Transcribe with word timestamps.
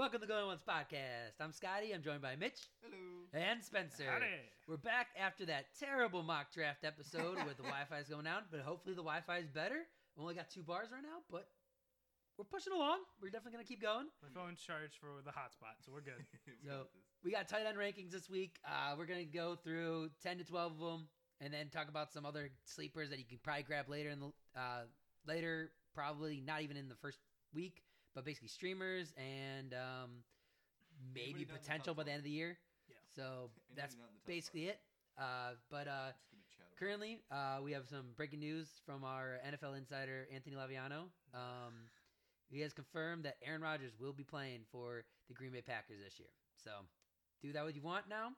welcome 0.00 0.18
to 0.18 0.26
the 0.26 0.32
Going 0.32 0.46
Once 0.46 0.62
podcast. 0.64 1.36
I'm 1.44 1.52
Scotty. 1.52 1.92
I'm 1.92 2.00
joined 2.00 2.22
by 2.22 2.32
Mitch 2.34 2.72
Hello. 2.80 3.28
and 3.36 3.62
Spencer. 3.62 4.08
Howdy. 4.08 4.48
We're 4.66 4.78
back 4.80 5.08
after 5.12 5.44
that 5.44 5.66
terrible 5.78 6.22
mock 6.22 6.50
draft 6.54 6.84
episode 6.88 7.36
with 7.46 7.58
the 7.60 7.68
Wi-Fi's 7.68 8.08
going 8.08 8.24
down, 8.24 8.48
but 8.50 8.60
hopefully 8.60 8.94
the 8.94 9.04
Wi-Fi 9.04 9.44
is 9.44 9.50
better. 9.52 9.84
We 10.16 10.22
only 10.22 10.32
got 10.32 10.48
two 10.48 10.62
bars 10.62 10.88
right 10.90 11.02
now, 11.02 11.20
but 11.30 11.48
we're 12.38 12.48
pushing 12.48 12.72
along. 12.72 13.00
We're 13.20 13.28
definitely 13.28 13.60
gonna 13.60 13.68
keep 13.68 13.82
going. 13.82 14.06
My 14.24 14.32
phone's 14.32 14.62
charged 14.64 14.96
for 14.96 15.20
the 15.22 15.32
hotspot, 15.36 15.84
so 15.84 15.92
we're 15.92 16.00
good. 16.00 16.24
So- 16.64 16.88
We 17.22 17.30
got 17.30 17.46
tight 17.46 17.66
end 17.68 17.76
rankings 17.76 18.10
this 18.10 18.30
week. 18.30 18.56
Uh, 18.64 18.94
we're 18.96 19.04
gonna 19.04 19.28
go 19.28 19.54
through 19.54 20.08
ten 20.22 20.38
to 20.38 20.44
twelve 20.44 20.72
of 20.72 20.80
them, 20.80 21.08
and 21.42 21.52
then 21.52 21.68
talk 21.68 21.90
about 21.90 22.10
some 22.10 22.24
other 22.24 22.48
sleepers 22.64 23.10
that 23.10 23.18
you 23.18 23.26
can 23.28 23.36
probably 23.44 23.64
grab 23.64 23.90
later 23.90 24.08
in 24.08 24.20
the 24.20 24.32
uh, 24.56 24.88
later, 25.26 25.72
probably 25.94 26.40
not 26.40 26.62
even 26.62 26.78
in 26.78 26.88
the 26.88 26.96
first 26.96 27.18
week, 27.52 27.82
but 28.14 28.24
basically 28.24 28.48
streamers 28.48 29.12
and 29.16 29.74
um, 29.74 30.10
maybe 31.14 31.30
Anybody 31.30 31.44
down 31.44 31.54
the 31.54 31.60
potential 31.60 31.94
by 31.94 32.02
the 32.04 32.10
end 32.10 32.18
of 32.18 32.24
the 32.24 32.30
year. 32.30 32.58
Yeah. 32.88 32.96
So 33.14 33.50
that's 33.76 33.96
not 33.96 34.08
in 34.08 34.14
the 34.14 34.20
top 34.20 34.26
basically 34.26 34.64
it. 34.68 34.80
Uh, 35.18 35.54
but 35.70 35.88
uh, 35.88 36.12
Just 36.12 36.30
gonna 36.30 36.42
chat 36.48 36.66
about 36.66 36.72
it. 36.72 36.78
currently, 36.78 37.20
uh, 37.30 37.58
we 37.62 37.72
have 37.72 37.86
some 37.88 38.12
breaking 38.16 38.40
news 38.40 38.68
from 38.86 39.04
our 39.04 39.38
NFL 39.46 39.76
insider 39.76 40.26
Anthony 40.32 40.56
Laviano. 40.56 41.10
Um, 41.34 41.90
he 42.50 42.60
has 42.60 42.72
confirmed 42.72 43.24
that 43.24 43.36
Aaron 43.46 43.62
Rodgers 43.62 43.92
will 44.00 44.12
be 44.12 44.24
playing 44.24 44.60
for 44.72 45.04
the 45.28 45.34
Green 45.34 45.52
Bay 45.52 45.62
Packers 45.62 45.98
this 46.02 46.18
year. 46.18 46.30
So 46.56 46.70
do 47.42 47.52
that 47.52 47.64
what 47.64 47.74
you 47.74 47.82
want 47.82 48.08
now. 48.08 48.30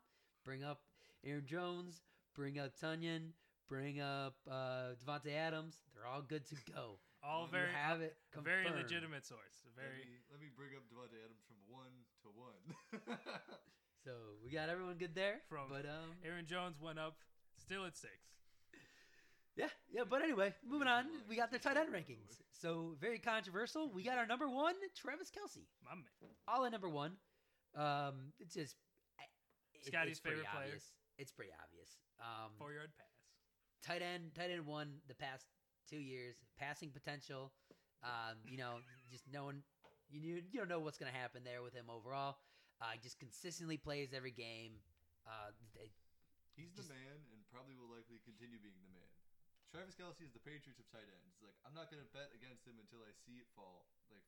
Bring 0.45 0.65
up 0.65 0.81
Aaron 1.25 1.47
Jones. 1.47 2.03
Bring 2.35 2.59
up 2.59 2.73
Tonyan. 2.81 3.31
Bring 3.69 4.01
up 4.01 4.35
uh, 4.51 4.95
Davante 5.05 5.35
Adams. 5.35 5.77
They're 5.95 6.07
all 6.07 6.23
good 6.23 6.47
to 6.49 6.57
go. 6.75 6.99
All 7.23 7.47
very, 7.47 7.71
you 7.71 7.77
have 7.79 8.01
it 8.03 8.17
a 8.37 8.41
very 8.43 8.67
legitimate 8.69 9.25
source. 9.25 9.63
A 9.63 9.71
Let 9.79 9.87
Very. 9.87 10.03
me, 10.03 10.19
let 10.31 10.41
me 10.43 10.49
bring 10.55 10.75
up 10.75 10.83
Davante 10.91 11.15
Adams 11.23 11.43
from 11.47 11.59
one 11.71 11.95
to 12.23 12.29
one. 12.35 13.19
So 14.05 14.11
we 14.45 14.51
got 14.51 14.69
everyone 14.69 14.99
good 14.99 15.15
there. 15.15 15.39
From- 15.49 15.69
but 15.71 15.87
um, 15.87 16.19
Aaron 16.27 16.45
Jones 16.45 16.75
went 16.83 16.99
up, 16.99 17.19
still 17.57 17.87
at 17.87 17.97
six. 17.97 18.13
Yeah, 19.55 19.69
yeah, 19.95 20.03
but 20.09 20.23
anyway, 20.23 20.53
moving 20.67 20.89
on. 20.89 21.05
We 21.29 21.37
got 21.37 21.53
the 21.53 21.61
tight 21.61 21.77
end 21.77 21.91
rankings. 21.95 22.43
So 22.51 22.97
very 23.01 23.21
controversial. 23.21 23.93
We 23.95 24.03
got 24.03 24.19
our 24.19 24.27
number 24.27 24.49
one, 24.49 24.75
Travis 24.97 25.31
Kelce, 25.31 25.63
My 25.85 25.95
man. 25.95 26.35
all 26.49 26.65
at 26.65 26.73
number 26.73 26.89
one. 26.89 27.13
Um, 27.77 28.33
it's 28.41 28.55
just 28.55 28.75
it- 29.79 29.87
Scotty's 29.87 30.13
it's 30.13 30.21
pretty 30.21 30.39
favorite 30.39 30.51
player. 30.53 30.65
obvious. 30.67 30.91
It's 31.19 31.31
pretty 31.31 31.53
obvious. 31.63 31.91
Um, 32.19 32.51
Four 32.59 32.73
yard 32.73 32.91
pass. 32.99 33.15
tight 33.87 34.03
end, 34.03 34.35
tight 34.35 34.51
end 34.51 34.67
one 34.67 34.95
the 35.07 35.15
past 35.15 35.47
two 35.89 36.01
years. 36.01 36.37
Passing 36.59 36.91
potential. 36.91 37.53
Um, 38.03 38.39
you 38.47 38.59
know, 38.59 38.83
just 39.11 39.25
knowing 39.31 39.63
you 40.11 40.43
you 40.51 40.59
don't 40.59 40.69
know 40.69 40.83
what's 40.83 40.99
gonna 40.99 41.15
happen 41.15 41.43
there 41.47 41.63
with 41.63 41.73
him 41.75 41.87
overall. 41.91 42.39
Uh, 42.83 42.99
just 42.99 43.19
consistently 43.23 43.79
plays 43.79 44.11
every 44.11 44.35
game. 44.35 44.75
Uh, 45.23 45.55
they- 45.75 45.95
He's 46.59 46.75
the 46.77 46.85
man 46.85 47.17
and 47.33 47.41
probably 47.49 47.73
will 47.79 47.89
likely 47.89 48.21
continue 48.27 48.59
being 48.61 48.77
the 48.85 48.93
man. 48.93 49.09
Travis 49.73 49.97
Kelce 49.97 50.21
is 50.21 50.35
the 50.37 50.43
Patriots 50.45 50.77
of 50.83 50.87
tight 50.93 51.09
ends. 51.09 51.41
Like 51.41 51.57
I'm 51.65 51.73
not 51.73 51.89
gonna 51.89 52.05
bet 52.13 52.29
against 52.37 52.67
him 52.69 52.77
until 52.83 53.01
I 53.07 53.13
see 53.17 53.41
it 53.41 53.49
fall, 53.57 53.89
like 54.13 54.27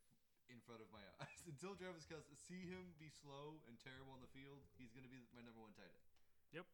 in 0.48 0.56
front 0.64 0.80
of 0.80 0.88
my 0.94 1.02
eyes. 1.20 1.40
until 1.44 1.74
Travis 1.76 2.06
Kelce 2.08 2.32
see 2.38 2.64
him 2.64 2.94
be 2.96 3.10
slow 3.12 3.60
and 3.68 3.76
terrible 3.82 4.14
on 4.16 4.22
the 4.24 4.30
field, 4.32 4.62
he's 4.80 4.94
gonna 4.96 5.10
be 5.10 5.20
my 5.36 5.42
number 5.44 5.60
one 5.60 5.74
tight 5.76 5.90
end. 5.92 6.64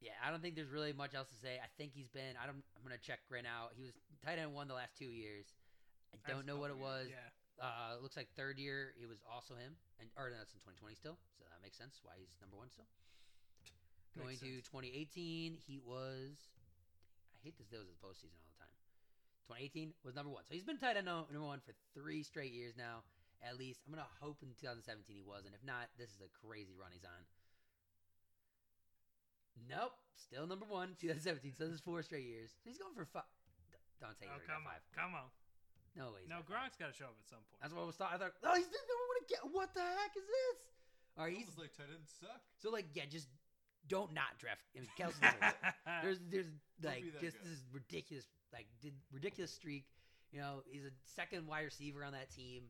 Yeah, 0.00 0.16
I 0.20 0.30
don't 0.30 0.42
think 0.42 0.54
there's 0.54 0.70
really 0.70 0.92
much 0.92 1.14
else 1.14 1.28
to 1.30 1.38
say. 1.38 1.56
I 1.62 1.68
think 1.78 1.92
he's 1.94 2.08
been. 2.08 2.36
I 2.36 2.46
don't. 2.46 2.60
I'm 2.76 2.82
gonna 2.82 3.00
check 3.00 3.20
right 3.30 3.42
now. 3.42 3.72
He 3.74 3.82
was 3.82 3.92
tight 4.24 4.38
end 4.38 4.52
one 4.52 4.68
the 4.68 4.76
last 4.76 4.96
two 4.98 5.08
years. 5.08 5.46
I 6.22 6.30
don't 6.30 6.46
know 6.46 6.56
what 6.58 6.70
it 6.70 6.78
was. 6.78 7.08
Yeah. 7.10 7.30
Uh, 7.58 8.02
looks 8.02 8.16
like 8.16 8.26
third 8.34 8.58
year 8.58 8.94
it 8.98 9.06
was 9.06 9.22
also 9.30 9.54
him, 9.54 9.78
and 10.02 10.10
or 10.18 10.30
no, 10.30 10.38
that's 10.38 10.52
in 10.52 10.60
2020 10.60 10.94
still. 10.98 11.18
So 11.38 11.46
that 11.46 11.62
makes 11.62 11.78
sense 11.78 12.02
why 12.02 12.18
he's 12.18 12.34
number 12.42 12.58
one 12.58 12.70
still. 12.70 12.86
Going 14.14 14.38
to 14.46 14.62
2018, 14.62 15.58
he 15.58 15.82
was. 15.82 16.38
I 17.34 17.38
hate 17.42 17.58
this. 17.58 17.66
Those 17.66 17.90
is 17.90 17.98
postseason 17.98 18.38
all 18.38 18.46
the 18.54 18.58
time. 18.62 18.70
2018 19.50 19.90
was 20.06 20.14
number 20.14 20.30
one. 20.30 20.46
So 20.46 20.54
he's 20.54 20.62
been 20.66 20.78
tight 20.78 20.94
end 20.96 21.06
number 21.10 21.26
one 21.42 21.58
for 21.66 21.74
three 21.98 22.22
straight 22.22 22.54
years 22.54 22.78
now, 22.78 23.02
at 23.42 23.58
least. 23.58 23.82
I'm 23.86 23.90
gonna 23.90 24.06
hope 24.22 24.38
in 24.42 24.54
2017 24.54 25.14
he 25.14 25.26
was, 25.26 25.46
and 25.46 25.54
if 25.54 25.62
not, 25.66 25.90
this 25.98 26.14
is 26.14 26.22
a 26.22 26.30
crazy 26.46 26.78
run 26.78 26.94
he's 26.94 27.04
on. 27.06 27.22
Nope, 29.68 29.94
still 30.18 30.46
number 30.46 30.66
one, 30.66 30.96
2017. 31.00 31.54
So 31.56 31.64
this 31.70 31.74
is 31.78 31.84
four 31.84 32.02
straight 32.02 32.26
years. 32.26 32.50
So 32.62 32.70
he's 32.70 32.78
going 32.78 32.94
for 32.94 33.06
five. 33.06 33.28
Don't 34.00 34.18
say 34.18 34.26
Oh, 34.28 34.34
he's 34.38 34.46
come 34.46 34.66
on. 34.66 34.74
five. 34.74 34.82
Come 34.94 35.12
on. 35.14 35.28
No 35.94 36.10
way. 36.10 36.26
No, 36.26 36.42
got 36.42 36.50
five. 36.50 36.74
Gronk's 36.74 36.76
got 36.76 36.90
to 36.90 36.96
show 36.98 37.06
up 37.06 37.16
at 37.22 37.28
some 37.30 37.42
point. 37.46 37.58
That's 37.62 37.72
what 37.72 37.82
I 37.82 37.88
was 37.88 37.96
thought. 37.96 38.10
I 38.12 38.18
thought, 38.18 38.34
oh, 38.42 38.54
he's 38.58 38.66
the 38.66 38.82
number 38.82 39.06
one 39.14 39.20
again. 39.24 39.44
What 39.54 39.68
the 39.78 39.86
heck 39.86 40.12
is 40.18 40.26
this? 40.26 40.58
All 41.14 41.24
right, 41.24 41.32
He's 41.36 41.46
he's 41.46 41.58
like 41.58 41.70
tight 41.78 41.86
ends 41.94 42.10
suck. 42.18 42.42
so 42.58 42.74
like 42.74 42.90
yeah, 42.92 43.06
just 43.06 43.30
don't 43.86 44.10
not 44.12 44.34
draft. 44.42 44.66
I 44.74 44.82
mean, 44.82 44.90
Kelce's 44.98 45.22
there's 46.02 46.18
there's 46.26 46.50
like 46.82 47.06
be 47.06 47.10
that 47.14 47.22
just 47.22 47.38
guy. 47.38 47.46
this 47.46 47.62
ridiculous 47.70 48.26
like 48.52 48.66
did, 48.82 48.94
ridiculous 49.14 49.54
streak. 49.54 49.86
You 50.34 50.40
know, 50.42 50.66
he's 50.66 50.82
a 50.82 50.90
second 51.06 51.46
wide 51.46 51.62
receiver 51.70 52.02
on 52.02 52.12
that 52.18 52.34
team. 52.34 52.64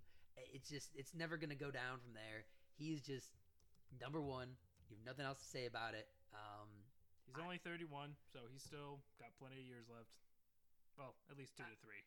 It's 0.53 0.69
just 0.69 0.91
it's 0.95 1.15
never 1.17 1.39
gonna 1.41 1.55
go 1.57 1.71
down 1.73 2.05
from 2.05 2.13
there. 2.13 2.45
He's 2.77 3.01
just 3.01 3.33
number 3.99 4.21
one. 4.21 4.49
You 4.91 4.97
have 5.01 5.07
nothing 5.07 5.25
else 5.25 5.39
to 5.41 5.49
say 5.49 5.65
about 5.65 5.95
it. 5.95 6.07
Um, 6.35 6.69
He's 7.25 7.41
only 7.41 7.59
31, 7.59 8.15
so 8.31 8.39
he's 8.53 8.63
still 8.63 9.01
got 9.19 9.33
plenty 9.41 9.59
of 9.59 9.67
years 9.67 9.89
left. 9.91 10.13
Well, 10.95 11.17
at 11.27 11.35
least 11.35 11.57
two 11.59 11.67
to 11.67 11.75
three. 11.83 11.99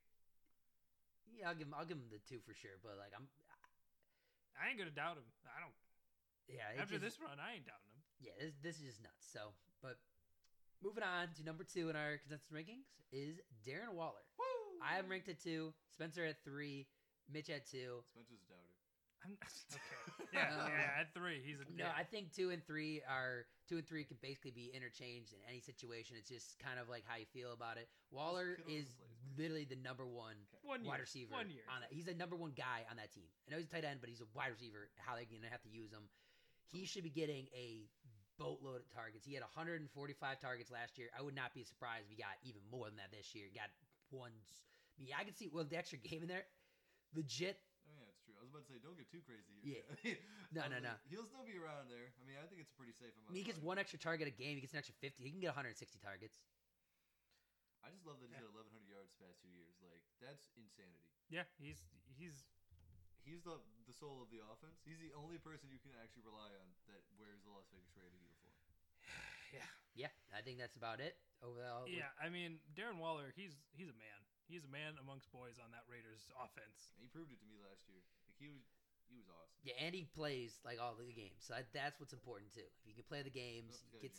yeah, 1.27 1.51
I'll 1.51 1.57
give 1.57 1.67
him 1.67 1.75
I'll 1.75 1.83
give 1.89 1.99
him 1.99 2.07
the 2.07 2.21
two 2.23 2.39
for 2.47 2.55
sure. 2.55 2.79
But 2.79 2.95
like 2.95 3.11
I'm 3.11 3.27
I 4.55 4.71
ain't 4.71 4.79
gonna 4.79 4.93
doubt 4.95 5.19
him. 5.19 5.27
I 5.43 5.59
don't. 5.59 5.75
yeah 6.47 6.71
After 6.79 6.95
just- 6.95 7.03
this 7.03 7.17
run, 7.19 7.35
I 7.43 7.59
ain't 7.59 7.67
doubting 7.67 7.91
him. 7.91 7.99
yeah, 8.23 8.35
this, 8.39 8.55
this 8.63 8.75
is 8.79 8.95
just 8.95 9.01
nuts. 9.03 9.27
So, 9.27 9.51
but 9.83 9.99
moving 10.79 11.03
on 11.03 11.33
to 11.35 11.41
number 11.44 11.65
two 11.67 11.89
in 11.91 11.97
our 11.99 12.21
consensus 12.23 12.47
rankings 12.53 12.88
is 13.11 13.41
Darren 13.67 13.91
Waller. 13.97 14.23
Woo! 14.39 14.79
I 14.79 14.95
am 15.01 15.11
ranked 15.11 15.27
at 15.27 15.41
two. 15.44 15.73
Spencer 15.91 16.23
at 16.23 16.39
three. 16.47 16.88
Mitch 17.27 17.49
at 17.51 17.67
two. 17.67 17.99
Spencer's 18.15 18.39
a 18.47 18.47
doubter. 18.47 18.76
I'm, 19.25 19.33
okay. 19.73 20.28
Yeah, 20.33 20.51
Um, 20.59 20.67
yeah. 20.67 21.00
At 21.01 21.13
three, 21.16 21.39
he's 21.39 21.57
a. 21.61 21.66
No, 21.72 21.88
yeah. 21.88 21.95
I 21.95 22.03
think 22.03 22.33
two 22.35 22.50
and 22.51 22.59
three 22.66 23.01
are 23.07 23.47
two 23.69 23.78
and 23.79 23.88
three 23.88 24.03
can 24.03 24.17
basically 24.22 24.51
be 24.51 24.69
interchanged 24.75 25.31
in 25.31 25.39
any 25.47 25.61
situation. 25.63 26.17
It's 26.19 26.28
just 26.28 26.59
kind 26.59 26.78
of 26.79 26.89
like 26.91 27.03
how 27.07 27.16
you 27.16 27.25
feel 27.31 27.53
about 27.56 27.77
it. 27.79 27.88
Waller 28.11 28.59
is 28.67 28.91
doesn't 28.91 29.00
play 29.00 29.07
as 29.07 29.23
much. 29.23 29.38
literally 29.39 29.66
the 29.66 29.79
number 29.79 30.03
one 30.06 30.35
one 30.67 30.83
wide 30.83 31.00
year. 31.00 31.07
receiver 31.07 31.31
One 31.33 31.50
year. 31.50 31.63
on 31.72 31.79
that. 31.81 31.89
He's 31.95 32.11
a 32.11 32.13
number 32.17 32.35
one 32.35 32.51
guy 32.57 32.83
on 32.91 32.97
that 33.00 33.16
team. 33.16 33.25
I 33.47 33.56
know 33.56 33.57
he's 33.57 33.72
a 33.72 33.73
tight 33.73 33.88
end, 33.88 34.03
but 34.03 34.11
he's 34.11 34.19
a 34.22 34.27
wide 34.35 34.51
receiver. 34.51 34.91
How 35.00 35.16
they're 35.16 35.25
gonna 35.29 35.47
have 35.50 35.63
to 35.63 35.72
use 35.72 35.89
him? 35.95 36.11
He 36.67 36.83
should 36.83 37.07
be 37.07 37.13
getting 37.13 37.47
a 37.56 37.88
boatload 38.38 38.83
of 38.83 38.89
targets. 38.91 39.23
He 39.25 39.33
had 39.33 39.41
145 39.47 39.88
targets 40.44 40.69
last 40.69 41.00
year. 41.00 41.07
I 41.17 41.23
would 41.23 41.33
not 41.35 41.56
be 41.56 41.63
surprised 41.63 42.06
if 42.06 42.11
he 42.11 42.19
got 42.19 42.35
even 42.44 42.61
more 42.69 42.85
than 42.91 43.00
that 43.00 43.09
this 43.16 43.33
year. 43.33 43.47
He 43.50 43.56
got 43.57 43.72
one. 44.11 44.35
I 45.00 45.03
mean, 45.07 45.16
I 45.17 45.23
can 45.23 45.33
see 45.33 45.47
well 45.47 45.63
the 45.63 45.77
extra 45.79 45.97
game 45.97 46.22
in 46.22 46.27
there. 46.27 46.44
Legit, 47.16 47.57
Oh 47.88 47.95
yeah, 47.95 48.03
it's 48.11 48.19
true. 48.27 48.35
I 48.35 48.37
was 48.47 48.56
about 48.56 48.63
to 48.66 48.72
say, 48.72 48.80
don't 48.80 48.96
get 48.96 49.12
too 49.12 49.22
crazy 49.22 49.52
here. 49.62 49.84
Yeah. 50.03 50.16
No, 50.56 50.63
I 50.63 50.72
was 50.72 50.80
no, 50.80 50.80
no. 50.80 50.96
like, 50.96 51.03
He'll 51.12 51.28
still 51.28 51.44
be 51.44 51.59
around 51.59 51.91
there. 51.91 52.16
I 52.16 52.24
mean, 52.24 52.40
I 52.40 52.47
think 52.47 52.63
it's 52.63 52.72
a 52.72 52.78
pretty 52.80 52.96
safe 52.96 53.12
I 53.12 53.19
amount. 53.19 53.35
mean, 53.35 53.44
he 53.44 53.47
gets 53.52 53.59
one 53.59 53.75
extra 53.78 54.00
target 54.00 54.28
a 54.28 54.31
game. 54.31 54.56
He 54.56 54.62
gets 54.63 54.72
an 54.72 54.80
extra 54.80 54.96
50. 55.03 55.19
He 55.24 55.30
can 55.30 55.41
get 55.44 55.52
160 55.52 55.75
targets. 56.00 56.40
I 57.84 57.90
just 57.91 58.03
love 58.06 58.19
that 58.19 58.28
he's 58.31 58.40
Yeah. 58.40 58.47
at 58.47 58.52
1,100 58.56 58.88
yards 58.88 59.12
the 59.12 59.24
past 59.24 59.40
two 59.41 59.47
years. 59.52 59.75
Like 59.81 60.02
that's 60.19 60.47
insanity. 60.56 61.12
Yeah, 61.30 61.44
he's 61.59 61.84
he's 62.16 62.46
He's 63.24 63.44
the 63.44 63.59
the 63.86 63.91
soul 63.91 64.22
of 64.22 64.30
the 64.30 64.40
offense. 64.40 64.80
He's 64.84 65.00
the 65.00 65.12
only 65.12 65.38
person 65.38 65.68
you 65.69 65.80
can 65.80 65.91
actually 66.00 66.24
rely 66.24 66.56
on 66.56 66.72
that 66.88 67.03
wears 67.18 67.41
the 67.44 67.50
Las 67.50 67.68
Vegas 67.72 67.91
Raiders 67.96 68.19
uniform. 68.24 68.56
yeah 69.52 69.68
Yeah, 69.94 70.12
I 70.31 70.41
think 70.41 70.57
that's 70.59 70.75
about 70.78 71.00
it. 71.00 71.18
Overall, 71.41 71.88
yeah. 71.88 72.09
I 72.19 72.30
mean, 72.30 72.59
Darren 72.74 72.97
Waller, 72.97 73.31
he's 73.36 73.53
he's 73.74 73.90
a 73.90 73.94
man. 73.94 74.19
He's 74.47 74.63
a 74.63 74.68
man 74.72 74.97
amongst 74.97 75.30
boys 75.31 75.59
on 75.59 75.72
that 75.72 75.84
Raiders 75.88 76.31
offense. 76.40 76.90
He 76.97 77.07
proved 77.07 77.31
it 77.31 77.40
to 77.40 77.46
me 77.46 77.57
last 77.59 77.84
year. 77.88 78.02
Like 78.38 78.46
he 78.46 78.53
was 78.53 78.62
he 79.09 79.18
was 79.18 79.25
awesome. 79.34 79.58
yeah, 79.66 79.81
and 79.81 79.96
he 79.98 80.06
plays 80.06 80.54
like 80.63 80.78
all 80.78 80.94
the 80.94 81.10
games. 81.13 81.42
So 81.42 81.57
I, 81.57 81.66
that's 81.74 81.98
what's 82.00 82.13
important 82.13 82.54
too. 82.54 82.62
If 82.62 82.84
you 82.86 82.94
can 82.94 83.04
play 83.10 83.25
the 83.25 83.34
games, 83.34 83.81
Oh, 83.81 83.89
you 83.98 84.00
get 84.06 84.13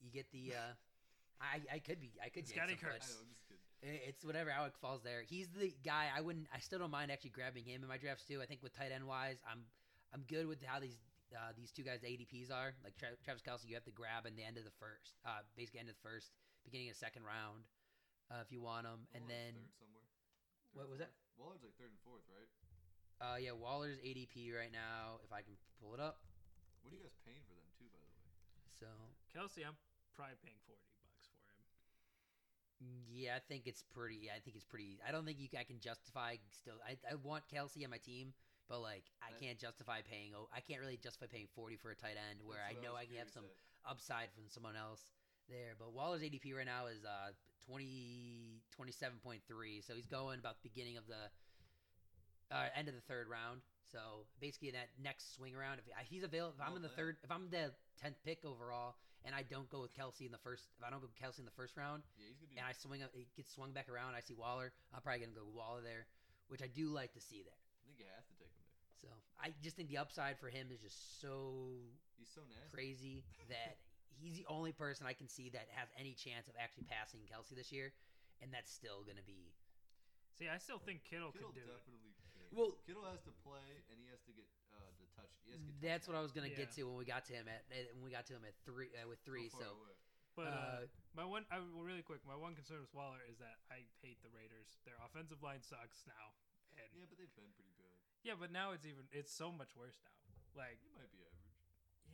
you 0.00 0.10
get 0.14 0.26
the. 0.30 0.54
Uh, 0.54 0.72
I 1.42 1.58
I 1.76 1.78
could 1.82 1.98
be 1.98 2.14
I 2.22 2.30
could 2.30 2.46
jinx 2.46 2.54
Scotty 2.54 2.78
him, 2.78 2.78
Kurtz. 2.78 3.10
I 3.10 3.18
know, 3.18 3.26
I'm 3.26 3.32
just 3.34 3.42
kidding. 3.50 3.66
i- 3.82 4.02
it's 4.06 4.22
whatever 4.24 4.50
Alec 4.54 4.78
falls 4.78 5.02
there. 5.02 5.22
He's 5.26 5.50
the 5.50 5.74
guy 5.82 6.06
I 6.14 6.20
wouldn't. 6.22 6.46
I 6.54 6.60
still 6.62 6.78
don't 6.78 6.94
mind 6.94 7.10
actually 7.10 7.34
grabbing 7.34 7.64
him 7.66 7.82
in 7.82 7.88
my 7.90 7.98
drafts 7.98 8.22
too. 8.24 8.38
I 8.40 8.46
think 8.46 8.62
with 8.62 8.72
tight 8.78 8.92
end 8.94 9.02
wise, 9.10 9.42
I'm 9.42 9.66
I'm 10.14 10.22
good 10.30 10.46
with 10.46 10.62
how 10.62 10.78
these. 10.78 10.94
Uh, 11.34 11.50
these 11.58 11.72
two 11.74 11.82
guys, 11.82 11.98
the 11.98 12.06
ADPs 12.06 12.54
are 12.54 12.78
like 12.86 12.94
Tra- 12.94 13.18
Travis 13.26 13.42
Kelce. 13.42 13.66
You 13.66 13.74
have 13.74 13.82
to 13.90 13.96
grab 13.96 14.22
in 14.22 14.38
the 14.38 14.46
end 14.46 14.54
of 14.54 14.62
the 14.62 14.70
first, 14.78 15.18
uh, 15.26 15.42
basically 15.58 15.82
end 15.82 15.90
of 15.90 15.98
the 15.98 16.04
first, 16.06 16.30
beginning 16.62 16.86
of 16.86 16.94
the 16.94 17.02
second 17.02 17.26
round, 17.26 17.66
uh, 18.30 18.38
if 18.38 18.54
you 18.54 18.62
want 18.62 18.86
them. 18.86 19.02
And 19.18 19.26
Waller's 19.26 19.34
then, 19.34 19.52
third 19.58 19.74
somewhere. 19.82 20.06
what 20.78 20.86
Third, 20.86 20.90
was 20.94 20.98
that? 21.02 21.10
fourth? 21.10 21.34
Waller's 21.42 21.62
like 21.66 21.74
third 21.74 21.90
and 21.90 21.98
fourth, 22.06 22.22
right? 22.30 22.46
Uh, 23.20 23.36
yeah, 23.40 23.52
Waller's 23.52 23.98
ADP 24.02 24.52
right 24.52 24.72
now. 24.72 25.22
If 25.24 25.32
I 25.32 25.40
can 25.42 25.54
pull 25.80 25.94
it 25.94 26.00
up, 26.00 26.18
What 26.82 26.92
are 26.92 26.96
you 26.96 27.02
guys 27.02 27.16
paying 27.24 27.40
for 27.48 27.54
them 27.56 27.68
too, 27.78 27.88
by 27.94 28.02
the 28.02 28.10
way? 28.20 28.28
so 28.68 28.86
Kelce, 29.32 29.64
I'm 29.64 29.78
probably 30.18 30.36
paying 30.44 30.58
forty 30.66 30.82
bucks 31.00 31.24
for 31.30 31.38
him. 31.40 31.56
Yeah, 33.08 33.38
I 33.38 33.42
think 33.46 33.66
it's 33.66 33.82
pretty. 33.94 34.28
I 34.28 34.40
think 34.42 34.56
it's 34.56 34.66
pretty. 34.66 34.98
I 35.06 35.12
don't 35.14 35.24
think 35.24 35.38
you. 35.40 35.48
I 35.56 35.64
can 35.64 35.80
justify 35.80 36.36
still. 36.52 36.76
I, 36.84 36.98
I 37.08 37.14
want 37.22 37.44
Kelce 37.48 37.82
on 37.84 37.90
my 37.90 38.02
team 38.02 38.34
but 38.68 38.80
like 38.80 39.04
I 39.20 39.28
That- 39.30 39.40
can't 39.40 39.58
justify 39.60 40.00
paying. 40.00 40.32
Oh, 40.36 40.48
I 40.52 40.60
can't 40.60 40.80
really 40.80 40.96
justify 40.96 41.26
paying 41.28 41.48
forty 41.54 41.76
for 41.76 41.90
a 41.92 41.96
tight 41.96 42.16
end 42.16 42.40
where 42.44 42.64
I 42.64 42.72
know 42.80 42.96
was 42.96 43.04
I 43.04 43.04
can 43.06 43.16
have 43.20 43.28
some 43.30 43.44
at. 43.44 43.90
upside 43.92 44.32
from 44.32 44.48
someone 44.48 44.74
else 44.76 45.00
there. 45.48 45.76
But 45.78 45.92
Waller's 45.92 46.22
ADP 46.24 46.52
right 46.56 46.64
now 46.66 46.86
is 46.88 47.04
uh 47.04 47.32
20, 47.68 48.60
27.3. 48.76 49.40
So 49.84 49.94
he's 49.94 50.06
going 50.06 50.38
about 50.38 50.60
the 50.62 50.68
beginning 50.68 50.96
of 50.96 51.06
the 51.06 51.28
uh, 52.54 52.70
end 52.78 52.86
of 52.88 52.94
the 52.94 53.00
third 53.02 53.26
round. 53.28 53.60
So 53.90 54.26
basically 54.40 54.68
in 54.68 54.74
that 54.74 54.90
next 55.02 55.34
swing 55.34 55.54
around, 55.54 55.78
if 55.82 55.86
he's 56.06 56.22
available, 56.22 56.54
if 56.56 56.62
I'm 56.62 56.68
Well, 56.72 56.76
in 56.76 56.82
the 56.82 56.88
that- 56.88 56.96
third, 56.96 57.16
if 57.22 57.30
I'm 57.30 57.50
the 57.50 57.74
tenth 58.00 58.16
pick 58.24 58.44
overall, 58.44 58.94
and 59.24 59.34
I 59.34 59.42
don't 59.42 59.68
go 59.70 59.80
with 59.82 59.92
Kelce 59.94 60.20
in 60.26 60.32
the 60.32 60.38
first, 60.38 60.68
if 60.78 60.84
I 60.84 60.90
don't 60.90 61.00
go 61.00 61.06
with 61.08 61.16
Kelce 61.16 61.38
in 61.38 61.44
the 61.44 61.56
first 61.56 61.76
round, 61.76 62.02
Yeah, 62.16 62.26
he's 62.28 62.36
gonna 62.38 62.48
be. 62.50 62.56
and 62.58 62.66
I 62.66 62.72
swing, 62.72 63.02
up- 63.02 63.14
it 63.14 63.34
gets 63.34 63.50
swung 63.50 63.72
back 63.72 63.88
around, 63.88 64.14
I 64.14 64.20
see 64.20 64.34
Waller, 64.34 64.72
I'm 64.92 65.02
probably 65.02 65.20
gonna 65.26 65.32
go 65.36 65.44
with 65.44 65.54
Waller 65.54 65.82
there, 65.82 66.06
which 66.48 66.62
I 66.62 66.66
do 66.68 66.88
like 66.88 67.12
to 67.14 67.20
see 67.20 67.42
there. 67.42 67.56
I 67.82 67.84
think 67.86 67.98
you 67.98 68.06
have 68.06 68.26
to 68.28 68.34
take 68.34 68.48
him 68.52 68.62
there. 68.62 68.70
So 69.00 69.08
I 69.40 69.50
just 69.62 69.76
think 69.76 69.88
the 69.88 69.98
upside 69.98 70.38
for 70.38 70.48
him 70.50 70.70
is 70.70 70.80
just 70.80 71.20
so 71.20 71.80
He's 72.16 72.28
so 72.30 72.42
nasty. 72.44 72.70
crazy 72.72 73.24
that 73.48 73.78
he's 74.16 74.36
the 74.36 74.46
only 74.46 74.72
person 74.72 75.06
I 75.06 75.12
can 75.14 75.28
see 75.28 75.50
that 75.50 75.68
has 75.70 75.88
any 75.96 76.14
chance 76.14 76.48
of 76.48 76.56
actually 76.56 76.84
passing 76.84 77.20
Kelce 77.26 77.50
this 77.54 77.72
year, 77.72 77.92
and 78.40 78.52
that's 78.52 78.70
still 78.72 79.02
going 79.04 79.16
to 79.16 79.22
be. 79.24 79.52
See, 80.38 80.48
I 80.48 80.58
still 80.58 80.78
think 80.78 81.04
Kittle, 81.04 81.32
Kittle 81.32 81.48
could 81.52 81.54
do 81.54 81.60
it. 81.62 81.66
definitely. 81.78 82.13
Can. 82.54 82.62
Well- 82.62 82.78
Kittle 82.86 83.02
has 83.10 83.20
to 83.26 83.34
play 83.42 83.82
and 83.90 83.98
he 83.98 84.06
has 84.14 84.22
to 84.24 84.32
get 84.32 84.46
uh, 84.70 84.78
the 85.02 85.06
touch. 85.18 85.30
He 85.42 85.50
has 85.52 85.58
to 85.60 85.66
get 85.74 85.82
That's 85.82 86.06
what 86.06 86.14
I 86.14 86.22
was 86.22 86.30
going 86.30 86.46
to 86.48 86.54
get 86.54 86.70
to 86.78 86.86
when 86.86 86.94
we 86.94 87.02
got 87.04 87.26
to 87.26 87.34
him 87.34 87.50
at 87.50 87.66
when 87.98 88.06
we 88.06 88.14
got 88.14 88.24
to 88.30 88.34
him 88.38 88.46
at 88.46 88.54
three 88.62 88.94
uh, 88.94 89.10
with 89.10 89.18
three. 89.26 89.50
So 89.50 89.58
far 89.58 89.66
So 89.66 89.70
away. 89.82 89.94
But 90.34 90.46
uh, 90.50 90.86
uh, 90.86 91.14
my 91.14 91.22
one, 91.22 91.46
I, 91.50 91.62
well, 91.62 91.86
really 91.86 92.02
quick, 92.02 92.18
my 92.26 92.34
one 92.34 92.58
concern 92.58 92.82
with 92.82 92.90
Waller 92.90 93.22
is 93.30 93.38
that 93.38 93.62
I 93.70 93.86
hate 94.02 94.18
the 94.26 94.30
Raiders. 94.34 94.82
Their 94.82 94.98
offensive 94.98 95.38
line 95.46 95.62
sucks 95.62 96.02
now, 96.10 96.34
and 96.74 96.90
yeah, 96.90 97.06
but 97.06 97.22
they've 97.22 97.30
been 97.38 97.54
pretty 97.54 97.70
bad. 97.78 97.94
yeah, 98.26 98.34
but 98.34 98.50
now 98.50 98.74
it's 98.74 98.82
even, 98.82 99.06
it's 99.14 99.30
so 99.30 99.54
much 99.54 99.78
worse 99.78 99.94
now. 100.02 100.10
Like, 100.58 100.82
He 100.82 100.90
might 100.90 101.06
be 101.14 101.22
average. 101.22 101.54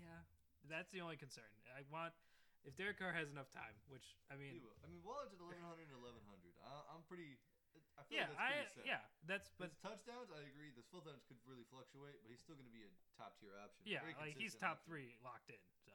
yeah, 0.05 0.21
that's 0.69 0.93
the 0.93 1.01
only 1.01 1.17
concern. 1.17 1.49
I 1.73 1.81
want 1.89 2.13
if 2.69 2.77
Derek 2.77 3.01
Carr 3.01 3.17
has 3.17 3.33
enough 3.33 3.49
time, 3.49 3.73
which 3.89 4.13
I 4.29 4.37
He 4.37 4.61
mean, 4.61 4.69
will. 4.69 4.77
I 4.85 4.93
mean, 4.93 5.01
Waller's 5.01 5.33
at 5.33 5.41
1100 5.41 5.89
and 5.89 5.97
1100. 5.97 6.21
I, 6.61 6.93
I'm 6.93 7.01
pretty. 7.09 7.41
I 7.99 8.03
feel 8.09 8.17
yeah, 8.17 8.29
like 8.33 8.39
that's 8.39 8.75
I 8.75 8.81
set. 8.81 8.87
yeah, 8.87 9.03
that's 9.29 9.49
but 9.61 9.69
His 9.71 9.77
touchdowns, 9.79 10.33
I 10.33 10.43
agree. 10.49 10.73
The 10.75 10.83
full 10.91 11.01
touchdowns 11.05 11.23
could 11.29 11.39
really 11.47 11.65
fluctuate, 11.69 12.19
but 12.25 12.31
he's 12.33 12.41
still 12.41 12.57
going 12.57 12.67
to 12.69 12.73
be 12.75 12.83
a 12.83 12.91
top 13.15 13.37
tier 13.39 13.55
option. 13.61 13.85
yeah, 13.85 14.01
like 14.19 14.35
he's 14.39 14.55
top 14.57 14.81
option. 14.81 14.87
three 14.89 15.09
locked 15.23 15.51
in. 15.53 15.61
So 15.85 15.93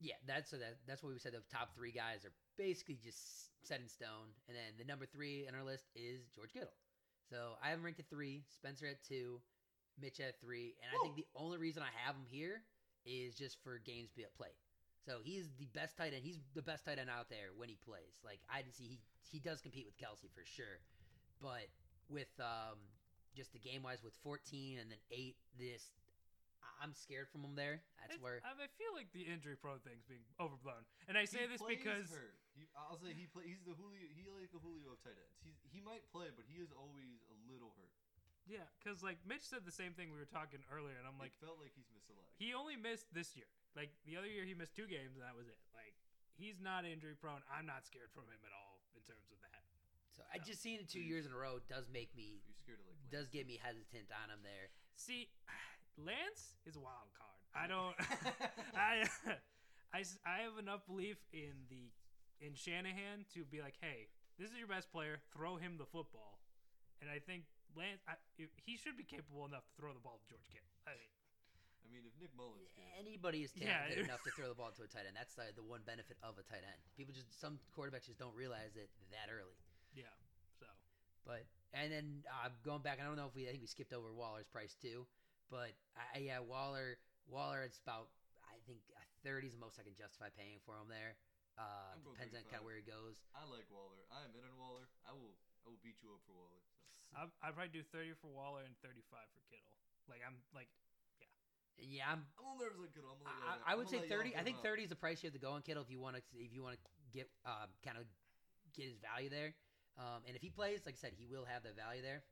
yeah, 0.00 0.18
that's 0.26 0.50
so 0.50 0.56
that 0.58 0.80
that's 0.86 1.02
what 1.02 1.12
we 1.12 1.18
said. 1.18 1.32
The 1.32 1.44
top 1.52 1.72
three 1.76 1.92
guys 1.92 2.24
are 2.24 2.32
basically 2.58 2.98
just 3.00 3.52
set 3.64 3.80
in 3.80 3.88
stone, 3.88 4.32
and 4.48 4.56
then 4.56 4.76
the 4.76 4.84
number 4.84 5.06
three 5.06 5.46
in 5.46 5.54
our 5.54 5.64
list 5.64 5.86
is 5.94 6.28
George 6.34 6.52
Kittle. 6.52 6.74
So 7.28 7.54
I 7.62 7.70
have 7.70 7.78
him 7.78 7.84
ranked 7.84 8.00
at 8.00 8.08
three, 8.10 8.42
Spencer 8.48 8.86
at 8.86 9.04
two, 9.06 9.40
Mitch 10.00 10.20
at 10.20 10.40
three, 10.40 10.74
and 10.82 10.88
I 10.90 10.98
think 11.02 11.14
the 11.16 11.26
only 11.36 11.58
reason 11.58 11.82
I 11.82 11.92
have 12.04 12.16
him 12.16 12.26
here 12.28 12.62
is 13.04 13.34
just 13.34 13.62
for 13.62 13.78
games 13.78 14.10
be 14.16 14.24
played. 14.36 14.56
So 15.06 15.18
he's 15.24 15.48
the 15.58 15.66
best 15.72 15.96
tight 15.96 16.12
end. 16.12 16.22
He's 16.24 16.38
the 16.54 16.62
best 16.62 16.84
tight 16.84 16.98
end 16.98 17.08
out 17.08 17.28
there 17.30 17.56
when 17.56 17.68
he 17.68 17.76
plays. 17.80 18.20
Like 18.24 18.40
I 18.52 18.60
didn't 18.62 18.76
see 18.76 18.84
he 18.84 18.98
he 19.32 19.38
does 19.40 19.60
compete 19.60 19.86
with 19.86 19.96
Kelce 19.96 20.28
for 20.34 20.44
sure, 20.44 20.80
but 21.40 21.68
with 22.12 22.30
um 22.40 22.76
just 23.36 23.52
the 23.54 23.62
game 23.62 23.82
wise 23.86 24.02
with 24.02 24.12
14 24.26 24.78
and 24.82 24.90
then 24.90 24.98
eight, 25.14 25.38
this 25.56 25.94
I- 26.60 26.84
I'm 26.84 26.92
scared 26.92 27.30
from 27.30 27.46
him 27.46 27.54
there. 27.56 27.80
That's 28.02 28.18
It's- 28.18 28.22
where 28.22 28.42
I, 28.44 28.52
I 28.52 28.68
feel 28.76 28.92
like 28.92 29.08
the 29.16 29.24
injury 29.24 29.56
prone 29.56 29.80
thing's 29.80 30.04
being 30.04 30.26
overblown, 30.36 30.84
and 31.08 31.16
I 31.16 31.24
say 31.24 31.46
He 31.46 31.56
this 31.56 31.62
plays 31.62 31.78
because. 31.80 32.10
He, 32.58 32.66
I'll 32.76 32.98
say 32.98 33.14
he 33.16 33.24
play. 33.30 33.46
He's 33.46 33.62
the 33.64 33.72
Julio. 33.78 34.04
He 34.10 34.26
like 34.28 34.50
a 34.52 34.60
Julio 34.60 34.92
of 34.92 35.00
tight 35.00 35.16
ends. 35.16 35.38
He's, 35.40 35.56
he 35.70 35.80
might 35.80 36.02
play, 36.12 36.28
but 36.34 36.44
he 36.50 36.58
is 36.60 36.68
always 36.74 37.22
a 37.32 37.36
little 37.48 37.72
hurt. 37.78 37.94
yeah, 38.44 38.66
because 38.82 39.00
like 39.06 39.16
Mitch 39.24 39.46
said 39.46 39.62
the 39.64 39.72
same 39.72 39.94
thing 39.96 40.10
we 40.12 40.18
were 40.20 40.28
talking 40.28 40.60
earlier, 40.68 40.98
and 40.98 41.06
I'm 41.08 41.16
like, 41.16 41.32
it 41.32 41.40
felt 41.40 41.56
like 41.62 41.72
he's 41.72 41.88
missed 41.94 42.10
a 42.10 42.16
lot. 42.18 42.26
he 42.36 42.52
only 42.52 42.74
missed 42.76 43.06
this 43.14 43.32
year. 43.38 43.46
Like 43.76 43.94
the 44.06 44.16
other 44.18 44.26
year, 44.26 44.44
he 44.44 44.54
missed 44.54 44.74
two 44.74 44.86
games, 44.90 45.14
and 45.14 45.22
that 45.22 45.36
was 45.36 45.46
it. 45.46 45.58
Like 45.74 45.94
he's 46.34 46.58
not 46.58 46.82
injury 46.84 47.14
prone. 47.14 47.42
I'm 47.46 47.66
not 47.66 47.86
scared 47.86 48.10
from 48.10 48.26
him 48.26 48.40
at 48.42 48.52
all 48.54 48.82
in 48.96 49.02
terms 49.06 49.30
of 49.30 49.38
that. 49.46 49.62
So 50.16 50.26
I 50.28 50.42
just 50.42 50.60
seen 50.60 50.82
it 50.82 50.90
two 50.90 51.00
years 51.02 51.24
in 51.24 51.32
a 51.32 51.38
row 51.38 51.62
does 51.70 51.86
make 51.88 52.10
me 52.18 52.42
You're 52.44 52.58
scared 52.58 52.82
of 52.82 52.86
like. 52.90 52.98
does 53.08 53.30
get 53.30 53.46
me 53.46 53.56
hesitant 53.62 54.10
on 54.10 54.28
him 54.28 54.42
there. 54.42 54.74
See, 54.98 55.30
Lance 55.96 56.58
is 56.66 56.74
a 56.76 56.82
wild 56.82 57.14
card. 57.14 57.38
I 57.54 57.66
don't. 57.70 57.94
I, 58.74 59.06
I 59.94 60.00
I 60.26 60.36
have 60.46 60.58
enough 60.58 60.82
belief 60.86 61.22
in 61.32 61.66
the 61.70 61.94
in 62.42 62.54
Shanahan 62.58 63.28
to 63.36 63.44
be 63.46 63.60
like, 63.62 63.78
hey, 63.80 64.10
this 64.38 64.50
is 64.50 64.58
your 64.58 64.68
best 64.70 64.90
player. 64.90 65.22
Throw 65.30 65.56
him 65.56 65.78
the 65.78 65.86
football, 65.86 66.42
and 67.00 67.06
I 67.10 67.20
think 67.20 67.44
Lance, 67.76 68.02
I, 68.08 68.18
he 68.36 68.74
should 68.74 68.96
be 68.98 69.06
capable 69.06 69.46
enough 69.46 69.62
to 69.70 69.74
throw 69.78 69.94
the 69.94 70.02
ball 70.02 70.18
to 70.18 70.26
George 70.26 70.48
Kittle. 70.50 70.74
I 70.86 70.98
mean, 70.98 71.12
I 71.22 71.29
mean, 71.90 72.06
if 72.06 72.14
Nick 72.22 72.32
Mullens 72.38 72.70
can. 72.74 72.86
Anybody 72.98 73.42
is 73.42 73.52
Yeah. 73.54 73.84
talented 73.84 74.06
enough 74.06 74.22
to 74.24 74.30
throw 74.32 74.48
the 74.48 74.54
ball 74.58 74.70
to 74.72 74.82
a 74.82 74.88
tight 74.90 75.06
end. 75.06 75.16
That's 75.18 75.34
the, 75.34 75.50
the 75.54 75.62
one 75.66 75.82
benefit 75.84 76.16
of 76.22 76.38
a 76.38 76.44
tight 76.46 76.62
end. 76.64 76.80
People 76.96 77.12
just 77.14 77.28
some 77.40 77.58
quarterbacks 77.74 78.06
just 78.06 78.18
don't 78.18 78.34
realize 78.34 78.76
it 78.76 78.90
that 79.10 79.28
early. 79.32 79.56
yeah. 79.94 80.10
So 80.58 80.66
But 81.26 81.44
and 81.74 81.90
then 81.92 82.06
uh, 82.30 82.50
going 82.64 82.82
back, 82.82 82.98
I 83.00 83.04
don't 83.04 83.16
know 83.16 83.26
if 83.26 83.34
we 83.34 83.46
I 83.46 83.50
think 83.54 83.62
we 83.62 83.70
skipped 83.70 83.92
over 83.92 84.12
Waller's 84.12 84.48
price 84.48 84.74
too. 84.78 85.06
But 85.50 85.74
I, 85.98 86.22
yeah, 86.22 86.38
Waller 86.40 86.98
Waller 87.26 87.62
it's 87.66 87.78
about 87.82 88.10
I 88.46 88.58
think 88.66 88.80
thirty 89.26 89.48
is 89.50 89.54
the 89.54 89.62
most 89.62 89.78
I 89.78 89.84
can 89.86 89.94
justify 89.98 90.30
paying 90.30 90.62
for 90.64 90.78
him 90.78 90.86
there. 90.88 91.18
Uh, 91.58 91.92
I'm 91.92 92.00
going 92.06 92.14
depends 92.16 92.34
on 92.38 92.44
kind 92.48 92.62
of 92.62 92.66
where 92.68 92.78
he 92.78 92.86
goes. 92.86 93.18
I 93.34 93.42
like 93.50 93.66
Waller. 93.68 94.00
I 94.14 94.22
am 94.24 94.32
in 94.32 94.44
on 94.46 94.54
Waller. 94.56 94.86
I 95.04 95.12
will. 95.12 95.34
I 95.66 95.68
will 95.74 95.82
beat 95.84 95.98
you 96.00 96.14
up 96.14 96.22
for 96.24 96.32
Waller. 96.38 96.62
So. 97.10 97.18
I 97.18 97.22
I 97.42 97.50
probably 97.50 97.74
do 97.74 97.82
thirty 97.90 98.14
for 98.22 98.30
Waller 98.30 98.62
and 98.64 98.72
thirty 98.80 99.02
five 99.10 99.26
for 99.34 99.42
Kittle. 99.50 99.74
Like 100.08 100.22
I'm 100.24 100.38
like 100.54 100.70
Yeah, 101.80 102.04
I'm 102.12 102.22
I'm 102.38 102.44
a 102.44 102.58
little 102.58 102.60
nervous 102.76 102.80
on 102.84 102.90
Kittle. 102.92 103.10
I'm 103.12 103.18
gonna 103.24 103.32
let 103.32 103.40
I, 103.40 103.52
y'all- 103.56 103.64
I 103.66 103.70
I'm 103.72 103.78
would 103.78 103.88
say 103.88 104.00
thirty. 104.08 104.36
I 104.36 104.42
think 104.44 104.56
him 104.58 104.62
up. 104.62 104.68
thirty 104.68 104.82
is 104.84 104.90
the 104.92 105.00
price 105.00 105.22
you 105.22 105.28
have 105.28 105.34
to 105.38 105.42
go 105.42 105.52
on 105.56 105.62
Kittle 105.62 105.82
if 105.82 105.90
you 105.90 106.00
want 106.00 106.16
to 106.16 106.22
if 106.36 106.52
you 106.52 106.62
want 106.62 106.76
to 106.76 106.82
get 107.12 107.26
um, 107.46 107.68
kind 107.84 107.96
of 107.98 108.04
get 108.76 108.86
his 108.92 108.98
value 109.00 109.30
there. 109.30 109.54
Um, 109.98 110.22
and 110.26 110.36
if 110.36 110.40
he 110.42 110.48
plays, 110.50 110.86
like 110.86 110.94
I 110.96 111.00
said, 111.00 111.12
he 111.18 111.26
will 111.26 111.44
have 111.44 111.62
the 111.66 111.72
value 111.76 112.00
there. 112.00 112.22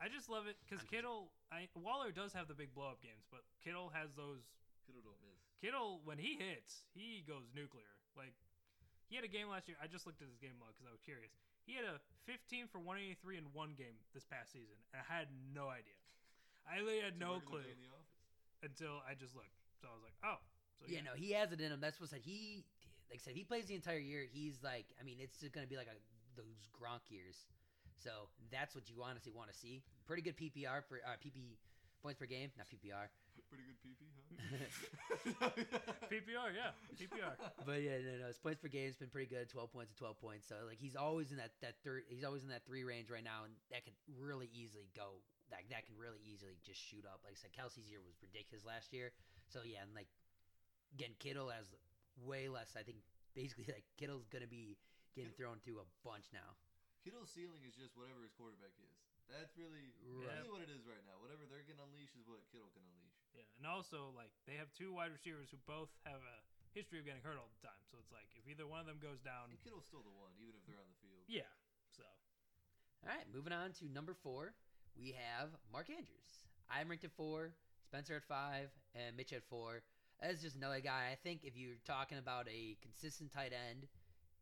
I 0.00 0.08
just 0.12 0.28
love 0.28 0.44
it 0.46 0.56
because 0.64 0.80
I'm- 0.84 0.90
Kittle. 0.92 1.32
I 1.50 1.68
Waller 1.76 2.10
does 2.12 2.32
have 2.34 2.48
the 2.48 2.54
big 2.56 2.74
blow 2.74 2.90
up 2.92 3.00
games, 3.02 3.24
but 3.30 3.42
Kittle 3.64 3.90
has 3.94 4.10
those 4.16 4.42
Kittle 4.86 5.02
don't 5.02 5.18
miss. 5.24 5.40
Kittle, 5.60 6.00
when 6.04 6.18
he 6.20 6.36
hits, 6.36 6.84
he 6.92 7.24
goes 7.26 7.48
nuclear. 7.56 7.88
Like 8.16 8.34
he 9.08 9.16
had 9.16 9.24
a 9.24 9.30
game 9.30 9.48
last 9.48 9.68
year. 9.68 9.76
I 9.82 9.86
just 9.86 10.04
looked 10.06 10.20
at 10.20 10.28
his 10.28 10.36
game 10.38 10.58
log 10.60 10.74
because 10.76 10.88
I 10.88 10.92
was 10.92 11.00
curious. 11.04 11.32
He 11.64 11.74
had 11.74 11.84
a 11.86 11.98
15 12.30 12.68
for 12.70 12.78
183 12.78 13.38
in 13.42 13.46
one 13.56 13.74
game 13.74 13.98
this 14.14 14.22
past 14.26 14.52
season, 14.54 14.76
and 14.94 15.02
I 15.02 15.06
had 15.06 15.26
no 15.54 15.66
idea. 15.70 15.98
I 16.66 16.78
really 16.82 16.98
had 17.02 17.14
It's 17.14 17.22
a 17.22 17.26
no 17.26 17.38
regular 17.42 17.62
clue 17.62 17.70
until 18.62 19.02
I 19.08 19.14
just 19.14 19.34
looked. 19.34 19.56
So 19.80 19.88
I 19.88 19.94
was 19.94 20.04
like, 20.04 20.16
oh, 20.24 20.40
so 20.80 20.86
yeah, 20.88 21.00
no, 21.04 21.12
he 21.16 21.32
has 21.32 21.52
it 21.52 21.60
in 21.60 21.72
him. 21.72 21.80
That's 21.80 22.00
what 22.00 22.08
I 22.12 22.20
said. 22.20 22.24
He, 22.24 22.64
like 23.10 23.20
I 23.20 23.22
said, 23.22 23.32
if 23.32 23.38
he 23.38 23.44
plays 23.44 23.66
the 23.66 23.74
entire 23.74 24.00
year. 24.00 24.24
He's 24.28 24.60
like, 24.62 24.86
I 25.00 25.04
mean, 25.04 25.16
it's 25.20 25.40
just 25.40 25.52
gonna 25.52 25.66
be 25.66 25.76
like 25.76 25.88
a, 25.88 25.96
those 26.36 26.68
Gronk 26.72 27.08
years. 27.08 27.46
So 27.96 28.28
that's 28.52 28.74
what 28.74 28.88
you 28.88 28.96
honestly 29.02 29.32
want 29.32 29.50
to 29.50 29.56
see. 29.56 29.82
Pretty 30.06 30.22
good 30.22 30.36
PPR 30.36 30.84
for 30.84 31.00
uh, 31.00 31.16
PP 31.24 31.56
points 32.02 32.20
per 32.20 32.26
game, 32.26 32.50
not 32.56 32.68
PPR. 32.68 33.08
Pretty 33.48 33.64
good 33.64 33.80
PP, 33.80 34.02
huh? 35.40 35.48
PPR, 36.12 36.50
yeah, 36.52 36.74
PPR. 36.98 37.34
But 37.66 37.82
yeah, 37.82 37.98
no, 38.04 38.22
no, 38.22 38.26
his 38.26 38.38
points 38.38 38.60
per 38.60 38.68
game 38.68 38.86
has 38.86 38.96
been 38.96 39.08
pretty 39.08 39.28
good, 39.32 39.48
twelve 39.48 39.72
points 39.72 39.92
to 39.92 39.96
twelve 39.98 40.20
points. 40.20 40.46
So 40.48 40.56
like 40.68 40.78
he's 40.78 40.96
always 40.96 41.30
in 41.30 41.38
that 41.38 41.52
that 41.62 41.74
third, 41.84 42.04
he's 42.08 42.24
always 42.24 42.42
in 42.42 42.50
that 42.50 42.66
three 42.66 42.84
range 42.84 43.10
right 43.10 43.24
now, 43.24 43.44
and 43.44 43.54
that 43.70 43.84
could 43.84 43.94
really 44.18 44.50
easily 44.52 44.88
go. 44.94 45.22
That 45.54 45.62
that 45.70 45.86
can 45.86 45.94
really 45.94 46.18
easily 46.26 46.58
just 46.66 46.82
shoot 46.82 47.06
up. 47.06 47.22
Like 47.22 47.34
I 47.34 47.38
said, 47.38 47.54
Kelce's 47.54 47.86
year 47.86 48.02
was 48.02 48.18
ridiculous 48.18 48.66
last 48.66 48.90
year. 48.90 49.14
So 49.46 49.62
yeah, 49.62 49.86
and 49.86 49.94
like 49.94 50.10
again, 50.94 51.14
Kittle 51.22 51.50
has 51.54 51.70
way 52.18 52.50
less. 52.50 52.74
I 52.74 52.82
think 52.82 52.98
basically 53.36 53.70
like 53.76 53.86
Kittle's 53.94 54.26
gonna 54.26 54.50
be 54.50 54.74
getting 55.14 55.30
thrown 55.38 55.62
through 55.62 55.78
a 55.80 55.88
bunch 56.02 56.26
now. 56.34 56.58
Kittle's 57.06 57.30
ceiling 57.30 57.62
is 57.62 57.78
just 57.78 57.94
whatever 57.94 58.26
his 58.26 58.34
quarterback 58.34 58.74
is. 58.82 58.90
That's 59.30 59.54
really, 59.58 59.90
Right. 60.06 60.38
really 60.38 60.50
what 60.54 60.62
it 60.62 60.70
is 60.70 60.86
right 60.86 61.02
now. 61.06 61.18
Whatever 61.18 61.46
they're 61.50 61.62
gonna 61.66 61.82
unleash 61.86 62.14
is 62.18 62.26
what 62.26 62.42
Kittle 62.50 62.70
can 62.74 62.82
unleash. 62.82 63.14
Yeah, 63.34 63.46
and 63.62 63.66
also 63.70 64.10
like 64.18 64.34
they 64.50 64.58
have 64.58 64.70
two 64.74 64.90
wide 64.90 65.14
receivers 65.14 65.50
who 65.54 65.58
both 65.66 65.90
have 66.06 66.22
a 66.26 66.36
history 66.74 66.98
of 66.98 67.06
getting 67.06 67.22
hurt 67.22 67.38
all 67.38 67.50
the 67.54 67.62
time. 67.62 67.78
So 67.90 68.02
it's 68.02 68.10
like 68.10 68.26
if 68.34 68.42
either 68.50 68.66
one 68.66 68.82
of 68.82 68.86
them 68.90 68.98
goes 68.98 69.22
down, 69.22 69.54
And 69.54 69.58
Kittle's 69.62 69.86
still 69.86 70.02
the 70.02 70.14
one, 70.14 70.34
even 70.42 70.58
if 70.58 70.66
they're 70.66 70.82
on 70.82 70.90
the 70.90 70.98
field. 70.98 71.22
yeah. 71.30 71.46
So 71.94 72.02
All 73.06 73.14
right, 73.14 73.26
moving 73.30 73.54
on 73.54 73.70
to 73.82 73.86
number 73.90 74.14
four, 74.14 74.54
we 74.98 75.12
have 75.12 75.50
Mark 75.72 75.90
Andrews. 75.90 76.48
I'm 76.70 76.88
ranked 76.88 77.04
at 77.04 77.12
four, 77.12 77.52
Spencer 77.84 78.16
at 78.16 78.24
five, 78.24 78.68
and 78.94 79.16
Mitch 79.16 79.32
at 79.32 79.44
four. 79.48 79.82
That's 80.20 80.40
just 80.40 80.56
another 80.56 80.80
guy. 80.80 81.12
I 81.12 81.16
think 81.22 81.44
if 81.44 81.56
you're 81.56 81.76
talking 81.84 82.18
about 82.18 82.48
a 82.48 82.76
consistent 82.80 83.30
tight 83.32 83.52
end, 83.52 83.86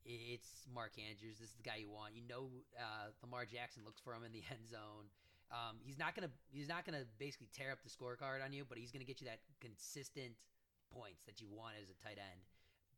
it's 0.06 0.66
Mark 0.73 0.92
Andrews. 1.00 1.42
This 1.42 1.50
is 1.50 1.56
the 1.58 1.66
guy 1.66 1.82
you 1.82 1.90
want. 1.90 2.14
You 2.14 2.23
know, 2.28 2.49
uh, 2.78 3.11
Lamar 3.23 3.44
Jackson 3.44 3.82
looks 3.84 4.00
for 4.00 4.14
him 4.14 4.23
in 4.23 4.32
the 4.32 4.44
end 4.54 4.68
zone. 4.70 5.11
Um, 5.52 5.76
he's 5.82 5.99
not 5.99 6.14
gonna 6.14 6.32
he's 6.50 6.68
not 6.68 6.87
gonna 6.87 7.04
basically 7.18 7.49
tear 7.52 7.70
up 7.70 7.82
the 7.84 7.92
scorecard 7.92 8.42
on 8.42 8.52
you, 8.52 8.64
but 8.66 8.78
he's 8.78 8.90
gonna 8.90 9.04
get 9.04 9.20
you 9.20 9.26
that 9.26 9.40
consistent 9.61 10.34
points 10.90 11.23
that 11.26 11.40
you 11.40 11.49
want 11.50 11.75
as 11.82 11.90
a 11.90 11.96
tight 12.00 12.18
end. 12.18 12.40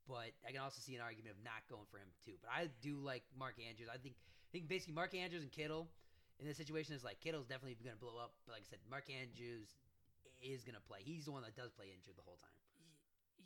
But 0.07 0.31
I 0.47 0.53
can 0.53 0.63
also 0.63 0.79
see 0.79 0.95
an 0.95 1.03
argument 1.03 1.35
of 1.35 1.43
not 1.43 1.67
going 1.69 1.89
for 1.91 1.99
him 1.99 2.09
too. 2.25 2.39
But 2.39 2.51
I 2.55 2.71
do 2.81 3.03
like 3.03 3.25
Mark 3.37 3.57
Andrews. 3.59 3.89
I 3.93 3.99
think 3.99 4.15
I 4.15 4.49
think 4.53 4.69
basically 4.69 4.95
Mark 4.95 5.15
Andrews 5.15 5.43
and 5.43 5.51
Kittle 5.51 5.89
in 6.41 6.45
this 6.45 6.57
situation 6.57 6.93
is 6.95 7.05
like 7.05 7.21
Kittle's 7.21 7.49
definitely 7.49 7.77
going 7.81 7.97
to 7.97 8.03
blow 8.03 8.21
up. 8.21 8.37
But 8.45 8.61
like 8.61 8.65
I 8.65 8.69
said, 8.69 8.83
Mark 8.89 9.09
Andrews 9.09 9.77
is 10.41 10.63
going 10.65 10.77
to 10.77 10.85
play. 10.85 11.01
He's 11.01 11.25
the 11.25 11.33
one 11.33 11.43
that 11.45 11.57
does 11.57 11.73
play 11.73 11.89
injured 11.93 12.17
the 12.17 12.27
whole 12.27 12.39
time. 12.41 12.57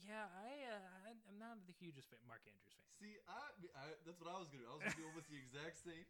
Yeah, 0.00 0.26
I, 0.26 0.50
uh, 0.66 1.06
I 1.06 1.14
I'm 1.28 1.38
not 1.38 1.60
the 1.68 1.76
hugest 1.76 2.10
fan, 2.10 2.18
Mark 2.26 2.42
Andrews 2.42 2.74
fan. 2.74 2.88
See, 2.98 3.14
I, 3.30 3.46
I 3.78 3.84
that's 4.02 4.18
what 4.18 4.32
I 4.32 4.36
was 4.40 4.50
gonna 4.50 4.64
do. 4.64 4.68
I 4.68 4.74
was 4.74 4.82
gonna 4.82 4.96
do 4.96 5.06
almost 5.06 5.28
the 5.30 5.38
exact 5.38 5.76
same 5.76 6.02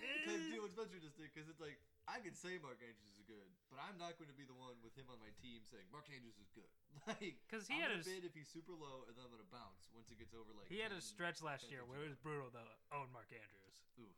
yeah, 0.00 0.28
type 0.28 0.44
deal 0.48 0.62
what 0.62 0.72
Spencer 0.72 1.00
just 1.00 1.16
did 1.16 1.28
because 1.32 1.48
it's 1.48 1.58
like 1.58 1.76
I 2.08 2.20
can 2.22 2.36
say 2.36 2.56
Mark 2.62 2.78
Andrews 2.80 3.16
is 3.16 3.24
good, 3.26 3.50
but 3.72 3.82
I'm 3.82 3.96
not 4.00 4.16
going 4.16 4.28
to 4.28 4.36
be 4.38 4.44
the 4.44 4.56
one 4.56 4.78
with 4.80 4.96
him 4.96 5.08
on 5.12 5.20
my 5.20 5.30
team 5.40 5.62
saying 5.68 5.88
Mark 5.92 6.08
Andrews 6.12 6.38
is 6.38 6.50
good. 6.54 6.70
Like, 7.08 7.40
because 7.48 7.64
he 7.64 7.80
I'm 7.80 7.86
had 7.86 7.90
gonna 7.96 8.04
bid 8.04 8.28
if 8.28 8.36
he's 8.36 8.50
super 8.50 8.76
low, 8.76 9.08
and 9.08 9.16
then 9.16 9.24
I'm 9.24 9.32
gonna 9.32 9.48
bounce 9.48 9.88
once 9.96 10.12
it 10.12 10.20
gets 10.20 10.36
over 10.36 10.52
like. 10.52 10.68
He 10.68 10.82
had 10.84 10.92
a 10.92 11.00
stretch 11.00 11.40
last 11.40 11.70
year 11.72 11.86
where 11.86 12.02
it 12.02 12.12
was 12.12 12.18
brutal 12.18 12.52
though. 12.52 12.66
own 12.92 13.08
Mark 13.14 13.30
Andrews. 13.32 13.76
Oof. 13.96 14.14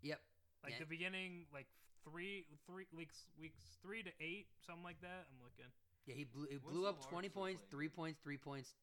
Yep. 0.00 0.22
Like 0.62 0.72
Yeah. 0.74 0.78
the 0.80 0.86
beginning, 0.86 1.46
like 1.52 1.66
three 2.04 2.46
three 2.66 2.86
weeks 2.94 3.26
weeks 3.38 3.78
three 3.82 4.02
to 4.02 4.12
eight, 4.22 4.46
something 4.60 4.84
like 4.84 5.00
that. 5.00 5.26
I'm 5.30 5.42
looking. 5.42 5.66
Yeah, 6.06 6.14
he 6.14 6.24
blew, 6.24 6.46
it 6.50 6.62
Once 6.62 6.74
blew 6.74 6.86
up 6.86 6.98
20 7.06 7.28
points, 7.28 7.62
playing 7.62 7.70
three 7.70 7.88
points, 7.88 8.18
three 8.22 8.38
points, 8.38 8.74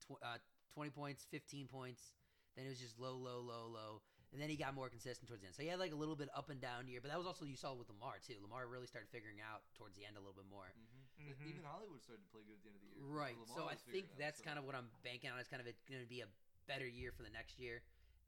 tw- 0.00 0.16
uh, 0.24 0.38
20 0.72 0.88
points, 0.90 1.26
15 1.30 1.68
points. 1.68 2.14
Then 2.56 2.64
it 2.64 2.70
was 2.72 2.80
just 2.80 2.96
low, 2.98 3.16
low, 3.20 3.40
low, 3.44 3.68
low. 3.68 4.00
And 4.32 4.40
then 4.40 4.48
he 4.48 4.56
got 4.56 4.72
more 4.74 4.88
consistent 4.88 5.28
towards 5.28 5.42
the 5.42 5.46
end. 5.46 5.54
So 5.54 5.62
he 5.62 5.68
had 5.68 5.78
like 5.78 5.92
a 5.92 6.00
little 6.00 6.16
bit 6.16 6.28
up 6.34 6.48
and 6.48 6.60
down 6.60 6.88
year, 6.88 7.00
but 7.04 7.10
that 7.12 7.18
was 7.18 7.26
also 7.26 7.44
you 7.44 7.54
saw 7.56 7.74
with 7.76 7.88
Lamar 7.92 8.16
too. 8.18 8.40
Lamar 8.40 8.66
really 8.66 8.86
started 8.88 9.08
figuring 9.12 9.40
out 9.44 9.60
towards 9.76 9.94
the 9.96 10.04
end 10.08 10.16
a 10.16 10.20
little 10.20 10.34
bit 10.34 10.48
more. 10.48 10.72
Mm-hmm. 10.72 11.30
Mhm. 11.30 11.46
Even 11.52 11.62
Hollywood 11.64 12.02
started 12.02 12.24
to 12.24 12.30
play 12.32 12.42
good 12.42 12.56
at 12.56 12.62
the 12.64 12.68
end 12.72 12.76
of 12.76 12.82
the 12.82 12.88
year. 12.96 13.04
Right. 13.06 13.36
Lamar 13.38 13.56
So 13.56 13.62
I 13.68 13.76
think 13.76 14.08
figuring 14.08 14.10
out, 14.10 14.18
that's 14.18 14.38
so- 14.40 14.44
kind 14.48 14.58
of 14.58 14.64
what 14.64 14.74
I'm 14.74 14.88
banking 15.04 15.30
on. 15.30 15.38
It's 15.38 15.48
kind 15.52 15.60
of 15.62 15.68
going 15.86 16.00
to 16.02 16.08
be 16.08 16.20
a 16.24 16.28
better 16.66 16.88
year 16.88 17.12
for 17.12 17.22
the 17.22 17.30
next 17.30 17.60
year. 17.60 17.82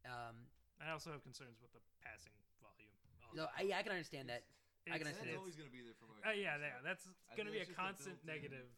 Um, 0.05 0.47
I 0.79 0.91
also 0.93 1.11
have 1.11 1.25
concerns 1.25 1.57
with 1.59 1.73
the 1.73 1.81
passing 2.05 2.31
volume. 2.37 2.45
Also. 2.47 2.56
No, 3.37 3.47
I, 3.53 3.69
yeah, 3.69 3.77
I 3.79 3.83
can 3.85 3.93
understand 3.93 4.33
that. 4.33 4.43
I 4.89 4.97
can 4.99 5.07
understand 5.11 5.29
That's 5.35 5.39
always 5.43 5.59
gonna 5.59 5.71
be 5.75 5.83
there 5.85 5.95
for 5.99 6.07
Mark. 6.09 6.23
Uh, 6.25 6.33
yeah, 6.33 6.57
Andrews, 6.57 6.63
there. 6.65 6.75
so- 6.81 6.87
That's 6.89 7.05
I 7.29 7.33
going 7.37 7.47
to 7.51 7.53
think 7.53 7.53
be 7.53 7.59
a 7.59 7.67
it's 7.67 7.71
just 7.71 7.77
a 7.77 7.83
constant 7.85 8.17
built-in- 8.23 8.33
negative 8.33 8.69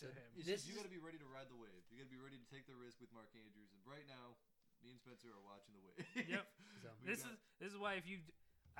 to 0.00 0.06
him. 0.12 0.28
It's 0.36 0.46
This 0.46 0.62
just, 0.62 0.68
you 0.68 0.76
is- 0.76 0.80
got 0.80 0.86
to 0.88 0.94
be 0.94 1.02
ready 1.02 1.18
to 1.20 1.28
ride 1.28 1.48
the 1.50 1.56
wave. 1.58 1.82
You 1.90 1.96
got 2.00 2.08
to 2.08 2.14
be 2.14 2.20
ready 2.22 2.38
to 2.40 2.48
take 2.52 2.64
the 2.70 2.76
risk 2.78 3.00
with 3.02 3.10
Mark 3.12 3.32
Andrews. 3.34 3.72
And 3.72 3.80
right 3.88 4.04
now, 4.08 4.36
me 4.84 4.92
and 4.94 5.00
Spencer 5.00 5.32
are 5.32 5.44
watching 5.44 5.74
the 5.76 5.82
wave. 5.84 6.28
Yep. 6.28 6.46
So 6.80 6.88
We 7.04 7.12
This 7.12 7.20
got- 7.20 7.36
is 7.36 7.38
this 7.60 7.70
is 7.72 7.78
why 7.80 8.00
if 8.00 8.08
you, 8.08 8.24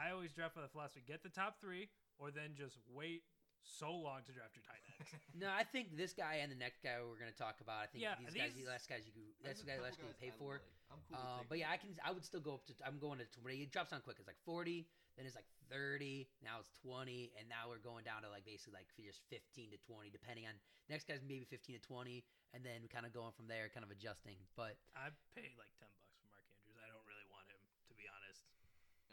I 0.00 0.12
always 0.17 0.33
draft 0.33 0.57
by 0.57 0.62
the 0.64 0.73
philosophy: 0.73 1.05
get 1.05 1.21
the 1.21 1.29
top 1.29 1.61
three, 1.61 1.93
or 2.17 2.31
then 2.33 2.57
just 2.57 2.81
wait 2.88 3.25
so 3.61 3.93
long 3.93 4.25
to 4.25 4.33
draft 4.33 4.57
your 4.57 4.64
tight 4.64 4.81
ends. 4.97 5.12
no, 5.37 5.52
I 5.52 5.64
think 5.69 5.93
this 6.00 6.17
guy 6.17 6.40
and 6.40 6.49
the 6.49 6.57
next 6.57 6.81
guy 6.81 6.97
we're 7.05 7.21
going 7.21 7.29
to 7.29 7.37
talk 7.37 7.61
about. 7.61 7.85
I 7.85 7.93
think 7.93 8.00
Yeah, 8.05 8.17
these, 8.17 8.33
guys, 8.33 8.52
these- 8.57 8.64
the 8.64 8.73
last 8.73 8.88
guys 8.88 9.05
you 9.05 9.12
could, 9.12 9.29
that's 9.45 9.61
the 9.61 9.69
guy 9.69 9.76
couple 9.76 9.85
last 9.93 10.00
guy 10.00 10.09
you 10.09 10.12
guys 10.17 10.21
pay 10.25 10.33
I 10.33 10.40
for. 10.40 10.52
like. 10.61 10.64
I'm 10.88 11.00
cool 11.05 11.12
with 11.12 11.21
Uh, 11.21 11.29
taking 11.45 11.49
but 11.52 11.57
yeah, 11.61 11.69
I 11.73 11.76
can. 11.76 11.90
I 12.00 12.11
would 12.17 12.25
still 12.25 12.40
go 12.40 12.57
up 12.57 12.64
to. 12.67 12.75
I'm 12.88 12.97
going 12.97 13.21
to 13.21 13.29
20. 13.29 13.61
It 13.61 13.69
drops 13.71 13.93
down 13.93 14.00
quick. 14.00 14.17
It's 14.19 14.26
like 14.26 14.40
40, 14.49 14.88
then 15.17 15.26
it's 15.26 15.38
like 15.38 15.49
30. 15.71 16.26
Now 16.43 16.59
it's 16.62 16.75
20, 16.83 17.33
and 17.38 17.47
now 17.47 17.71
we're 17.71 17.83
going 17.83 18.02
down 18.02 18.26
to 18.26 18.31
like 18.31 18.43
basically 18.45 18.83
like 18.83 18.90
just 18.99 19.23
15 19.31 19.75
to 19.75 19.79
20, 19.87 20.11
depending 20.11 20.50
on 20.50 20.55
next 20.90 21.07
guy's 21.07 21.23
maybe 21.23 21.47
15 21.47 21.79
to 21.79 21.83
20, 21.83 22.23
and 22.55 22.67
then 22.67 22.90
kind 22.90 23.07
of 23.07 23.14
going 23.14 23.31
from 23.35 23.47
there, 23.47 23.71
kind 23.71 23.87
of 23.87 23.90
adjusting. 23.95 24.38
But 24.59 24.79
I 24.99 25.14
pay 25.35 25.55
like 25.55 25.71
ten 25.79 25.90
bucks 26.02 26.19
for 26.19 26.26
Mark 26.31 26.43
Andrews. 26.50 26.79
I 26.83 26.90
don't 26.90 27.07
really 27.07 27.26
want 27.31 27.47
him, 27.47 27.62
to 27.90 27.95
be 27.95 28.11
honest. 28.11 28.43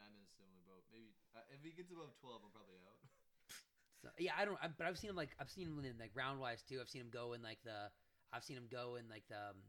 I'm 0.01 0.13
in 0.13 0.21
a 0.25 0.31
similar 0.33 0.61
boat. 0.65 0.85
Maybe 0.89 1.13
uh, 1.37 1.45
if 1.53 1.61
he 1.61 1.73
gets 1.73 1.93
above 1.93 2.13
12, 2.21 2.41
I'm 2.41 2.53
probably 2.53 2.81
out. 2.85 3.01
so, 4.01 4.09
yeah, 4.17 4.33
I 4.37 4.45
don't. 4.45 4.57
I, 4.61 4.69
but 4.73 4.89
I've 4.89 4.97
seen 4.97 5.13
him 5.13 5.17
like 5.17 5.33
I've 5.37 5.53
seen 5.53 5.69
him 5.69 5.77
in 5.85 5.97
like 6.01 6.13
round 6.17 6.41
wise 6.41 6.65
too. 6.65 6.81
I've 6.81 6.89
seen 6.89 7.05
him 7.05 7.13
go 7.13 7.37
in 7.37 7.45
like 7.45 7.61
the. 7.61 7.93
I've 8.33 8.43
seen 8.43 8.57
him 8.57 8.69
go 8.69 8.97
in 8.97 9.05
like 9.07 9.25
the. 9.29 9.53
Um, 9.53 9.61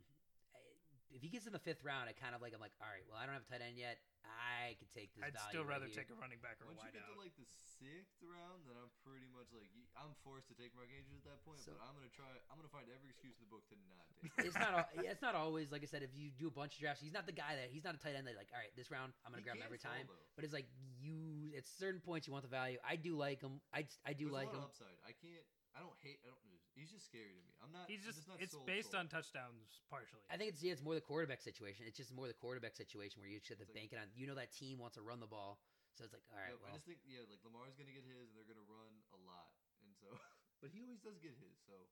if 1.14 1.20
he 1.24 1.28
gets 1.32 1.46
in 1.48 1.52
the 1.56 1.62
fifth 1.62 1.80
round, 1.84 2.08
I 2.08 2.14
kind 2.14 2.34
of 2.36 2.40
like. 2.44 2.52
I'm 2.52 2.60
like, 2.60 2.76
all 2.82 2.88
right, 2.90 3.04
well, 3.08 3.16
I 3.16 3.24
don't 3.24 3.32
have 3.36 3.46
a 3.46 3.50
tight 3.50 3.64
end 3.64 3.76
yet. 3.80 3.96
I 4.28 4.76
could 4.76 4.92
take 4.92 5.08
this. 5.16 5.24
I'd 5.24 5.32
value 5.32 5.48
still 5.56 5.64
right 5.64 5.80
rather 5.80 5.88
here. 5.88 6.04
take 6.04 6.12
a 6.12 6.16
running 6.20 6.36
back 6.44 6.60
or 6.60 6.68
a 6.68 6.76
Once 6.76 6.84
you 6.84 6.92
get 6.92 7.00
to 7.08 7.16
like 7.16 7.32
the 7.40 7.48
sixth 7.80 8.20
round, 8.20 8.60
then 8.68 8.76
I'm 8.76 8.92
pretty 9.00 9.24
much 9.32 9.48
like 9.56 9.72
I'm 9.96 10.12
forced 10.20 10.52
to 10.52 10.56
take 10.58 10.76
Mark 10.76 10.92
Andrews 10.92 11.24
at 11.24 11.32
that 11.32 11.40
point. 11.48 11.64
So- 11.64 11.72
but 11.72 11.80
I'm 11.88 11.96
gonna 11.96 12.12
try. 12.12 12.28
I'm 12.52 12.60
gonna 12.60 12.68
find 12.68 12.84
every 12.92 13.08
excuse 13.08 13.32
in 13.40 13.48
the 13.48 13.52
book 13.52 13.64
to 13.72 13.76
not 13.88 14.04
take. 14.20 14.28
him. 14.36 14.52
it's 14.52 14.58
not. 14.60 14.92
yeah, 15.00 15.14
It's 15.16 15.24
not 15.24 15.32
always 15.32 15.72
like 15.72 15.80
I 15.80 15.88
said. 15.88 16.04
If 16.04 16.12
you 16.12 16.28
do 16.36 16.52
a 16.52 16.54
bunch 16.54 16.76
of 16.76 16.80
drafts, 16.84 17.00
he's 17.00 17.16
not 17.16 17.24
the 17.24 17.32
guy 17.32 17.56
that 17.56 17.72
he's 17.72 17.88
not 17.88 17.96
a 17.96 18.00
tight 18.02 18.12
end 18.18 18.28
that 18.28 18.36
like. 18.36 18.52
All 18.52 18.60
right, 18.60 18.68
this 18.76 18.92
round 18.92 19.16
I'm 19.24 19.32
gonna 19.32 19.40
He 19.40 19.48
grab 19.48 19.56
him 19.58 19.64
every 19.64 19.80
time. 19.80 20.04
though. 20.12 20.20
But 20.36 20.44
it's 20.44 20.52
like 20.52 20.68
you 21.00 21.56
at 21.56 21.64
certain 21.64 22.04
points 22.04 22.28
you 22.28 22.36
want 22.36 22.44
the 22.44 22.52
value. 22.52 22.76
I 22.84 23.00
do 23.00 23.16
like 23.16 23.40
him. 23.40 23.64
I 23.72 23.88
I 24.04 24.12
do 24.12 24.28
There's 24.28 24.44
like 24.44 24.52
a 24.52 24.60
him. 24.60 24.60
lot 24.60 24.68
of 24.68 24.76
upside. 24.76 24.98
I 25.08 25.16
can't. 25.16 25.46
I 25.72 25.80
don't 25.80 25.96
hate. 26.04 26.20
I 26.20 26.28
don't. 26.28 26.36
He's 26.78 26.94
just 26.94 27.10
scary 27.10 27.34
to 27.34 27.42
me. 27.42 27.50
I'm 27.58 27.74
not. 27.74 27.90
He's 27.90 28.06
I'm 28.06 28.14
just, 28.14 28.22
not 28.30 28.38
it's 28.38 28.54
sold, 28.54 28.62
based 28.70 28.94
sold. 28.94 29.02
on 29.02 29.10
touchdowns 29.10 29.82
partially. 29.90 30.22
I 30.30 30.38
think 30.38 30.54
it's 30.54 30.62
yeah, 30.62 30.70
it's 30.78 30.84
more 30.86 30.94
the 30.94 31.02
quarterback 31.02 31.42
situation. 31.42 31.82
It's 31.90 31.98
just 31.98 32.14
more 32.14 32.30
the 32.30 32.38
quarterback 32.38 32.78
situation 32.78 33.18
where 33.18 33.26
you 33.26 33.42
should 33.42 33.58
have 33.58 33.66
It's 33.66 33.74
like- 33.74 33.90
banking 33.90 33.98
on. 33.98 34.06
You 34.14 34.30
know 34.30 34.38
that 34.38 34.54
team 34.54 34.78
wants 34.78 34.94
to 34.94 35.02
run 35.02 35.18
the 35.18 35.26
ball, 35.26 35.58
so 35.98 36.06
it's 36.06 36.14
like 36.14 36.22
all 36.30 36.38
right. 36.38 36.54
Yep, 36.54 36.62
well, 36.62 36.70
I 36.70 36.78
just 36.78 36.86
think 36.86 37.02
yeah, 37.02 37.26
like 37.26 37.42
Lamar's 37.42 37.74
gonna 37.74 37.90
get 37.90 38.06
his, 38.06 38.30
and 38.30 38.38
they're 38.38 38.46
gonna 38.46 38.62
run 38.70 38.94
a 39.10 39.18
lot, 39.26 39.50
and 39.82 39.90
so. 39.98 40.06
But 40.62 40.74
he 40.74 40.82
always 40.82 40.98
does 40.98 41.14
get 41.22 41.34
his, 41.38 41.54
so 41.66 41.74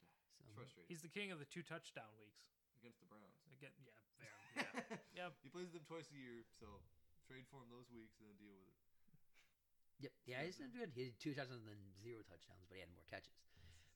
so, 0.00 0.04
it's 0.44 0.52
frustrating 0.52 0.88
He's 0.92 1.00
the 1.00 1.08
king 1.08 1.32
of 1.32 1.40
the 1.40 1.48
two 1.48 1.64
touchdown 1.64 2.12
weeks. 2.20 2.44
against 2.76 3.00
the 3.00 3.08
Browns. 3.08 3.40
Again, 3.56 3.72
yeah, 3.80 3.96
fair. 4.20 4.36
Yeah. 5.16 5.28
Yep. 5.28 5.32
He 5.40 5.48
plays 5.48 5.72
them 5.72 5.84
twice 5.88 6.08
a 6.12 6.18
year, 6.20 6.44
so 6.60 6.68
trade 7.24 7.48
for 7.48 7.60
him 7.64 7.68
those 7.72 7.88
weeks 7.88 8.16
and 8.20 8.28
then 8.28 8.36
deal 8.36 8.52
with 8.56 8.68
it. 8.68 8.76
Yep. 10.04 10.12
Yeah, 10.28 10.44
he's 10.44 10.60
done 10.60 10.68
good. 10.76 10.92
He 10.92 11.08
had 11.08 11.16
two 11.16 11.32
touchdowns 11.32 11.64
and 11.64 11.72
then 11.72 11.80
zero 12.04 12.20
touchdowns, 12.28 12.68
but 12.68 12.76
he 12.76 12.84
had 12.84 12.92
more 12.92 13.08
catches. 13.08 13.32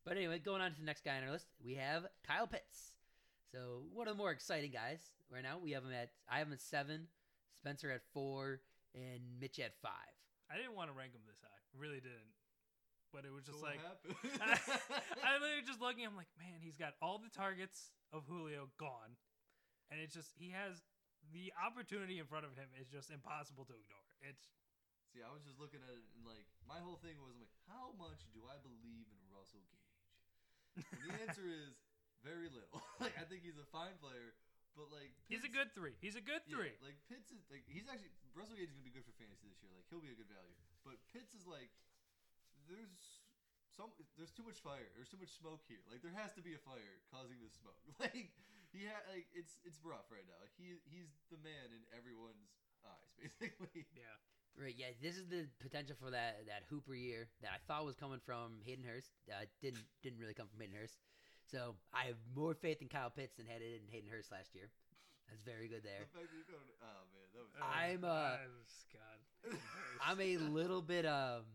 But 0.04 0.16
anyway, 0.16 0.38
going 0.38 0.61
on 0.61 0.73
to 0.73 0.78
the 0.78 0.87
next 0.87 1.04
guy 1.04 1.16
on 1.16 1.25
our 1.25 1.30
list, 1.30 1.47
we 1.64 1.75
have 1.75 2.06
Kyle 2.26 2.47
Pitts. 2.47 2.92
So 3.52 3.85
one 3.92 4.09
of 4.09 4.16
the 4.16 4.18
more 4.18 4.32
exciting 4.32 4.73
guys 4.73 5.00
right 5.30 5.42
now. 5.42 5.59
We 5.62 5.73
have 5.73 5.85
him 5.85 5.92
at 5.92 6.11
I 6.28 6.38
have 6.38 6.49
him 6.49 6.54
at 6.54 6.61
seven, 6.61 7.06
Spencer 7.56 7.90
at 7.90 8.02
four, 8.12 8.61
and 8.94 9.21
Mitch 9.38 9.59
at 9.61 9.78
five. 9.80 10.16
I 10.50 10.56
didn't 10.56 10.75
want 10.75 10.90
to 10.90 10.97
rank 10.97 11.12
him 11.12 11.23
this 11.28 11.38
high. 11.38 11.62
Really 11.76 12.00
didn't. 12.00 12.35
But 13.12 13.28
it 13.28 13.32
was 13.32 13.44
just 13.44 13.61
so 13.61 13.66
like 13.68 13.78
what 13.78 14.18
happened? 14.40 15.21
I 15.25 15.37
literally 15.37 15.68
just 15.68 15.85
looking. 15.85 16.09
I'm 16.09 16.16
like, 16.16 16.32
man, 16.40 16.64
he's 16.64 16.80
got 16.80 16.97
all 17.04 17.21
the 17.21 17.30
targets 17.30 17.92
of 18.11 18.25
Julio 18.25 18.73
gone, 18.80 19.21
and 19.92 20.00
it's 20.00 20.16
just 20.16 20.32
he 20.35 20.50
has 20.56 20.80
the 21.30 21.52
opportunity 21.61 22.18
in 22.18 22.26
front 22.26 22.49
of 22.49 22.56
him 22.56 22.73
is 22.80 22.88
just 22.88 23.12
impossible 23.12 23.68
to 23.68 23.76
ignore. 23.76 24.09
It's 24.25 24.49
See, 25.12 25.21
I 25.21 25.28
was 25.28 25.44
just 25.44 25.61
looking 25.61 25.85
at 25.85 25.92
it 25.92 26.09
and 26.16 26.25
like 26.25 26.49
my 26.64 26.80
whole 26.80 26.97
thing 26.97 27.21
was 27.21 27.37
I'm 27.37 27.44
like, 27.44 27.52
how 27.68 27.92
much 28.00 28.25
do 28.32 28.49
I 28.49 28.56
believe 28.64 29.04
in 29.12 29.21
Russell 29.28 29.61
Gage? 29.68 29.82
And 31.02 31.11
the 31.11 31.17
answer 31.21 31.45
is 31.45 31.76
very 32.25 32.49
little. 32.49 32.81
like 33.02 33.12
I 33.19 33.25
think 33.29 33.45
he's 33.45 33.59
a 33.61 33.69
fine 33.69 33.99
player, 34.00 34.33
but 34.73 34.88
like 34.88 35.12
he's 35.29 35.45
a 35.45 35.52
good 35.52 35.75
three. 35.76 35.99
He's 36.00 36.17
a 36.17 36.25
good 36.25 36.41
yeah, 36.49 36.57
three. 36.57 36.75
like 36.81 36.97
Pitts 37.11 37.29
is 37.35 37.45
like 37.52 37.67
he's 37.69 37.88
actually 37.91 38.12
Russell 38.33 38.57
Gage 38.57 38.73
is 38.73 38.76
gonna 38.76 38.88
be 38.88 38.95
good 38.95 39.05
for 39.05 39.12
fantasy 39.21 39.50
this 39.52 39.61
year. 39.61 39.73
Like 39.76 39.85
he'll 39.93 40.02
be 40.05 40.12
a 40.12 40.19
good 40.19 40.31
value. 40.33 40.57
But 40.87 40.97
Pitts 41.12 41.37
is 41.37 41.45
like 41.45 41.69
there's 42.71 43.21
some 43.69 43.93
there's 44.17 44.33
too 44.33 44.45
much 44.45 44.61
fire. 44.61 44.88
There's 44.97 45.12
too 45.12 45.21
much 45.21 45.33
smoke 45.37 45.64
here. 45.69 45.83
Like 45.88 46.00
there 46.00 46.14
has 46.17 46.33
to 46.37 46.43
be 46.45 46.57
a 46.57 46.62
fire 46.62 47.00
causing 47.12 47.41
this 47.43 47.57
smoke. 47.57 47.76
Like 48.00 48.33
he 48.73 48.88
ha- 48.88 49.05
like 49.12 49.29
it's 49.37 49.61
it's 49.69 49.76
rough 49.85 50.09
right 50.09 50.25
now. 50.25 50.41
Like 50.41 50.57
he 50.57 50.81
he's 50.88 51.12
the 51.29 51.37
man 51.45 51.76
in 51.76 51.85
everyone's 51.93 52.57
eyes 52.85 53.12
basically. 53.21 53.85
Yeah. 53.93 54.17
Right, 54.61 54.75
yeah, 54.76 54.92
this 55.00 55.16
is 55.16 55.26
the 55.26 55.49
potential 55.61 55.97
for 55.99 56.11
that 56.11 56.44
that 56.47 56.64
Hooper 56.68 56.94
year 56.94 57.26
that 57.40 57.50
I 57.54 57.59
thought 57.66 57.87
was 57.87 57.97
coming 57.97 58.21
from 58.25 58.61
Hayden 58.64 58.85
Hurst. 58.85 59.11
Uh, 59.28 59.44
didn't 59.61 59.80
didn't 60.02 60.21
really 60.21 60.35
come 60.35 60.47
from 60.47 60.61
Hayden 60.61 60.76
Hurst. 60.76 60.99
So 61.50 61.75
I 61.92 62.04
have 62.12 62.21
more 62.37 62.54
faith 62.54 62.82
in 62.82 62.88
Kyle 62.88 63.11
Pitts 63.11 63.37
than 63.37 63.47
had 63.47 63.62
it 63.62 63.80
in 63.80 63.88
Hayden 63.90 64.11
Hurst 64.11 64.30
last 64.30 64.54
year. 64.54 64.68
That's 65.28 65.42
very 65.42 65.68
good 65.68 65.80
there. 65.82 66.04
The 66.04 66.18
fact 66.21 66.28
that 66.28 66.44
you're 66.44 66.61
oh 66.85 67.02
man, 67.16 67.26
that 67.32 67.42
was. 67.42 67.52
I'm, 67.64 68.04
uh, 68.04 68.37
I 68.37 68.47
was- 68.52 68.85
God. 68.92 69.18
I'm 70.06 70.21
a 70.21 70.37
little 70.52 70.82
bit 70.82 71.06
um. 71.06 71.49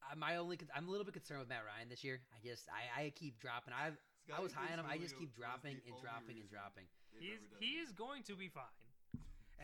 I- 0.00 0.14
My 0.14 0.36
only, 0.36 0.56
con- 0.56 0.70
I'm 0.74 0.86
a 0.86 0.90
little 0.90 1.04
bit 1.04 1.14
concerned 1.14 1.40
with 1.40 1.48
Matt 1.48 1.66
Ryan 1.66 1.88
this 1.88 2.04
year. 2.04 2.20
I 2.30 2.38
just, 2.46 2.68
I, 2.70 3.08
I 3.08 3.10
keep 3.10 3.40
dropping. 3.40 3.74
I, 3.74 3.90
I 4.30 4.40
was 4.40 4.52
high 4.52 4.72
on 4.72 4.78
him. 4.78 4.86
I 4.88 4.98
just 4.98 5.18
keep 5.18 5.34
dropping 5.34 5.80
and 5.82 5.96
dropping 6.00 6.38
and 6.38 6.48
dropping. 6.48 6.86
He's 7.18 7.42
he 7.58 7.82
is 7.82 7.90
going 7.92 8.22
to 8.30 8.36
be 8.36 8.48
fine. 8.48 8.70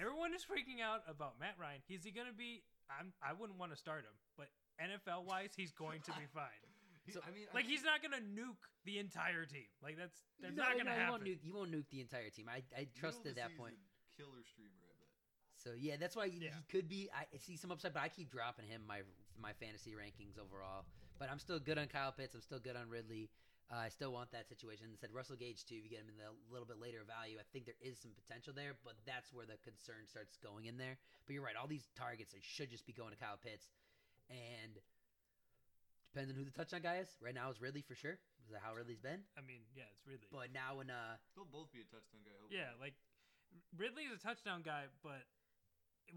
Everyone 0.01 0.33
is 0.33 0.43
freaking 0.43 0.81
out 0.81 1.05
about 1.07 1.37
Matt 1.39 1.61
Ryan. 1.61 1.85
Is 1.93 2.05
he 2.05 2.11
going 2.11 2.27
to 2.27 2.33
be? 2.33 2.63
I'm. 2.89 3.13
I 3.21 3.37
wouldn't 3.37 3.59
want 3.61 3.71
to 3.73 3.79
start 3.79 4.03
him, 4.09 4.17
but 4.37 4.49
NFL 4.81 5.29
wise, 5.29 5.53
he's 5.55 5.73
going 5.73 6.01
to 6.09 6.13
be 6.17 6.25
fine. 6.35 6.65
So, 7.13 7.21
I 7.27 7.31
mean, 7.35 7.45
Like 7.53 7.67
he's 7.67 7.83
not 7.83 8.01
going 8.01 8.15
to 8.15 8.23
nuke 8.23 8.65
the 8.87 8.99
entire 8.99 9.45
team. 9.45 9.67
Like 9.83 9.99
that's 9.99 10.17
that's 10.41 10.55
No, 10.57 10.63
not 10.63 10.73
going 10.79 10.87
no, 10.87 10.93
to 10.93 10.97
he 10.97 11.01
happen. 11.05 11.13
won't, 11.13 11.25
nuke, 11.27 11.43
he 11.43 11.53
won't 11.53 11.71
nuke 11.73 11.89
the 11.91 12.01
entire 12.01 12.31
team. 12.31 12.47
I, 12.49 12.63
I 12.77 12.87
trust 12.95 13.27
at 13.27 13.35
that 13.37 13.57
point. 13.59 13.75
Killer 14.17 14.41
streamer, 14.47 14.79
I 14.87 14.95
bet. 14.97 15.11
So 15.57 15.71
yeah, 15.77 15.97
that's 15.99 16.15
why 16.17 16.29
he, 16.29 16.39
Yeah. 16.39 16.55
he 16.57 16.63
could 16.71 16.89
be. 16.89 17.11
I 17.13 17.25
see 17.39 17.57
some 17.57 17.73
upside, 17.73 17.93
but 17.93 18.03
I 18.03 18.09
keep 18.09 18.31
dropping 18.31 18.67
him 18.67 18.83
my 18.87 19.01
my 19.41 19.53
fantasy 19.59 19.93
rankings 19.93 20.39
overall. 20.39 20.85
But 21.19 21.29
I'm 21.31 21.39
still 21.39 21.59
good 21.59 21.77
on 21.77 21.89
Kyle 21.89 22.13
Pitts. 22.13 22.35
I'm 22.35 22.41
still 22.41 22.61
good 22.61 22.77
on 22.77 22.89
Ridley. 22.89 23.29
Uh, 23.71 23.87
I 23.87 23.91
still 23.95 24.11
want 24.11 24.35
that 24.35 24.51
situation. 24.51 24.91
Said 24.99 25.15
Russell 25.15 25.39
Gage 25.39 25.63
too. 25.63 25.79
If 25.79 25.87
you 25.87 25.91
get 25.95 26.03
him 26.03 26.11
in 26.11 26.19
the 26.19 26.35
little 26.51 26.67
bit 26.67 26.83
later 26.83 27.07
value, 27.07 27.39
I 27.39 27.47
think 27.55 27.71
there 27.71 27.79
is 27.79 28.03
some 28.03 28.11
potential 28.19 28.51
there. 28.51 28.75
But 28.83 28.99
that's 29.07 29.31
where 29.31 29.47
the 29.47 29.63
concern 29.63 30.11
starts 30.11 30.35
going 30.43 30.67
in 30.67 30.75
there. 30.75 30.99
But 31.27 31.39
you're 31.39 31.47
right. 31.47 31.55
All 31.55 31.71
these 31.71 31.87
targets 31.95 32.35
they 32.35 32.43
should 32.43 32.67
just 32.67 32.83
be 32.83 32.91
going 32.93 33.15
to 33.15 33.21
Kyle 33.23 33.39
Pitts, 33.39 33.71
and 34.27 34.75
depends 36.11 36.35
on 36.35 36.37
who 36.37 36.43
the 36.43 36.51
touchdown 36.51 36.83
guy 36.83 36.99
is. 36.99 37.15
Right 37.23 37.35
now 37.35 37.47
it's 37.55 37.63
Ridley 37.63 37.87
for 37.87 37.95
sure. 37.95 38.19
Is 38.43 38.51
that 38.51 38.67
how 38.67 38.75
Ridley's 38.75 38.99
been? 38.99 39.23
I 39.39 39.47
mean, 39.47 39.63
yeah, 39.79 39.87
it's 39.95 40.03
Ridley. 40.03 40.27
But 40.35 40.51
now 40.51 40.83
when 40.83 40.91
uh 40.91 41.15
They'll 41.39 41.47
both 41.47 41.71
be 41.71 41.79
a 41.79 41.87
touchdown 41.87 42.27
guy. 42.27 42.35
Hopefully. 42.43 42.59
yeah, 42.59 42.75
like 42.83 42.99
Ridley 43.79 44.11
is 44.11 44.19
a 44.19 44.23
touchdown 44.23 44.67
guy, 44.67 44.91
but 45.07 45.23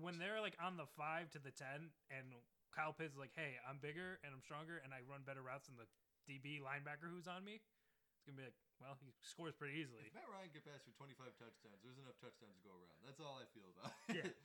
when 0.01 0.17
they're 0.17 0.41
like 0.41 0.57
on 0.57 0.73
the 0.81 0.89
five 0.97 1.29
to 1.37 1.39
the 1.41 1.53
ten, 1.53 1.93
and 2.09 2.33
Kyle 2.73 2.97
Pitts 2.97 3.13
is 3.13 3.21
like, 3.21 3.37
"Hey, 3.37 3.61
I'm 3.69 3.77
bigger 3.77 4.17
and 4.25 4.33
I'm 4.33 4.41
stronger, 4.41 4.81
and 4.81 4.89
I 4.89 5.05
run 5.05 5.21
better 5.21 5.45
routes 5.45 5.69
than 5.69 5.77
the 5.77 5.85
DB 6.29 6.59
linebacker 6.63 7.09
who's 7.11 7.27
on 7.27 7.43
me," 7.43 7.59
it's 7.59 8.23
gonna 8.25 8.37
be 8.37 8.43
like, 8.47 8.57
well, 8.81 8.97
he 8.99 9.13
scores 9.21 9.55
pretty 9.55 9.79
easily. 9.79 10.03
If 10.07 10.13
Matt 10.13 10.27
Ryan 10.27 10.49
can 10.51 10.61
pass 10.63 10.83
for 10.83 10.91
25 10.95 11.35
touchdowns, 11.39 11.79
there's 11.83 11.99
enough 11.99 12.17
touchdowns 12.19 12.55
to 12.59 12.63
go 12.67 12.73
around. 12.75 12.99
That's 13.05 13.19
all 13.19 13.39
I 13.39 13.45
feel 13.55 13.69
about 13.75 13.91
Yeah. 14.11 14.31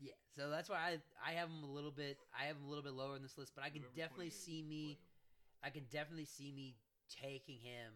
Yeah, 0.00 0.18
so 0.34 0.50
that's 0.50 0.68
why 0.68 0.98
I 0.98 0.98
I 1.22 1.32
have 1.38 1.48
him 1.48 1.62
a 1.62 1.70
little 1.70 1.92
bit 1.92 2.18
I 2.34 2.46
have 2.50 2.56
him 2.56 2.64
a 2.66 2.68
little 2.68 2.82
bit 2.82 2.92
lower 2.94 3.14
in 3.14 3.22
this 3.22 3.38
list, 3.38 3.54
but 3.54 3.62
I 3.62 3.70
can 3.70 3.82
November 3.82 3.96
definitely 3.96 4.30
see 4.30 4.60
me. 4.60 4.98
I 5.62 5.70
can 5.70 5.84
definitely 5.88 6.26
see 6.26 6.50
me 6.50 6.74
taking 7.08 7.60
him 7.62 7.92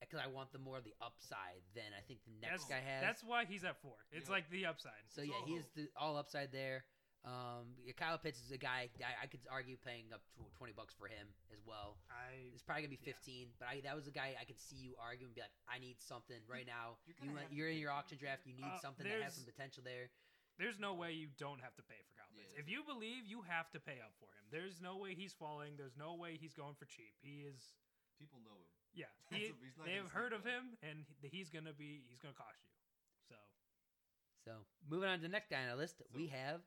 because 0.00 0.20
I 0.22 0.28
want 0.28 0.52
the 0.52 0.58
more 0.58 0.76
of 0.76 0.84
the 0.84 0.94
upside 1.00 1.64
than 1.74 1.96
I 1.96 2.02
think 2.06 2.20
the 2.28 2.32
next 2.44 2.68
That's, 2.68 2.76
guy 2.76 2.80
has. 2.86 3.00
that's 3.02 3.24
why 3.24 3.46
he's 3.46 3.64
at 3.64 3.80
four. 3.80 3.96
It's 4.12 4.28
Yeah. 4.28 4.34
like 4.36 4.50
the 4.50 4.66
upside. 4.66 4.92
so 5.08 5.22
it's 5.22 5.30
yeah, 5.30 5.36
all 5.40 5.46
he 5.46 5.54
is 5.54 5.66
the 5.74 5.88
all 5.96 6.16
upside 6.16 6.52
there. 6.52 6.84
Um, 7.24 7.74
yeah, 7.82 7.90
Kyle 7.96 8.18
Pitts 8.18 8.38
is 8.38 8.52
a 8.52 8.58
guy 8.60 8.86
I, 9.02 9.24
I 9.24 9.26
could 9.26 9.40
argue 9.50 9.74
paying 9.82 10.12
up 10.14 10.22
to 10.38 10.46
twenty 10.54 10.70
bucks 10.76 10.94
for 10.94 11.08
him 11.10 11.26
as 11.50 11.58
well. 11.66 11.98
I 12.06 12.52
It's 12.54 12.62
probably 12.62 12.86
gonna 12.86 12.94
be 12.94 13.02
Yeah. 13.02 13.14
fifteen, 13.18 13.50
but 13.58 13.66
I, 13.66 13.80
that 13.82 13.96
was 13.98 14.06
a 14.06 14.14
guy 14.14 14.38
I 14.38 14.44
could 14.46 14.60
see 14.62 14.76
you 14.78 14.94
argue 15.00 15.26
and 15.26 15.34
be 15.34 15.42
like, 15.42 15.50
I 15.66 15.82
need 15.82 15.98
something 15.98 16.38
right 16.46 16.66
now. 16.66 17.02
You're 17.02 17.18
You 17.18 17.34
gonna 17.34 17.34
went, 17.34 17.50
have 17.50 17.50
to 17.50 17.56
you're 17.58 17.70
in 17.74 17.78
your 17.82 17.90
auction 17.90 18.18
draft. 18.18 18.46
You 18.46 18.54
need 18.54 18.70
Uh, 18.70 18.78
something 18.78 19.02
that 19.08 19.22
has 19.26 19.34
some 19.34 19.42
potential 19.48 19.82
there. 19.82 20.10
there's 20.62 20.78
no 20.78 20.94
way 20.94 21.18
you 21.18 21.26
don't 21.34 21.58
have 21.58 21.74
to 21.76 21.82
pay 21.82 21.98
for 22.06 22.14
Kyle 22.14 22.30
Pitts. 22.30 22.46
Yeah, 22.54 22.62
if 22.62 22.70
you 22.70 22.86
believe, 22.86 23.26
you 23.26 23.42
have 23.42 23.74
to 23.74 23.80
pay 23.82 23.98
up 23.98 24.14
for 24.22 24.30
him. 24.38 24.46
There's 24.54 24.78
no 24.78 24.94
way 24.96 25.18
he's 25.18 25.34
falling. 25.34 25.74
There's 25.74 25.98
no 25.98 26.14
way 26.14 26.38
he's 26.38 26.54
going 26.54 26.78
for 26.78 26.86
cheap. 26.86 27.18
He 27.26 27.42
is. 27.42 27.74
People 28.22 28.38
know 28.46 28.54
him. 28.54 28.70
Yeah, 28.94 29.10
he, 29.34 29.50
a- 29.50 29.58
he's 29.66 29.74
not 29.76 29.90
they 29.90 29.98
have 29.98 30.14
heard 30.14 30.30
of 30.32 30.46
him, 30.46 30.78
and 30.86 31.02
he's 31.26 31.50
gonna 31.50 31.74
be. 31.74 32.06
He's 32.06 32.22
gonna 32.22 32.38
cost 32.38 32.62
you. 32.62 32.70
So 33.34 33.36
So 34.46 34.52
moving 34.88 35.10
on 35.10 35.18
to 35.18 35.22
the 35.26 35.28
next 35.34 35.50
guy 35.50 35.66
on 35.66 35.74
our 35.74 35.76
list, 35.76 36.00
we 36.14 36.28
have 36.28 36.62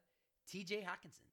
T.J. 0.50 0.82
Hockenson. 0.82 1.29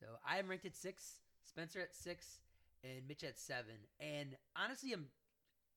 So 0.00 0.06
I 0.26 0.38
am 0.38 0.48
ranked 0.48 0.66
at 0.66 0.76
six, 0.76 1.22
Spencer 1.44 1.80
at 1.80 1.94
six, 1.94 2.40
and 2.82 3.06
Mitch 3.08 3.24
at 3.24 3.38
seven. 3.38 3.78
And 4.00 4.36
honestly, 4.58 4.92
a 4.92 5.00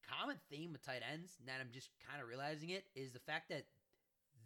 common 0.03 0.41
theme 0.49 0.73
with 0.73 0.83
tight 0.83 1.05
ends, 1.05 1.37
now 1.45 1.53
I'm 1.61 1.71
just 1.71 1.93
kind 2.09 2.21
of 2.21 2.27
realizing 2.27 2.73
it, 2.73 2.89
is 2.97 3.13
the 3.13 3.21
fact 3.21 3.49
that 3.53 3.69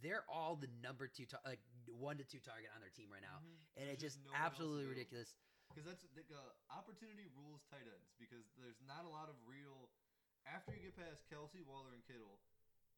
they're 0.04 0.28
all 0.28 0.60
the 0.60 0.68
number 0.84 1.08
two, 1.08 1.24
tar- 1.24 1.44
like 1.48 1.64
one 1.88 2.20
to 2.20 2.28
two 2.28 2.44
target 2.44 2.68
on 2.76 2.84
their 2.84 2.92
team 2.92 3.08
right 3.08 3.24
now, 3.24 3.40
and 3.80 3.88
There's 3.88 3.96
it's 3.96 4.04
just 4.04 4.20
just 4.20 4.28
no 4.28 4.36
absolutely 4.36 4.92
ridiculous. 4.92 5.32
Because 5.72 5.90
that's 5.90 6.06
the 6.06 6.38
uh, 6.38 6.54
opportunity 6.70 7.26
rules 7.34 7.66
tight 7.72 7.88
ends. 7.88 8.12
Because 8.22 8.46
there's 8.60 8.78
not 8.86 9.08
a 9.08 9.12
lot 9.12 9.32
of 9.32 9.40
real. 9.48 9.90
After 10.44 10.76
you 10.76 10.92
get 10.92 11.00
past 11.00 11.24
Kelce, 11.32 11.64
Waller, 11.64 11.96
and 11.96 12.04
Kittle, 12.04 12.44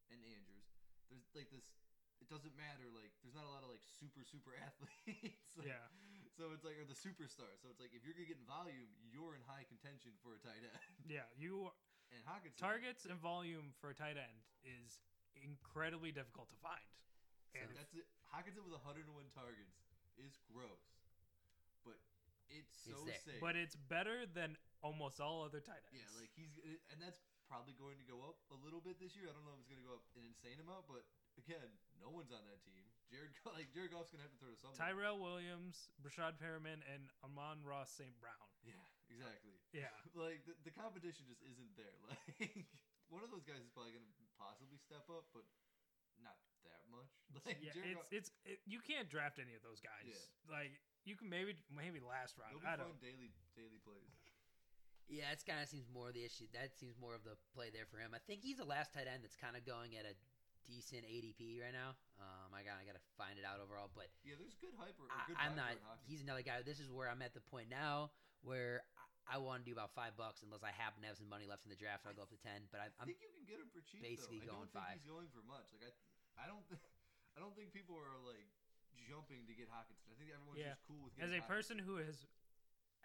and 0.10 0.18
Andrews, 0.26 0.66
there's 1.08 1.30
like 1.38 1.54
this. 1.54 1.64
It 2.26 2.34
doesn't 2.34 2.58
matter. 2.58 2.90
Like 2.90 3.14
there's 3.22 3.38
not 3.38 3.46
a 3.46 3.54
lot 3.54 3.62
of 3.62 3.70
like 3.70 3.86
super 3.86 4.26
super 4.26 4.58
athletes. 4.66 5.46
Like, 5.54 5.70
yeah, 5.70 5.86
So 6.34 6.50
it's 6.58 6.66
like 6.66 6.82
or 6.82 6.90
the 6.90 6.98
superstars. 6.98 7.62
So 7.62 7.70
it's 7.70 7.78
like 7.78 7.94
if 7.94 8.02
you're 8.02 8.18
gonna 8.18 8.26
get 8.26 8.42
in 8.42 8.50
volume, 8.50 8.90
you're 9.06 9.38
in 9.38 9.46
high 9.46 9.62
contention 9.70 10.18
for 10.26 10.34
a 10.34 10.42
tight 10.42 10.66
end. 10.66 10.82
yeah. 11.06 11.30
You 11.38 11.70
And 12.10 12.26
Hockenson 12.26 12.58
targets 12.58 13.06
and 13.06 13.22
volume 13.22 13.78
for 13.78 13.94
a 13.94 13.98
tight 13.98 14.18
end 14.18 14.42
is 14.66 14.98
incredibly 15.38 16.10
difficult 16.10 16.50
to 16.50 16.58
find. 16.66 16.82
And 17.54 17.70
So- 17.70 17.78
That's 17.78 17.94
it. 17.94 18.10
Hockenson 18.34 18.66
with 18.66 18.74
101 18.74 19.06
targets 19.32 19.86
is 20.18 20.36
gross, 20.50 20.82
but 21.86 21.96
it's 22.50 22.74
so 22.84 23.06
It's 23.06 23.22
there. 23.24 23.38
safe. 23.38 23.42
but 23.44 23.56
it's 23.56 23.78
better 23.78 24.26
than 24.26 24.58
almost 24.84 25.22
all 25.22 25.46
other 25.46 25.62
tight 25.62 25.86
ends. 25.88 25.96
Yeah, 26.02 26.10
like 26.20 26.34
he's 26.36 26.52
and 26.92 26.98
that's 27.00 27.22
probably 27.48 27.78
going 27.78 27.96
to 28.02 28.08
go 28.10 28.26
up 28.26 28.42
a 28.52 28.58
little 28.60 28.82
bit 28.82 28.98
this 29.00 29.14
year. 29.16 29.30
I 29.30 29.34
don't 29.38 29.46
know 29.46 29.54
if 29.56 29.62
it's 29.64 29.70
going 29.72 29.80
to 29.82 29.88
go 29.88 29.96
up 29.96 30.04
an 30.18 30.26
insane 30.26 30.58
amount, 30.60 30.90
but 30.90 31.06
again, 31.40 31.70
no 32.00 32.10
one's 32.12 32.32
on 32.32 32.44
that 32.48 32.62
team. 32.64 32.84
Jared 33.12 33.32
like 33.54 33.70
Jared 33.70 33.94
Goff's 33.94 34.10
going 34.10 34.20
to 34.24 34.28
have 34.28 34.34
to 34.34 34.42
throw 34.42 34.50
to 34.52 34.58
somebody. 34.58 34.82
Tyrell 34.82 35.22
Williams, 35.22 35.94
Breshad 36.02 36.42
Perriman, 36.42 36.82
and 36.90 37.14
Amon-Ra 37.22 37.86
St. 37.86 38.12
Brown. 38.18 38.50
Yeah, 38.66 38.82
exactly. 39.14 39.54
Yeah, 39.72 39.94
Like 40.18 40.42
the, 40.50 40.58
the 40.66 40.74
competition 40.74 41.30
just 41.30 41.46
isn't 41.46 41.74
there. 41.78 41.96
Like 42.10 42.66
one 43.14 43.22
of 43.22 43.30
those 43.30 43.46
guys 43.46 43.62
is 43.62 43.70
probably 43.70 43.94
going 43.94 44.10
to 44.10 44.26
possibly 44.42 44.82
step 44.82 45.06
up, 45.14 45.30
but 45.30 45.46
not 46.26 46.34
that 46.66 46.82
much. 46.90 47.14
Like 47.46 47.62
yeah. 47.62 47.78
Jared 47.78 47.94
It's 47.94 48.02
Goff, 48.02 48.10
it's 48.10 48.30
it, 48.44 48.58
you 48.66 48.82
can't 48.82 49.06
draft 49.06 49.38
any 49.38 49.54
of 49.54 49.62
those 49.62 49.78
guys. 49.78 50.10
Like 50.50 50.74
you 51.06 51.14
can 51.14 51.30
maybe 51.30 51.54
maybe 51.70 52.02
last 52.02 52.42
round. 52.42 52.58
they'll 52.58 52.66
be 52.66 52.74
I 52.74 52.76
don't. 52.82 52.98
daily 52.98 53.30
daily 53.54 53.78
plays. 53.86 54.10
Yeah, 55.06 55.30
it's 55.30 55.46
kind 55.46 55.62
of 55.62 55.70
seems 55.70 55.86
more 55.86 56.10
of 56.10 56.18
the 56.18 56.26
issue. 56.26 56.50
That 56.58 56.74
seems 56.74 56.98
more 56.98 57.14
of 57.14 57.22
the 57.22 57.38
play 57.54 57.70
there 57.70 57.86
for 57.86 58.02
him. 58.02 58.18
I 58.18 58.22
think 58.26 58.42
he's 58.42 58.58
the 58.58 58.66
last 58.66 58.90
tight 58.90 59.06
end 59.06 59.22
that's 59.22 59.38
kind 59.38 59.54
of 59.54 59.62
going 59.62 59.94
at 59.94 60.10
a 60.10 60.18
decent 60.68 61.06
ADP 61.06 61.62
right 61.62 61.74
now. 61.74 61.94
Um, 62.18 62.50
I 62.54 62.62
got 62.66 62.78
I 62.82 62.86
got 62.86 62.98
to 62.98 63.06
find 63.18 63.38
it 63.38 63.46
out 63.46 63.62
overall, 63.64 63.90
but 63.94 64.10
Yeah, 64.26 64.36
there's 64.38 64.58
good 64.58 64.74
hype. 64.78 64.98
Or, 64.98 65.08
or 65.08 65.14
I, 65.14 65.26
good 65.30 65.38
I'm 65.40 65.54
vibe 65.54 65.62
not. 65.62 65.74
around 65.80 66.00
He's 66.10 66.22
another 66.26 66.42
guy. 66.46 66.62
This 66.66 66.82
is 66.82 66.90
where 66.90 67.08
I'm 67.10 67.22
at 67.22 67.34
the 67.38 67.44
point 67.44 67.70
now 67.70 68.12
where 68.46 68.86
I, 69.26 69.36
I 69.36 69.42
want 69.42 69.62
to 69.62 69.66
do 69.66 69.74
about 69.74 69.94
five 69.98 70.14
bucks 70.18 70.42
unless 70.46 70.62
I 70.62 70.70
happen 70.74 71.02
to 71.02 71.10
have 71.10 71.18
some 71.18 71.30
money 71.30 71.46
left 71.50 71.66
in 71.66 71.74
the 71.74 71.80
draft. 71.80 72.06
I'll 72.06 72.14
go 72.18 72.26
up 72.26 72.34
to 72.34 72.42
ten. 72.42 72.66
But 72.74 72.82
I, 72.82 72.88
I 72.94 73.06
I'm 73.06 73.08
think 73.10 73.22
you 73.22 73.30
can 73.34 73.46
get 73.46 73.58
him 73.62 73.70
for 73.74 73.82
cheap. 73.86 74.02
basically 74.06 74.42
though. 74.42 74.58
going 74.58 74.70
don't 74.70 74.78
five. 74.78 74.98
think 74.98 75.06
he's 75.06 75.10
going 75.10 75.30
for 75.34 75.42
much. 75.46 75.70
Like 75.74 75.86
I, 75.86 75.92
I 76.42 76.46
don't, 76.50 76.66
th- 76.70 76.82
I 77.36 77.42
don't 77.42 77.54
think 77.58 77.70
people 77.74 77.98
are 77.98 78.18
like 78.26 78.50
jumping 79.06 79.46
to 79.50 79.54
get 79.54 79.70
Hockenson. 79.70 80.08
I 80.10 80.16
think 80.18 80.30
everyone's 80.34 80.62
Yeah. 80.62 80.74
just 80.78 80.86
cool 80.90 81.02
with. 81.06 81.14
As 81.22 81.30
a 81.34 81.42
getting 81.42 81.50
person 81.52 81.78
who 81.78 82.02
has 82.02 82.26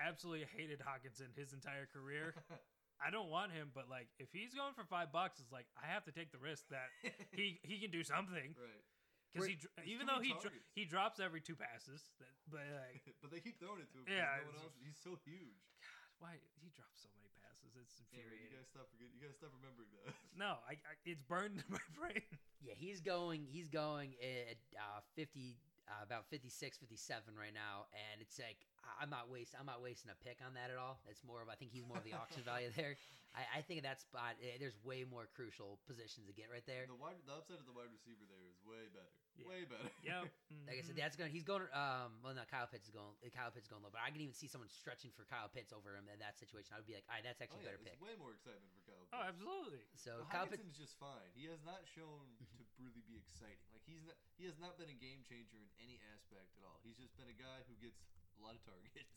absolutely 0.01 0.49
hated 0.57 0.81
Hockenson 0.81 1.29
his 1.37 1.53
entire 1.53 1.85
career, 1.85 2.33
I 3.01 3.11
don't 3.11 3.29
want 3.33 3.53
him. 3.53 3.73
But 3.75 3.89
like, 3.89 4.09
if 4.21 4.29
he's 4.33 4.53
going 4.55 4.73
for 4.77 4.85
five 4.85 5.11
bucks, 5.13 5.41
it's 5.41 5.53
like 5.53 5.67
I 5.77 5.89
have 5.93 6.05
to 6.05 6.13
take 6.13 6.31
the 6.33 6.39
risk 6.39 6.69
that 6.71 6.89
he 7.33 7.59
he 7.65 7.81
can 7.81 7.91
do 7.91 8.05
something 8.05 8.55
right, 8.55 8.85
because 9.33 9.49
he 9.49 9.57
even 9.89 10.07
though 10.07 10.21
he 10.21 10.37
dro- 10.37 10.61
he 10.77 10.85
drops 10.85 11.19
every 11.21 11.41
two 11.41 11.57
passes, 11.57 12.01
that, 12.21 12.33
but 12.51 12.63
like 12.77 13.03
but 13.25 13.31
they 13.33 13.41
keep 13.41 13.57
throwing 13.59 13.81
it 13.81 13.89
to 13.97 13.99
him. 14.03 14.07
Yeah, 14.09 14.29
Yeah, 14.29 14.45
no 14.45 14.53
one 14.53 14.61
else. 14.69 14.77
He's 14.85 15.01
so 15.01 15.17
huge. 15.25 15.61
God, 15.81 16.13
why 16.21 16.33
he 16.61 16.69
drops 16.77 17.01
so 17.01 17.09
many 17.17 17.33
passes? 17.41 17.73
It's 17.81 18.03
Yeah, 18.13 18.21
you 18.21 18.29
infuriating. 18.29 18.53
gotta 18.53 18.69
stop 18.69 18.87
forgetting. 18.93 19.15
You 19.17 19.23
gotta 19.25 19.39
stop 19.41 19.53
remembering 19.57 19.91
that. 19.97 20.13
no, 20.45 20.61
I, 20.69 20.77
I 20.77 20.93
it's 21.09 21.25
burned 21.25 21.57
in 21.57 21.69
my 21.73 21.85
brain. 21.97 22.21
yeah. 22.61 22.77
He's 22.77 23.01
going. 23.01 23.49
He's 23.49 23.69
going 23.73 24.13
at 24.21 24.61
uh, 24.77 25.01
fifty. 25.17 25.57
Uh, 25.91 26.07
about 26.07 26.23
56 26.31 26.79
57 26.79 27.35
right 27.35 27.51
now 27.51 27.91
and 27.91 28.23
it's 28.23 28.39
like 28.39 28.63
I- 28.87 29.03
i'm 29.03 29.11
not 29.11 29.27
wasting 29.27 29.59
i'm 29.59 29.67
not 29.67 29.83
wasting 29.83 30.07
a 30.15 30.19
pick 30.23 30.39
on 30.39 30.55
that 30.55 30.71
at 30.71 30.79
all. 30.79 31.03
It's 31.11 31.27
more 31.27 31.43
of 31.43 31.51
i 31.51 31.59
think 31.59 31.75
he's 31.75 31.83
more 31.83 31.99
of 31.99 32.07
the 32.07 32.15
auction 32.15 32.47
value 32.47 32.71
there. 32.79 32.95
I, 33.35 33.59
I 33.59 33.61
think 33.67 33.83
at 33.83 33.87
that 33.91 33.99
spot 33.99 34.39
eh, 34.39 34.55
there's 34.63 34.79
way 34.87 35.03
more 35.03 35.27
crucial 35.35 35.83
positions 35.91 36.31
to 36.31 36.35
get 36.35 36.47
right 36.47 36.63
there. 36.67 36.87
The 36.87 36.95
wide, 36.95 37.19
the 37.27 37.35
upside 37.35 37.59
of 37.59 37.67
the 37.67 37.75
wide 37.75 37.91
receiver 37.91 38.23
there 38.31 38.43
is 38.47 38.55
way 38.63 38.87
better. 38.95 39.11
Yeah. 39.39 39.47
Way 39.49 39.65
better. 39.65 39.89
Yep. 40.05 40.31
Like 40.71 40.79
I 40.79 40.83
said, 40.87 40.95
Mhm. 40.95 41.03
that's 41.03 41.17
going. 41.19 41.31
to 41.31 41.35
He's 41.35 41.47
going. 41.47 41.63
Um. 41.75 42.19
Well, 42.23 42.35
no, 42.35 42.43
Kyle 42.51 42.67
Pitts 42.67 42.87
is 42.87 42.95
going. 42.95 43.11
Kyle 43.35 43.51
Pitts 43.51 43.67
is 43.67 43.73
going 43.73 43.83
low, 43.83 43.91
but 43.91 44.03
I 44.03 44.11
can 44.15 44.21
even 44.23 44.35
see 44.35 44.47
someone 44.51 44.69
stretching 44.71 45.11
for 45.15 45.25
Kyle 45.27 45.47
Pitts 45.51 45.71
over 45.75 45.95
him 45.99 46.07
in 46.11 46.19
that 46.23 46.39
situation. 46.39 46.75
I 46.75 46.83
would 46.83 46.87
be 46.87 46.95
like, 46.95 47.07
all 47.11 47.15
right, 47.19 47.25
that's 47.27 47.39
Oh 47.43 47.47
actually 47.49 47.65
a 47.65 47.75
better 47.75 47.81
there's 47.83 47.99
pick. 47.99 48.03
way 48.05 48.15
more 48.19 48.31
excitement 48.35 48.71
for 48.75 48.83
Kyle. 48.87 49.07
Oh, 49.15 49.23
absolutely. 49.27 49.83
So 49.99 50.23
But 50.23 50.31
Kyle 50.31 50.47
Pitts. 50.51 50.63
Hockenson's 50.63 50.79
just 50.79 50.95
fine. 51.01 51.31
He 51.35 51.47
has 51.51 51.63
not 51.67 51.83
shown 51.91 52.27
to 52.59 52.63
really 52.83 53.03
be 53.07 53.19
exciting. 53.19 53.63
Like 53.75 53.83
he's 53.87 54.03
not. 54.07 54.15
He 54.39 54.47
has 54.47 54.59
not 54.63 54.79
been 54.79 54.91
a 54.91 54.99
game 54.99 55.23
changer 55.27 55.59
in 55.59 55.71
any 55.83 55.99
aspect 56.15 56.55
at 56.59 56.63
all. 56.67 56.79
He's 56.87 56.99
just 56.99 57.15
been 57.19 57.31
a 57.31 57.39
guy 57.39 57.63
who 57.67 57.75
gets 57.83 57.99
a 58.39 58.41
lot 58.43 58.55
of 58.59 58.63
targets. 58.67 58.95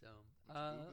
So 0.00 0.12
uh. 0.52 0.92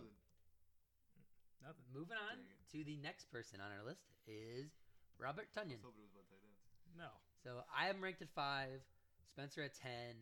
Nothing. 1.63 1.85
moving 1.95 2.17
on 2.19 2.39
to 2.71 2.83
the 2.83 2.95
next 2.99 3.31
person 3.31 3.59
on 3.63 3.71
our 3.71 3.83
list 3.83 4.11
is 4.27 4.71
Robert 5.19 5.47
I 5.55 5.59
Tonyan. 5.59 5.79
was 5.79 5.87
hoping 5.87 6.03
it 6.03 6.11
was 6.11 6.15
about 6.15 6.27
tight 6.31 6.43
ends. 6.43 6.59
No. 6.95 7.11
So 7.43 7.63
I 7.75 7.89
am 7.89 8.01
ranked 8.01 8.21
at 8.21 8.29
five, 8.31 8.79
Spencer 9.27 9.63
at 9.63 9.75
ten, 9.75 10.15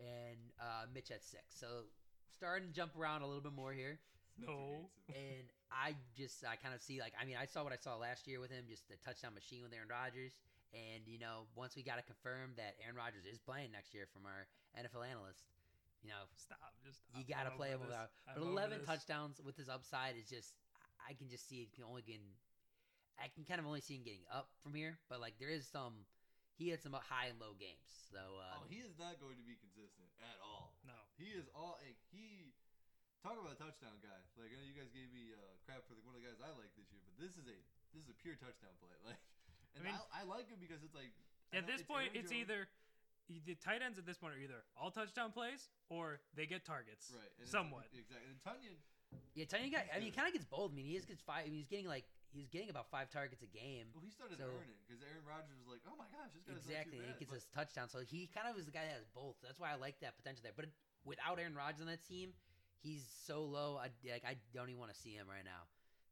and 0.00 0.38
uh, 0.60 0.88
Mitch 0.94 1.10
at 1.10 1.22
six. 1.22 1.44
So 1.52 1.92
starting 2.32 2.68
to 2.68 2.74
jump 2.74 2.96
around 2.98 3.22
a 3.22 3.26
little 3.26 3.42
bit 3.42 3.52
more 3.52 3.72
here. 3.72 3.98
No. 4.40 4.88
and 5.12 5.44
I 5.68 5.92
just 6.16 6.40
I 6.40 6.56
kind 6.56 6.72
of 6.74 6.80
see 6.80 7.00
like 7.00 7.12
I 7.20 7.28
mean 7.28 7.36
I 7.36 7.44
saw 7.44 7.62
what 7.62 7.72
I 7.72 7.76
saw 7.76 8.00
last 8.00 8.26
year 8.26 8.40
with 8.40 8.50
him, 8.50 8.64
just 8.64 8.88
the 8.88 8.96
touchdown 9.04 9.36
machine 9.36 9.60
with 9.62 9.76
Aaron 9.76 9.92
Rodgers, 9.92 10.32
and 10.72 11.04
you 11.04 11.20
know 11.20 11.44
once 11.54 11.76
we 11.76 11.84
got 11.84 12.00
to 12.00 12.06
confirm 12.08 12.56
that 12.56 12.80
Aaron 12.80 12.96
Rodgers 12.96 13.28
is 13.28 13.36
playing 13.36 13.76
next 13.76 13.92
year 13.92 14.08
from 14.08 14.24
our 14.24 14.48
NFL 14.72 15.04
analyst, 15.04 15.44
you 16.00 16.08
know 16.08 16.24
Stop. 16.40 16.72
Just 16.80 17.04
you 17.12 17.28
got 17.28 17.44
to 17.44 17.52
play 17.52 17.68
him 17.76 17.84
this. 17.84 17.92
without. 17.92 18.08
I'm 18.24 18.40
But 18.40 18.48
11 18.48 18.88
touchdowns 18.88 19.36
with 19.44 19.60
his 19.60 19.68
upside 19.68 20.16
is 20.16 20.24
just 20.24 20.56
I 21.04 21.12
can 21.12 21.28
just 21.28 21.44
see 21.44 21.68
it 21.68 21.76
can 21.76 21.84
only 21.84 22.00
getting. 22.00 22.32
I 23.20 23.28
can 23.28 23.44
kind 23.44 23.60
of 23.60 23.68
only 23.68 23.84
see 23.84 24.00
him 24.00 24.04
getting 24.08 24.24
up 24.32 24.48
from 24.64 24.72
here, 24.72 24.96
but 25.12 25.20
like 25.20 25.36
there 25.36 25.52
is 25.52 25.68
some. 25.68 26.08
He 26.60 26.68
had 26.68 26.84
some 26.84 26.92
high 26.94 27.32
and 27.32 27.40
low 27.40 27.56
games, 27.56 27.88
so 28.12 28.20
uh, 28.38 28.60
oh, 28.60 28.64
he 28.68 28.84
is 28.84 28.94
not 29.00 29.18
going 29.18 29.40
to 29.40 29.46
be 29.46 29.56
consistent 29.58 30.08
at 30.20 30.36
all. 30.44 30.76
No. 30.84 30.94
He 31.16 31.32
is 31.32 31.48
all 31.56 31.80
like, 31.80 31.96
he. 32.12 32.52
Talk 33.22 33.38
about 33.38 33.54
a 33.54 33.60
touchdown 33.62 34.02
guy. 34.02 34.18
Like 34.34 34.50
I 34.50 34.58
know 34.58 34.66
you 34.66 34.74
guys 34.74 34.90
gave 34.90 35.06
me 35.14 35.30
uh, 35.30 35.38
crap 35.62 35.86
for 35.86 35.94
the, 35.94 36.02
one 36.02 36.18
of 36.18 36.18
the 36.18 36.26
guys 36.26 36.42
I 36.42 36.50
like 36.58 36.74
this 36.74 36.90
year, 36.90 36.98
but 37.06 37.14
this 37.22 37.38
is 37.38 37.46
a 37.46 37.54
this 37.94 38.02
is 38.02 38.10
a 38.10 38.16
pure 38.18 38.34
touchdown 38.34 38.74
play. 38.82 38.90
Like, 39.06 39.18
and 39.78 39.86
I, 39.86 39.94
mean- 39.94 40.10
I, 40.10 40.26
like 40.26 40.50
him 40.50 40.58
because 40.58 40.82
it's 40.82 40.92
like 40.92 41.14
At 41.54 41.64
know 41.64 41.70
this 41.70 41.86
point, 41.86 42.10
Aaron 42.12 42.18
it's 42.18 42.34
Jones- 42.34 42.50
either 42.50 42.60
the 43.46 43.54
tight 43.62 43.80
ends 43.80 43.96
at 43.96 44.04
this 44.04 44.18
point 44.18 44.34
are 44.34 44.42
either 44.42 44.66
all 44.76 44.90
touchdown 44.90 45.30
plays 45.30 45.70
or 45.88 46.18
they 46.34 46.44
get 46.50 46.66
targets. 46.66 47.14
right 47.14 47.30
and 47.40 47.46
Somewhat. 47.48 47.86
exactly. 47.94 48.26
And 48.28 48.36
Tonyan, 48.42 48.76
yeah, 49.38 49.46
Tony 49.46 49.70
got. 49.70 49.86
I 49.94 50.02
mean, 50.02 50.10
he 50.10 50.14
kind 50.14 50.26
of 50.26 50.34
gets 50.34 50.44
bold. 50.44 50.72
I 50.72 50.74
mean, 50.74 50.86
he 50.90 50.98
just 50.98 51.08
gets 51.08 51.22
five. 51.22 51.46
I 51.46 51.48
mean, 51.48 51.62
he's 51.62 51.70
getting 51.70 51.86
like 51.86 52.04
he 52.32 52.40
was 52.40 52.48
getting 52.48 52.72
about 52.72 52.88
five 52.88 53.12
targets 53.12 53.44
a 53.44 53.50
game. 53.52 53.92
Well, 53.92 54.00
he 54.02 54.08
started 54.10 54.40
So- 54.40 54.48
to 54.48 54.56
earn 54.56 54.68
it 54.72 54.80
because 54.88 55.04
Aaron 55.04 55.24
Rodgers 55.28 55.52
was 55.60 55.68
like, 55.68 55.84
"Oh 55.84 55.94
my 56.00 56.08
gosh, 56.08 56.32
this 56.32 56.42
guy's 56.48 56.56
Exactly, 56.64 56.98
and 56.98 57.12
not 57.12 57.20
he 57.20 57.28
gets 57.28 57.30
bad." 57.30 57.44
his 57.44 57.46
touchdown. 57.52 57.86
So 57.92 58.00
he 58.00 58.26
kind 58.32 58.48
of 58.48 58.56
is 58.56 58.64
the 58.66 58.72
guy 58.74 58.88
that 58.88 58.96
has 58.96 59.04
both. 59.12 59.36
That's 59.44 59.60
why 59.60 59.70
I 59.70 59.76
like 59.76 60.00
that 60.00 60.16
potential 60.16 60.42
there. 60.42 60.56
But 60.56 60.72
without 61.04 61.36
Aaron 61.38 61.54
Rodgers 61.54 61.80
on 61.84 61.92
that 61.92 62.02
team, 62.08 62.32
he's 62.80 63.04
so 63.28 63.44
low. 63.44 63.76
I 63.76 63.92
like 64.08 64.24
I 64.24 64.36
don't 64.56 64.68
even 64.72 64.80
want 64.80 64.90
to 64.92 64.98
see 64.98 65.12
him 65.12 65.28
right 65.28 65.44
now. 65.44 65.68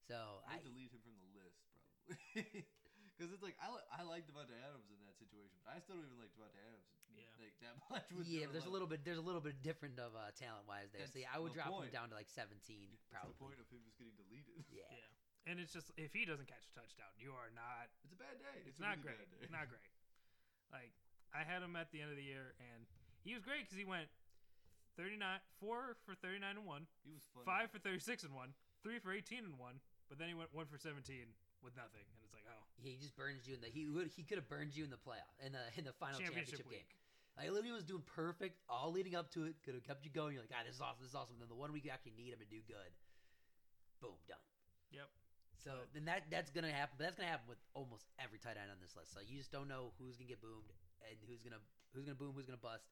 So 0.07 0.45
I 0.45 0.55
I, 0.55 0.57
would 0.61 0.69
delete 0.69 0.93
him 0.93 1.01
from 1.01 1.17
the 1.19 1.31
list 1.41 1.57
probably 1.73 2.65
because 3.17 3.33
it's 3.33 3.43
like 3.43 3.57
I 3.63 3.69
li- 3.73 3.89
I 3.93 4.03
like 4.05 4.27
Davante 4.29 4.57
Adams 4.61 4.89
in 4.93 4.99
that 5.07 5.17
situation, 5.17 5.57
but 5.65 5.73
I 5.73 5.79
still 5.81 5.97
don't 5.97 6.05
even 6.09 6.19
like 6.21 6.33
Davante 6.37 6.59
Adams 6.67 6.89
Yeah. 7.15 7.31
like 7.39 7.55
that 7.65 7.75
much. 7.93 8.07
With 8.13 8.27
yeah, 8.27 8.45
Jordan 8.45 8.49
but 8.49 8.53
there's 8.59 8.67
a 8.69 8.75
little 8.75 8.89
bit 8.91 9.01
there's 9.05 9.23
a 9.23 9.25
little 9.25 9.41
bit 9.45 9.63
different 9.63 9.97
of 10.03 10.13
uh, 10.19 10.33
talent 10.37 10.67
wise 10.67 10.91
there. 10.93 11.07
So 11.07 11.17
That's 11.17 11.25
yeah, 11.25 11.33
I 11.33 11.39
would 11.39 11.55
drop 11.55 11.71
point. 11.71 11.89
him 11.89 11.93
down 11.95 12.09
to 12.11 12.17
like 12.19 12.29
17 12.29 12.51
That's 12.91 13.07
probably. 13.09 13.33
the 13.33 13.39
point 13.41 13.59
of 13.63 13.69
him 13.71 13.81
just 13.87 13.97
getting 14.01 14.17
deleted. 14.19 14.65
Yeah. 14.73 14.85
Yeah. 14.91 15.07
And 15.49 15.57
it's 15.57 15.73
just 15.73 15.89
if 15.97 16.13
he 16.13 16.29
doesn't 16.29 16.47
catch 16.47 16.69
a 16.69 16.73
touchdown, 16.77 17.11
you 17.17 17.33
are 17.33 17.49
not. 17.57 17.89
It's 18.05 18.13
a 18.13 18.21
bad 18.21 18.37
day. 18.39 18.61
It's, 18.65 18.77
It's, 18.77 18.83
not 18.83 19.01
really 19.01 19.17
great. 19.17 19.19
Bad 19.25 19.41
day. 19.41 19.49
Not 19.51 19.67
great. 19.73 19.91
Like 20.69 20.93
I 21.33 21.43
had 21.43 21.65
him 21.65 21.75
at 21.75 21.89
the 21.91 22.05
end 22.05 22.13
of 22.13 22.19
the 22.21 22.27
year, 22.27 22.55
and 22.61 22.85
he 23.25 23.33
was 23.33 23.43
great 23.43 23.65
because 23.65 23.81
he 23.81 23.89
went 23.89 24.13
thirty 25.01 25.17
nine, 25.17 25.41
four 25.59 25.97
for 26.05 26.13
thirty 26.19 26.39
nine 26.39 26.61
and 26.61 26.69
one, 26.69 26.85
He 27.03 27.11
was 27.11 27.25
fun. 27.33 27.43
five 27.49 27.73
for 27.73 27.81
thirty 27.81 27.99
six 27.99 28.23
and 28.23 28.37
one, 28.37 28.53
three 28.85 29.01
for 29.01 29.11
eighteen 29.17 29.49
and 29.49 29.57
one, 29.57 29.81
but 30.13 30.21
then 30.21 30.29
he 30.29 30.37
went 30.37 30.53
one 30.53 30.69
for 30.69 30.77
seventeen 30.77 31.33
with 31.65 31.73
nothing, 31.77 32.05
and 32.05 32.21
it's 32.25 32.37
like 32.37 32.45
oh 32.49 32.63
He 32.81 33.01
just 33.01 33.17
burns 33.17 33.49
you 33.49 33.57
in 33.57 33.61
the 33.65 33.73
he 33.73 33.89
would 33.89 34.13
he 34.13 34.23
could 34.23 34.37
have 34.39 34.49
burned 34.49 34.77
you 34.77 34.85
in 34.85 34.93
the 34.93 35.01
playoff 35.01 35.33
in 35.41 35.57
the 35.57 35.65
in 35.77 35.89
the 35.89 35.97
final 35.97 36.21
championship, 36.21 36.61
championship, 36.61 36.69
game. 36.69 36.85
week. 36.85 36.93
Like 37.39 37.49
literally 37.49 37.73
was 37.73 37.89
doing 37.89 38.05
perfect 38.05 38.61
all 38.69 38.93
leading 38.93 39.15
up 39.17 39.33
to 39.33 39.49
it. 39.49 39.57
Could 39.65 39.73
have 39.75 39.87
kept 39.87 40.05
you 40.05 40.11
going. 40.13 40.35
You're 40.35 40.45
like, 40.45 40.53
ah, 40.53 40.67
this 40.67 40.77
is 40.77 40.83
awesome. 40.83 41.01
This 41.01 41.15
is 41.15 41.17
awesome. 41.17 41.37
then 41.41 41.49
the 41.49 41.57
one 41.57 41.73
week 41.73 41.87
you 41.89 41.95
actually 41.95 42.13
need 42.19 42.35
him 42.37 42.43
to 42.43 42.51
do 42.51 42.61
good, 42.69 42.93
boom, 44.03 44.19
done. 44.29 44.43
Yep. 44.93 45.09
So 45.65 45.85
then 45.93 46.05
that 46.09 46.29
that's 46.33 46.51
gonna 46.51 46.73
happen. 46.73 46.97
But 46.97 47.05
that's 47.05 47.17
gonna 47.21 47.29
happen 47.31 47.49
with 47.49 47.61
almost 47.75 48.09
every 48.19 48.39
tight 48.41 48.57
end 48.57 48.73
on 48.73 48.81
this 48.81 48.97
list. 48.97 49.13
So 49.13 49.21
you 49.21 49.37
just 49.37 49.53
don't 49.53 49.69
know 49.69 49.93
who's 50.01 50.17
gonna 50.17 50.29
get 50.33 50.41
boomed 50.41 50.73
and 51.05 51.17
who's 51.29 51.45
gonna 51.45 51.61
who's 51.93 52.05
gonna 52.09 52.17
boom, 52.19 52.33
who's 52.35 52.49
gonna 52.49 52.61
bust. 52.61 52.89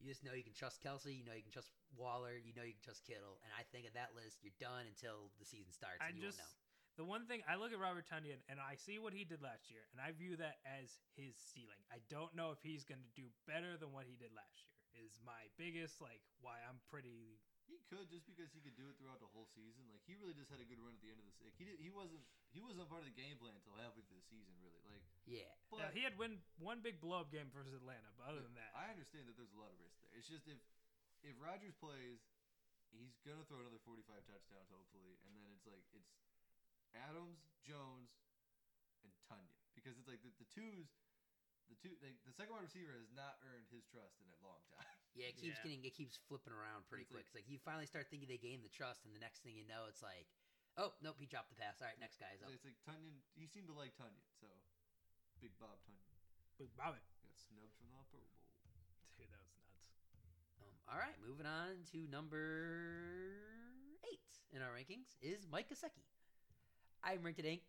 You 0.00 0.08
just 0.08 0.24
know 0.24 0.32
you 0.32 0.42
can 0.42 0.56
trust 0.56 0.80
Kelce. 0.82 1.12
You 1.12 1.22
know 1.28 1.36
you 1.36 1.44
can 1.44 1.52
trust 1.52 1.70
Waller. 1.94 2.34
You 2.34 2.56
know 2.56 2.64
you 2.64 2.72
can 2.74 2.82
trust 2.82 3.04
Kittle. 3.04 3.38
And 3.44 3.52
I 3.52 3.68
think 3.68 3.84
at 3.84 3.94
that 3.94 4.16
list, 4.16 4.40
you're 4.40 4.56
done 4.58 4.88
until 4.88 5.28
the 5.38 5.44
season 5.44 5.70
starts. 5.76 6.00
I 6.00 6.08
you 6.10 6.24
just 6.24 6.40
won't 6.40 6.40
know. 6.40 6.56
the 6.96 7.06
one 7.06 7.24
thing 7.28 7.44
I 7.46 7.60
look 7.60 7.70
at 7.72 7.78
Robert 7.78 8.08
Tonyan 8.08 8.40
and 8.48 8.56
I 8.58 8.74
see 8.80 8.96
what 8.98 9.12
he 9.12 9.28
did 9.28 9.44
last 9.44 9.68
year, 9.70 9.84
and 9.92 10.00
I 10.00 10.10
view 10.16 10.40
that 10.40 10.58
as 10.64 10.98
his 11.14 11.36
ceiling. 11.36 11.78
I 11.92 12.00
don't 12.08 12.32
know 12.34 12.50
if 12.50 12.64
he's 12.64 12.82
going 12.88 13.04
to 13.04 13.12
do 13.14 13.28
better 13.46 13.76
than 13.76 13.92
what 13.92 14.08
he 14.08 14.16
did 14.16 14.32
last 14.32 14.64
year. 14.64 14.72
Is 15.06 15.20
my 15.22 15.46
biggest 15.56 16.00
like 16.02 16.20
why 16.42 16.58
I'm 16.66 16.80
pretty 16.90 17.38
He 17.70 17.78
could 17.86 18.10
just 18.10 18.26
because 18.26 18.50
he 18.50 18.58
could 18.58 18.74
do 18.74 18.90
it 18.90 18.98
throughout 18.98 19.22
the 19.22 19.30
whole 19.30 19.46
season. 19.54 19.86
Like 19.86 20.02
he 20.02 20.18
really 20.18 20.34
just 20.34 20.50
had 20.50 20.58
a 20.58 20.66
good 20.66 20.82
run 20.82 20.98
at 20.98 21.02
the 21.02 21.14
end 21.14 21.22
of 21.22 21.26
the 21.30 21.34
season. 21.38 21.54
He 21.54 21.64
did, 21.70 21.78
he 21.78 21.90
wasn't 21.94 22.26
he 22.50 22.58
wasn't 22.58 22.90
part 22.90 23.06
of 23.06 23.08
the 23.08 23.14
game 23.14 23.38
plan 23.38 23.54
until 23.54 23.78
halfway 23.78 24.02
through 24.10 24.18
the 24.18 24.26
season. 24.26 24.50
Really, 24.58 24.82
like. 24.90 25.06
Yeah. 25.30 25.46
But 25.70 25.86
Yeah, 25.86 25.90
he 25.94 26.02
had 26.02 26.18
win 26.18 26.42
one 26.58 26.82
big 26.82 26.98
blow 26.98 27.22
up 27.22 27.30
game 27.30 27.46
versus 27.54 27.70
Atlanta, 27.70 28.10
but 28.18 28.26
other 28.26 28.42
than 28.42 28.58
that, 28.58 28.74
I 28.74 28.90
understand 28.90 29.30
that 29.30 29.38
there's 29.38 29.54
a 29.54 29.60
lot 29.62 29.70
of 29.70 29.78
risk 29.78 29.94
there. 30.02 30.10
It's 30.18 30.26
just 30.26 30.50
if 30.50 30.58
if 31.22 31.38
Rodgers 31.38 31.78
plays, 31.78 32.18
he's 32.90 33.14
gonna 33.22 33.46
throw 33.46 33.62
another 33.62 33.78
45 33.86 34.26
touchdowns 34.26 34.66
hopefully, 34.74 35.14
and 35.22 35.30
then 35.38 35.46
it's 35.54 35.66
like 35.70 35.86
it's 35.94 36.10
Adams, 36.90 37.38
Jones, 37.62 38.10
and 39.06 39.14
Tonyan 39.30 39.60
because 39.78 39.96
it's 39.96 40.08
like 40.10 40.20
the, 40.20 40.32
the 40.36 40.48
twos, 40.52 40.90
the 41.72 41.78
two 41.80 41.94
like 42.04 42.18
the 42.26 42.34
second 42.34 42.52
wide 42.52 42.66
receiver 42.66 42.92
has 42.92 43.08
not 43.14 43.40
earned 43.46 43.70
his 43.70 43.86
trust 43.88 44.18
in 44.20 44.28
a 44.28 44.38
long 44.44 44.60
time. 44.74 44.99
Yeah, 45.14 45.26
it 45.26 45.36
keeps 45.36 45.58
Yeah. 45.58 45.62
getting 45.64 45.84
it 45.84 45.94
keeps 45.94 46.16
flipping 46.28 46.52
around 46.52 46.86
pretty 46.88 47.02
It's 47.02 47.10
quick. 47.10 47.26
like- 47.26 47.26
it's 47.26 47.34
like 47.34 47.48
you 47.48 47.58
finally 47.58 47.86
start 47.86 48.08
thinking 48.08 48.28
they 48.28 48.38
gained 48.38 48.64
the 48.64 48.68
trust, 48.70 49.04
and 49.04 49.14
the 49.14 49.18
next 49.18 49.42
thing 49.42 49.56
you 49.56 49.64
know, 49.66 49.86
it's 49.86 50.02
like, 50.02 50.26
oh 50.76 50.94
nope, 51.00 51.16
he 51.18 51.26
dropped 51.26 51.50
the 51.50 51.56
pass. 51.56 51.80
All 51.82 51.88
right, 51.88 51.98
next 51.98 52.18
guy's 52.18 52.34
It's 52.40 52.44
up. 52.44 52.52
it's 52.54 52.64
like 52.64 52.78
Tonyan. 52.86 53.20
He 53.34 53.46
seemed 53.46 53.66
to 53.68 53.74
like 53.74 53.94
Tonyan, 53.96 54.22
so 54.40 54.46
Big 55.40 55.56
Bob 55.58 55.80
Tonyan 55.82 56.14
Big 56.58 56.74
Bobby. 56.76 57.00
got 57.24 57.36
snubbed 57.38 57.74
from 57.76 57.88
the 57.90 57.96
Pro 58.10 58.20
Bowl. 58.20 58.30
Dude, 59.18 59.30
that 59.32 59.40
was 59.42 59.50
nuts. 59.56 59.82
Um, 60.60 60.76
all 60.88 60.98
right, 60.98 61.18
moving 61.18 61.46
on 61.46 61.84
to 61.92 62.06
number 62.06 63.98
eight 64.04 64.20
in 64.52 64.62
our 64.62 64.72
rankings 64.72 65.16
is 65.20 65.46
Mike 65.48 65.68
Gesicki. 65.68 66.04
I'm 67.02 67.22
ranked 67.22 67.40
at 67.40 67.46
eight. 67.46 67.64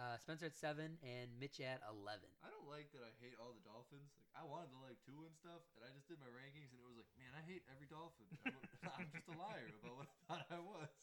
Uh, 0.00 0.16
Spencer 0.16 0.48
at 0.48 0.56
seven 0.56 0.96
and 1.04 1.28
Mitch 1.36 1.60
at 1.60 1.84
eleven. 1.84 2.32
I 2.40 2.48
don't 2.48 2.64
like 2.66 2.88
that 2.96 3.04
I 3.04 3.12
hate 3.20 3.36
all 3.36 3.52
the 3.52 3.60
Dolphins. 3.60 4.08
Like 4.16 4.32
I 4.32 4.42
wanted 4.48 4.72
to 4.72 4.80
like 4.80 4.96
two 5.04 5.20
and 5.28 5.34
stuff, 5.36 5.60
and 5.76 5.84
I 5.84 5.92
just 5.92 6.08
did 6.08 6.16
my 6.16 6.32
rankings, 6.32 6.72
and 6.72 6.80
it 6.80 6.88
was 6.88 6.96
like, 6.96 7.12
man, 7.20 7.28
I 7.36 7.44
hate 7.44 7.60
every 7.68 7.84
Dolphin. 7.86 8.24
I'm, 8.48 8.56
a- 8.56 8.88
I'm 8.96 9.08
just 9.12 9.28
a 9.28 9.36
liar 9.36 9.68
about 9.84 10.00
what 10.00 10.08
I 10.08 10.16
thought 10.26 10.44
I 10.48 10.60
was. 10.64 10.96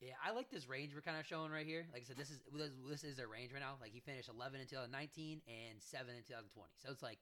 Yeah, 0.00 0.16
I 0.24 0.32
like 0.32 0.48
this 0.48 0.64
range 0.64 0.96
we're 0.96 1.04
kind 1.04 1.20
of 1.20 1.28
showing 1.28 1.52
right 1.52 1.68
here. 1.68 1.84
Like 1.92 2.00
I 2.02 2.06
said, 2.08 2.16
this 2.16 2.32
is 2.32 2.40
this, 2.48 2.72
this 2.88 3.04
is 3.04 3.20
their 3.20 3.28
range 3.28 3.52
right 3.52 3.60
now. 3.60 3.76
Like 3.76 3.92
he 3.92 4.00
finished 4.00 4.32
11 4.32 4.56
in 4.56 4.64
2019 4.64 5.44
and 5.44 5.76
seven 5.76 6.16
in 6.16 6.24
2020. 6.24 6.72
So 6.80 6.88
it's 6.88 7.04
like, 7.04 7.20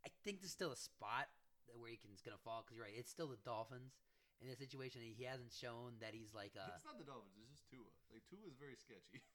I 0.00 0.08
think 0.24 0.40
there's 0.40 0.56
still 0.56 0.72
a 0.72 0.80
spot 0.80 1.28
where 1.76 1.92
he 1.92 2.00
can 2.00 2.08
is 2.16 2.24
gonna 2.24 2.40
fall 2.40 2.64
because 2.64 2.80
you're 2.80 2.88
right. 2.88 2.96
It's 2.96 3.12
still 3.12 3.28
the 3.28 3.36
Dolphins 3.44 4.00
in 4.40 4.48
this 4.48 4.56
situation. 4.56 5.04
He 5.04 5.28
hasn't 5.28 5.52
shown 5.52 6.00
that 6.00 6.16
he's 6.16 6.32
like 6.32 6.56
uh 6.56 6.72
it's 6.80 6.88
not 6.88 6.96
the 6.96 7.04
Dolphins. 7.04 7.36
It's 7.44 7.52
just 7.60 7.68
Tua. 7.68 7.84
Like 8.08 8.24
Tua 8.32 8.48
is 8.48 8.56
very 8.56 8.80
sketchy. 8.80 9.20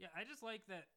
Yeah, 0.00 0.08
I 0.16 0.24
just 0.24 0.40
like 0.40 0.64
that 0.72 0.88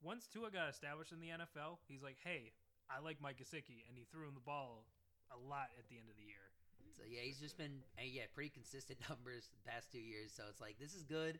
once 0.00 0.24
Tua 0.24 0.48
got 0.48 0.72
established 0.72 1.12
in 1.12 1.20
the 1.20 1.28
NFL, 1.28 1.76
he's 1.84 2.00
like, 2.00 2.16
hey, 2.24 2.56
I 2.88 3.04
like 3.04 3.20
Mike 3.20 3.36
Gesicki, 3.36 3.84
and 3.84 4.00
he 4.00 4.08
threw 4.08 4.24
him 4.24 4.32
the 4.32 4.48
ball 4.48 4.88
a 5.28 5.36
lot 5.36 5.68
at 5.76 5.84
the 5.92 6.00
end 6.00 6.08
of 6.08 6.16
the 6.16 6.24
year. 6.24 6.48
So 6.96 7.04
yeah, 7.04 7.20
he's 7.20 7.36
just 7.36 7.60
been 7.60 7.84
uh, 8.00 8.08
yeah 8.08 8.24
pretty 8.32 8.48
consistent 8.48 8.96
numbers 9.12 9.52
the 9.52 9.68
past 9.68 9.92
two 9.92 10.00
years. 10.00 10.32
So 10.32 10.48
it's 10.48 10.64
like 10.64 10.80
this 10.80 10.96
is 10.96 11.04
good. 11.04 11.36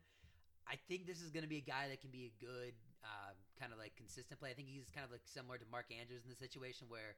I 0.68 0.76
think 0.90 1.08
this 1.08 1.22
is 1.24 1.32
going 1.32 1.46
to 1.46 1.48
be 1.48 1.62
a 1.62 1.64
guy 1.64 1.88
that 1.88 2.02
can 2.02 2.10
be 2.10 2.28
a 2.28 2.34
good 2.36 2.74
uh, 3.00 3.32
kind 3.56 3.72
of 3.72 3.78
like 3.78 3.96
consistent 3.96 4.36
play. 4.36 4.50
I 4.50 4.56
think 4.58 4.68
he's 4.68 4.90
kind 4.92 5.06
of 5.06 5.14
like 5.14 5.24
similar 5.24 5.56
to 5.56 5.64
Mark 5.72 5.88
Andrews 5.88 6.26
in 6.26 6.30
the 6.34 6.36
situation 6.36 6.90
where 6.90 7.16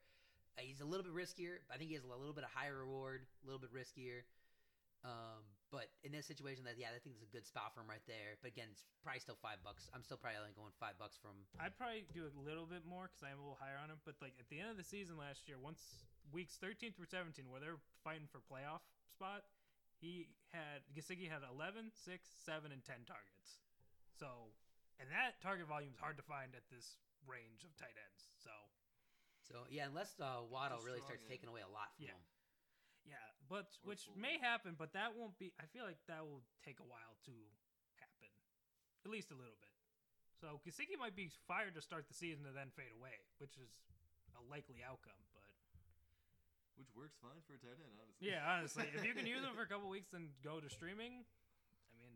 uh, 0.55 0.63
he's 0.63 0.79
a 0.79 0.87
little 0.87 1.03
bit 1.03 1.17
riskier. 1.17 1.65
I 1.73 1.81
think 1.81 1.91
he 1.91 1.97
has 1.97 2.05
a 2.05 2.13
little 2.13 2.37
bit 2.37 2.45
of 2.45 2.53
higher 2.55 2.77
reward, 2.77 3.27
a 3.43 3.45
little 3.49 3.59
bit 3.59 3.73
riskier. 3.75 4.23
Um, 5.03 5.43
but 5.71 5.93
in 6.03 6.13
this 6.13 6.25
situation, 6.25 6.65
that 6.65 6.81
yeah, 6.81 6.91
I 6.95 6.99
think 7.01 7.17
it's 7.21 7.27
a 7.27 7.33
good 7.35 7.45
spot 7.45 7.73
for 7.77 7.81
him 7.85 7.89
right 7.93 8.05
there. 8.09 8.41
But 8.41 8.53
again, 8.53 8.69
it's 8.73 8.85
probably 9.05 9.21
still 9.21 9.37
five 9.41 9.61
bucks. 9.61 9.89
I'm 9.93 10.03
still 10.03 10.17
probably 10.17 10.41
only 10.41 10.57
going 10.57 10.73
five 10.81 10.97
bucks 10.97 11.21
from. 11.21 11.37
I'd 11.61 11.77
probably 11.77 12.09
do 12.17 12.25
a 12.25 12.33
little 12.37 12.65
bit 12.65 12.89
more 12.89 13.09
because 13.13 13.21
I 13.21 13.31
am 13.33 13.39
a 13.41 13.45
little 13.45 13.61
higher 13.61 13.77
on 13.77 13.93
him. 13.93 14.01
But 14.09 14.17
like 14.25 14.37
at 14.41 14.49
the 14.49 14.59
end 14.61 14.73
of 14.73 14.79
the 14.81 14.87
season 14.87 15.21
last 15.21 15.45
year, 15.49 15.61
once 15.61 16.09
weeks 16.33 16.57
13 16.61 16.93
through 16.97 17.09
17, 17.13 17.45
where 17.53 17.61
they're 17.61 17.81
fighting 18.05 18.29
for 18.29 18.41
playoff 18.45 18.85
spot, 19.13 19.45
he 20.01 20.33
had 20.55 20.85
Gesicki 20.97 21.29
had 21.29 21.45
11, 21.45 21.93
6, 21.93 22.01
7, 22.01 22.73
and 22.73 22.81
10 22.85 23.05
targets. 23.05 23.61
So, 24.17 24.55
and 24.97 25.09
that 25.13 25.39
target 25.45 25.69
volume 25.69 25.93
is 25.93 26.01
hard 26.01 26.17
to 26.17 26.27
find 26.27 26.55
at 26.57 26.65
this 26.73 26.97
range 27.29 27.63
of 27.67 27.75
tight 27.77 27.95
ends. 27.99 28.25
So, 28.41 28.51
So 29.45 29.55
yeah, 29.69 29.85
unless 29.91 30.17
uh, 30.21 30.45
Waddle 30.49 30.81
really 30.87 31.03
starts 31.05 31.25
end. 31.27 31.31
taking 31.33 31.49
away 31.53 31.61
a 31.61 31.71
lot 31.71 31.93
from 31.97 32.09
Yeah. 32.09 32.17
him. 32.17 32.23
Yeah, 33.09 33.25
but 33.49 33.73
Or 33.81 33.89
which 33.89 34.05
may 34.13 34.37
happen, 34.37 34.77
but 34.77 34.93
that 34.93 35.17
won't 35.17 35.37
be. 35.41 35.57
I 35.57 35.65
feel 35.73 35.89
like 35.89 35.99
that 36.07 36.21
will 36.21 36.45
take 36.61 36.79
a 36.81 36.89
while 36.89 37.17
to 37.25 37.35
happen, 37.97 38.29
at 39.05 39.11
least 39.11 39.33
a 39.33 39.39
little 39.39 39.57
bit. 39.57 39.73
So 40.37 40.61
Gesicki 40.63 40.95
might 40.95 41.17
be 41.17 41.33
fired 41.49 41.75
to 41.75 41.83
start 41.83 42.07
the 42.07 42.15
season 42.15 42.47
and 42.47 42.55
then 42.55 42.71
fade 42.77 42.95
away, 42.95 43.19
which 43.43 43.59
is 43.59 43.73
a 44.39 44.43
likely 44.47 44.85
outcome. 44.87 45.19
But 45.35 45.51
Which 46.79 46.93
works 46.95 47.19
fine 47.19 47.43
for 47.43 47.57
a 47.57 47.61
tight 47.61 47.81
end, 47.83 47.97
honestly. 47.99 48.23
yeah, 48.23 48.47
honestly, 48.47 48.87
if 48.95 49.03
you 49.03 49.19
can 49.19 49.27
use 49.27 49.43
them 49.43 49.55
for 49.59 49.67
a 49.67 49.71
couple 49.71 49.91
weeks 49.91 50.15
and 50.15 50.31
go 50.47 50.63
to 50.63 50.69
streaming, 50.71 51.27
I 51.91 51.95
mean, 51.99 52.15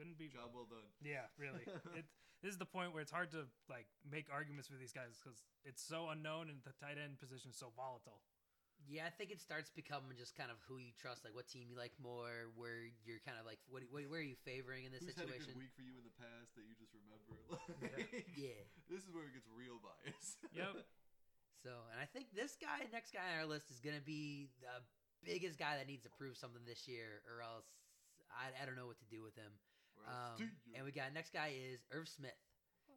couldn't 0.00 0.16
be. 0.16 0.32
Job 0.32 0.56
well 0.56 0.64
done. 0.70 0.88
Yeah, 1.04 1.28
really. 1.36 1.68
it, 1.98 2.08
this 2.40 2.54
is 2.54 2.58
the 2.58 2.70
point 2.70 2.94
where 2.94 3.02
it's 3.02 3.12
hard 3.12 3.34
to 3.36 3.44
like 3.68 3.90
make 4.06 4.32
arguments 4.32 4.70
for 4.70 4.78
these 4.80 4.94
guys 4.94 5.18
because 5.20 5.42
it's 5.68 5.82
so 5.82 6.08
unknown 6.08 6.48
and 6.48 6.62
the 6.64 6.72
tight 6.80 6.96
end 6.96 7.18
position 7.20 7.50
is 7.50 7.58
so 7.58 7.74
volatile. 7.76 8.22
Yeah, 8.86 9.04
I 9.04 9.12
think 9.12 9.34
it 9.34 9.42
starts 9.42 9.68
becoming 9.74 10.14
just 10.16 10.38
kind 10.38 10.48
of 10.48 10.56
who 10.70 10.78
you 10.78 10.94
trust, 10.96 11.26
like 11.26 11.34
what 11.34 11.50
team 11.50 11.66
you 11.68 11.76
like 11.76 11.92
more, 11.98 12.48
where 12.54 12.88
you're 13.02 13.20
kind 13.26 13.36
of 13.36 13.44
like, 13.44 13.58
what, 13.68 13.82
what 13.90 14.06
where 14.06 14.22
are 14.22 14.24
you 14.24 14.38
favoring 14.46 14.86
in 14.86 14.94
this 14.94 15.02
Who's 15.04 15.18
had 15.18 15.28
a 15.28 15.34
situation? 15.34 15.58
good 15.58 15.60
week 15.66 15.74
for 15.76 15.84
you 15.84 15.98
in 15.98 16.06
the 16.06 16.16
past 16.16 16.54
that 16.56 16.64
you 16.64 16.78
just 16.78 16.94
remember? 16.94 17.36
Yeah. 18.38 18.62
This 18.88 19.04
is 19.04 19.10
where 19.12 19.26
it 19.28 19.34
gets 19.34 19.48
real 19.50 19.82
bias. 19.82 20.38
Yep. 20.56 20.86
So, 21.58 21.74
and 21.90 21.98
I 21.98 22.06
think 22.06 22.30
this 22.32 22.54
guy, 22.54 22.86
next 22.94 23.10
guy 23.10 23.26
on 23.34 23.42
our 23.42 23.48
list, 23.50 23.66
is 23.74 23.82
going 23.82 23.98
to 23.98 24.06
be 24.06 24.46
the 24.62 24.78
biggest 25.26 25.58
guy 25.58 25.74
that 25.74 25.90
needs 25.90 26.06
to 26.06 26.12
prove 26.14 26.38
something 26.38 26.62
this 26.62 26.86
year, 26.86 27.20
or 27.26 27.42
else 27.42 27.66
I, 28.30 28.54
I 28.54 28.62
don't 28.62 28.78
know 28.78 28.86
what 28.86 29.02
to 29.02 29.08
do 29.10 29.26
with 29.26 29.34
him. 29.34 29.50
Or 29.98 30.06
else 30.06 30.38
do 30.38 30.46
Um, 30.46 30.54
and 30.78 30.82
we 30.86 30.94
got 30.94 31.10
next 31.12 31.34
guy 31.34 31.52
is 31.58 31.82
Irv 31.90 32.06
Smith. 32.06 32.38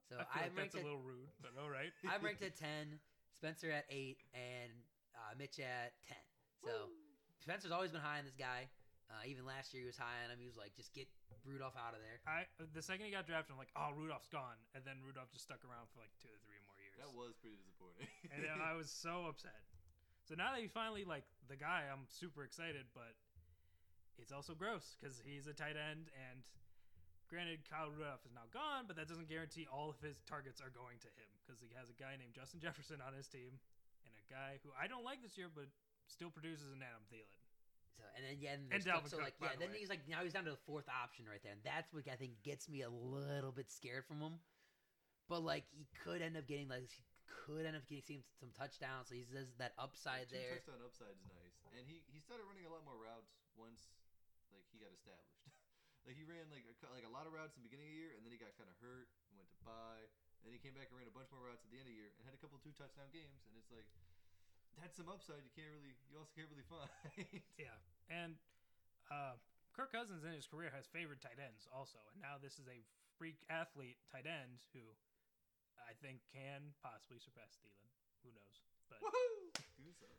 So 0.08 0.22
I 0.22 0.24
feel 0.24 0.28
I'm 0.30 0.40
like 0.40 0.44
that's 0.44 0.58
ranked 0.58 0.76
a 0.78 0.86
little 0.86 1.02
rude, 1.02 1.32
but 1.42 1.58
all 1.58 1.70
right. 1.74 1.90
I'm 2.06 2.22
ranked 2.28 2.46
at 2.46 2.54
ten, 2.56 3.02
Spencer 3.34 3.72
at 3.72 3.90
eight, 3.90 4.22
and 4.38 4.72
uh, 5.16 5.34
Mitch 5.38 5.60
at 5.60 5.94
ten. 6.06 6.22
So 6.64 6.92
Spencer's 7.42 7.74
always 7.74 7.92
been 7.92 8.04
high 8.04 8.20
on 8.20 8.26
this 8.26 8.38
guy. 8.38 8.70
Uh, 9.12 9.28
even 9.28 9.44
last 9.44 9.76
year 9.76 9.84
he 9.84 9.90
was 9.92 10.00
high 10.00 10.24
on 10.24 10.32
him. 10.32 10.40
He 10.40 10.48
was 10.48 10.56
like, 10.56 10.72
just 10.78 10.96
get 10.96 11.10
Rudolph 11.44 11.76
out 11.76 11.92
of 11.92 12.00
there. 12.00 12.24
I 12.24 12.48
the 12.72 12.84
second 12.84 13.08
he 13.08 13.12
got 13.12 13.28
drafted, 13.28 13.52
I'm 13.52 13.60
like, 13.60 13.74
oh, 13.76 13.92
Rudolph's 13.92 14.32
gone, 14.32 14.56
and 14.72 14.86
then 14.88 15.04
Rudolph 15.04 15.34
just 15.34 15.44
stuck 15.44 15.64
around 15.68 15.92
for 15.92 16.00
like 16.00 16.14
two 16.24 16.32
or 16.32 16.40
three 16.48 16.62
more 16.64 16.80
years. 16.80 16.96
that 17.02 17.12
was 17.12 17.36
pretty 17.42 17.60
disappointing. 17.60 18.08
and 18.32 18.40
then 18.40 18.64
I 18.64 18.78
was 18.78 18.88
so 18.88 19.28
upset. 19.28 19.68
So 20.24 20.38
now 20.38 20.56
that 20.56 20.64
he's 20.64 20.72
finally 20.72 21.04
like 21.04 21.28
the 21.52 21.60
guy, 21.60 21.90
I'm 21.92 22.08
super 22.08 22.48
excited, 22.48 22.88
but 22.96 23.18
it's 24.22 24.32
also 24.32 24.56
gross 24.56 24.96
because 24.96 25.20
he's 25.20 25.50
a 25.50 25.56
tight 25.56 25.76
end, 25.76 26.08
and 26.16 26.46
Granted, 27.32 27.64
Kyle 27.64 27.88
Rudolph 27.88 28.28
is 28.28 28.36
now 28.36 28.44
gone, 28.52 28.92
but 28.92 29.00
that 29.00 29.08
doesn't 29.08 29.32
guarantee 29.32 29.64
all 29.72 29.88
of 29.88 29.96
his 30.04 30.20
targets 30.28 30.60
are 30.60 30.68
going 30.68 31.00
to 31.00 31.08
him 31.16 31.32
because 31.40 31.64
he 31.64 31.72
has 31.80 31.88
a 31.88 31.96
guy 31.96 32.20
named 32.20 32.36
Justin 32.36 32.60
Jefferson 32.60 33.00
on 33.00 33.16
his 33.16 33.32
team 33.32 33.56
and 33.56 33.56
a 33.56 33.81
guy 34.32 34.64
who 34.64 34.72
I 34.72 34.88
don't 34.88 35.04
like 35.04 35.20
this 35.20 35.36
year, 35.36 35.52
but 35.52 35.68
still 36.08 36.32
produces 36.32 36.72
an 36.72 36.80
Adam 36.80 37.04
Thielen. 37.12 37.36
So 38.00 38.08
and 38.16 38.24
then 38.24 38.40
yeah, 38.40 38.56
and, 38.56 38.72
And 38.72 38.80
there's 38.80 38.88
Dalvin 38.88 39.12
so 39.12 39.20
Cook, 39.20 39.28
like 39.28 39.38
yeah, 39.44 39.54
the 39.54 39.68
then 39.68 39.76
way. 39.76 39.84
he's 39.84 39.92
like 39.92 40.08
now 40.08 40.24
he's 40.24 40.32
down 40.32 40.48
to 40.48 40.56
the 40.56 40.64
fourth 40.64 40.88
option 40.88 41.28
right 41.28 41.44
there, 41.44 41.52
and 41.52 41.64
that's 41.68 41.92
what 41.92 42.08
I 42.08 42.16
think 42.16 42.40
gets 42.42 42.72
me 42.72 42.82
a 42.88 42.90
little 42.90 43.52
bit 43.52 43.68
scared 43.68 44.08
from 44.08 44.24
him. 44.24 44.40
But 45.28 45.44
like 45.44 45.68
he 45.76 45.88
could 46.04 46.24
end 46.24 46.40
up 46.40 46.48
getting 46.48 46.72
like 46.72 46.88
he 46.88 47.04
could 47.28 47.68
end 47.68 47.76
up 47.76 47.84
getting 47.92 48.04
some, 48.08 48.24
some 48.40 48.52
touchdowns. 48.56 49.12
So 49.12 49.14
he 49.20 49.28
says 49.28 49.52
that 49.60 49.76
upside 49.76 50.32
Two 50.32 50.40
there. 50.40 50.56
touchdown 50.64 50.82
upside 50.84 51.14
is 51.20 51.24
nice, 51.28 51.56
and 51.76 51.84
he 51.84 52.04
he 52.08 52.20
started 52.24 52.48
running 52.48 52.64
a 52.64 52.72
lot 52.72 52.84
more 52.88 52.96
routes 52.96 53.36
once 53.60 53.92
like 54.56 54.64
he 54.72 54.80
got 54.80 54.92
established. 54.96 55.44
like 56.08 56.16
he 56.16 56.24
ran 56.24 56.48
like 56.50 56.64
a, 56.68 56.74
like 56.96 57.04
a 57.08 57.12
lot 57.12 57.28
of 57.28 57.36
routes 57.36 57.56
in 57.56 57.64
the 57.64 57.68
beginning 57.68 57.92
of 57.92 57.94
the 57.96 58.00
year, 58.00 58.12
and 58.16 58.24
then 58.24 58.32
he 58.32 58.40
got 58.40 58.56
kind 58.56 58.72
of 58.72 58.76
hurt 58.80 59.12
and 59.28 59.36
went 59.36 59.52
to 59.52 59.60
bye. 59.68 60.08
And 60.42 60.50
then 60.50 60.58
he 60.58 60.62
came 60.64 60.74
back 60.74 60.90
and 60.90 60.98
ran 60.98 61.06
a 61.06 61.14
bunch 61.14 61.30
more 61.30 61.46
routes 61.46 61.62
at 61.62 61.70
the 61.70 61.78
end 61.78 61.86
of 61.86 61.94
the 61.94 62.00
year 62.02 62.10
and 62.18 62.26
had 62.26 62.34
a 62.34 62.42
couple 62.42 62.58
two 62.58 62.74
touchdown 62.74 63.14
games, 63.14 63.46
and 63.46 63.54
it's 63.54 63.70
like 63.70 63.86
that's 64.82 64.98
some 64.98 65.08
upside. 65.08 65.46
You 65.46 65.54
can't 65.54 65.70
really 65.72 65.94
you 66.10 66.18
also 66.18 66.34
can't 66.34 66.50
really 66.50 66.66
find. 66.66 66.90
Yeah, 67.62 67.78
and 68.10 68.36
uh, 69.14 69.38
Kirk 69.78 69.94
Cousins 69.94 70.26
in 70.26 70.34
his 70.34 70.50
career 70.50 70.74
has 70.74 70.90
favored 70.90 71.22
tight 71.22 71.38
ends 71.38 71.70
also, 71.70 72.02
and 72.12 72.20
now 72.20 72.42
this 72.42 72.58
is 72.58 72.66
a 72.68 72.82
freak 73.22 73.38
athlete 73.48 74.02
tight 74.10 74.26
end 74.26 74.66
who 74.74 74.82
I 75.78 75.94
think 76.02 76.26
can 76.34 76.74
possibly 76.82 77.22
surpass 77.22 77.62
Thielen. 77.62 77.88
Who 78.26 78.34
knows? 78.34 78.56
But 78.90 79.00
so. 79.98 80.10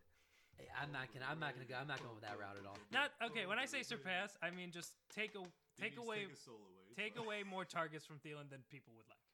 Hey, 0.58 0.68
I'm 0.76 0.92
not 0.92 1.10
gonna. 1.10 1.26
I'm 1.26 1.40
not 1.40 1.56
gonna 1.56 1.68
go. 1.68 1.76
I'm 1.80 1.88
not 1.90 1.98
going 2.04 2.14
with 2.14 2.26
that 2.28 2.38
route 2.38 2.60
at 2.60 2.66
all. 2.68 2.78
not 2.92 3.10
okay. 3.30 3.48
When 3.48 3.58
I 3.58 3.66
say 3.66 3.82
surpass, 3.82 4.36
I 4.42 4.54
mean 4.54 4.70
just 4.70 4.94
take 5.10 5.34
a 5.34 5.42
take 5.80 5.98
away 5.98 6.28
take 6.28 6.36
a 6.36 6.40
soul 6.40 6.60
away. 6.60 6.82
Take 6.92 7.16
away 7.16 7.40
more 7.42 7.64
targets 7.64 8.04
from 8.04 8.20
Thielen 8.20 8.52
than 8.52 8.60
people 8.68 8.92
would 9.00 9.08
like. 9.08 9.24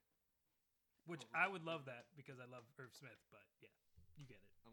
Which 1.11 1.25
Oh, 1.33 1.41
I 1.41 1.49
would 1.49 1.65
love 1.65 1.89
that 1.89 2.07
because 2.15 2.39
I 2.39 2.47
love 2.47 2.63
Irv 2.79 2.93
Smith, 2.93 3.19
but 3.33 3.43
yeah, 3.59 3.73
you 3.73 3.73
get 3.73 3.73
I'm 3.83 3.88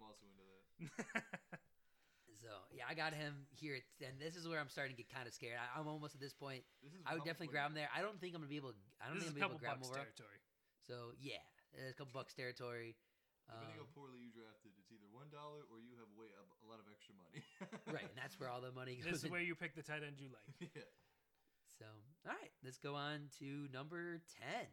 also 0.06 0.26
into 0.30 0.46
that. 0.46 1.24
So 2.46 2.54
yeah, 2.78 2.86
I 2.86 2.94
got 2.94 3.18
him 3.18 3.50
here, 3.58 3.82
and 4.06 4.22
this 4.22 4.38
is 4.38 4.46
where 4.46 4.62
I'm 4.62 4.70
starting 4.70 4.94
to 4.94 5.00
get 5.02 5.10
kind 5.10 5.26
of 5.26 5.34
scared. 5.34 5.58
I, 5.58 5.66
I'm 5.82 5.90
almost 5.90 6.14
at 6.14 6.22
this 6.22 6.30
point. 6.38 6.62
This 6.86 6.94
is 6.94 7.02
I 7.02 7.18
would 7.18 7.26
definitely 7.26 7.50
grab 7.50 7.74
him 7.74 7.76
there. 7.76 7.90
I 7.90 8.06
don't 8.06 8.22
think 8.22 8.38
I'm 8.38 8.46
gonna 8.46 8.54
be 8.54 8.62
able. 8.62 8.78
I 9.02 9.10
don't 9.10 9.18
this 9.18 9.26
think 9.34 9.42
a 9.42 9.50
I'm 9.50 9.58
gonna 9.58 9.66
be 9.66 9.66
able 9.66 9.82
to 9.82 9.82
grab 9.82 9.82
him 9.82 9.90
bucks 9.90 9.98
over. 9.98 10.06
territory. 10.06 10.40
So 10.86 10.96
yeah, 11.18 11.42
it's 11.74 11.90
a 11.90 11.98
couple 11.98 12.14
bucks 12.14 12.38
territory. 12.38 12.94
Depending 13.50 13.82
Um, 13.82 13.90
how 13.90 13.90
poorly 13.98 14.22
you 14.22 14.30
drafted, 14.30 14.78
it's 14.78 14.94
either 14.94 15.10
one 15.10 15.34
dollar 15.34 15.66
or 15.74 15.82
you 15.82 15.98
have 15.98 16.10
way 16.14 16.30
a, 16.38 16.46
a 16.46 16.68
lot 16.70 16.78
of 16.78 16.86
extra 16.86 17.18
money. 17.18 17.42
right, 17.90 18.06
and 18.06 18.18
that's 18.18 18.38
where 18.38 18.50
all 18.50 18.62
the 18.62 18.74
money 18.74 19.02
goes. 19.02 19.10
This 19.10 19.26
is 19.26 19.26
in. 19.26 19.34
where 19.34 19.42
you 19.42 19.58
pick 19.58 19.74
the 19.74 19.86
tight 19.86 20.06
end 20.06 20.22
you 20.22 20.30
like. 20.30 20.70
yeah. 20.78 20.86
So 21.82 21.90
all 22.30 22.38
right, 22.38 22.54
let's 22.62 22.78
go 22.78 22.94
on 22.94 23.34
to 23.42 23.66
number 23.74 24.22
ten 24.38 24.70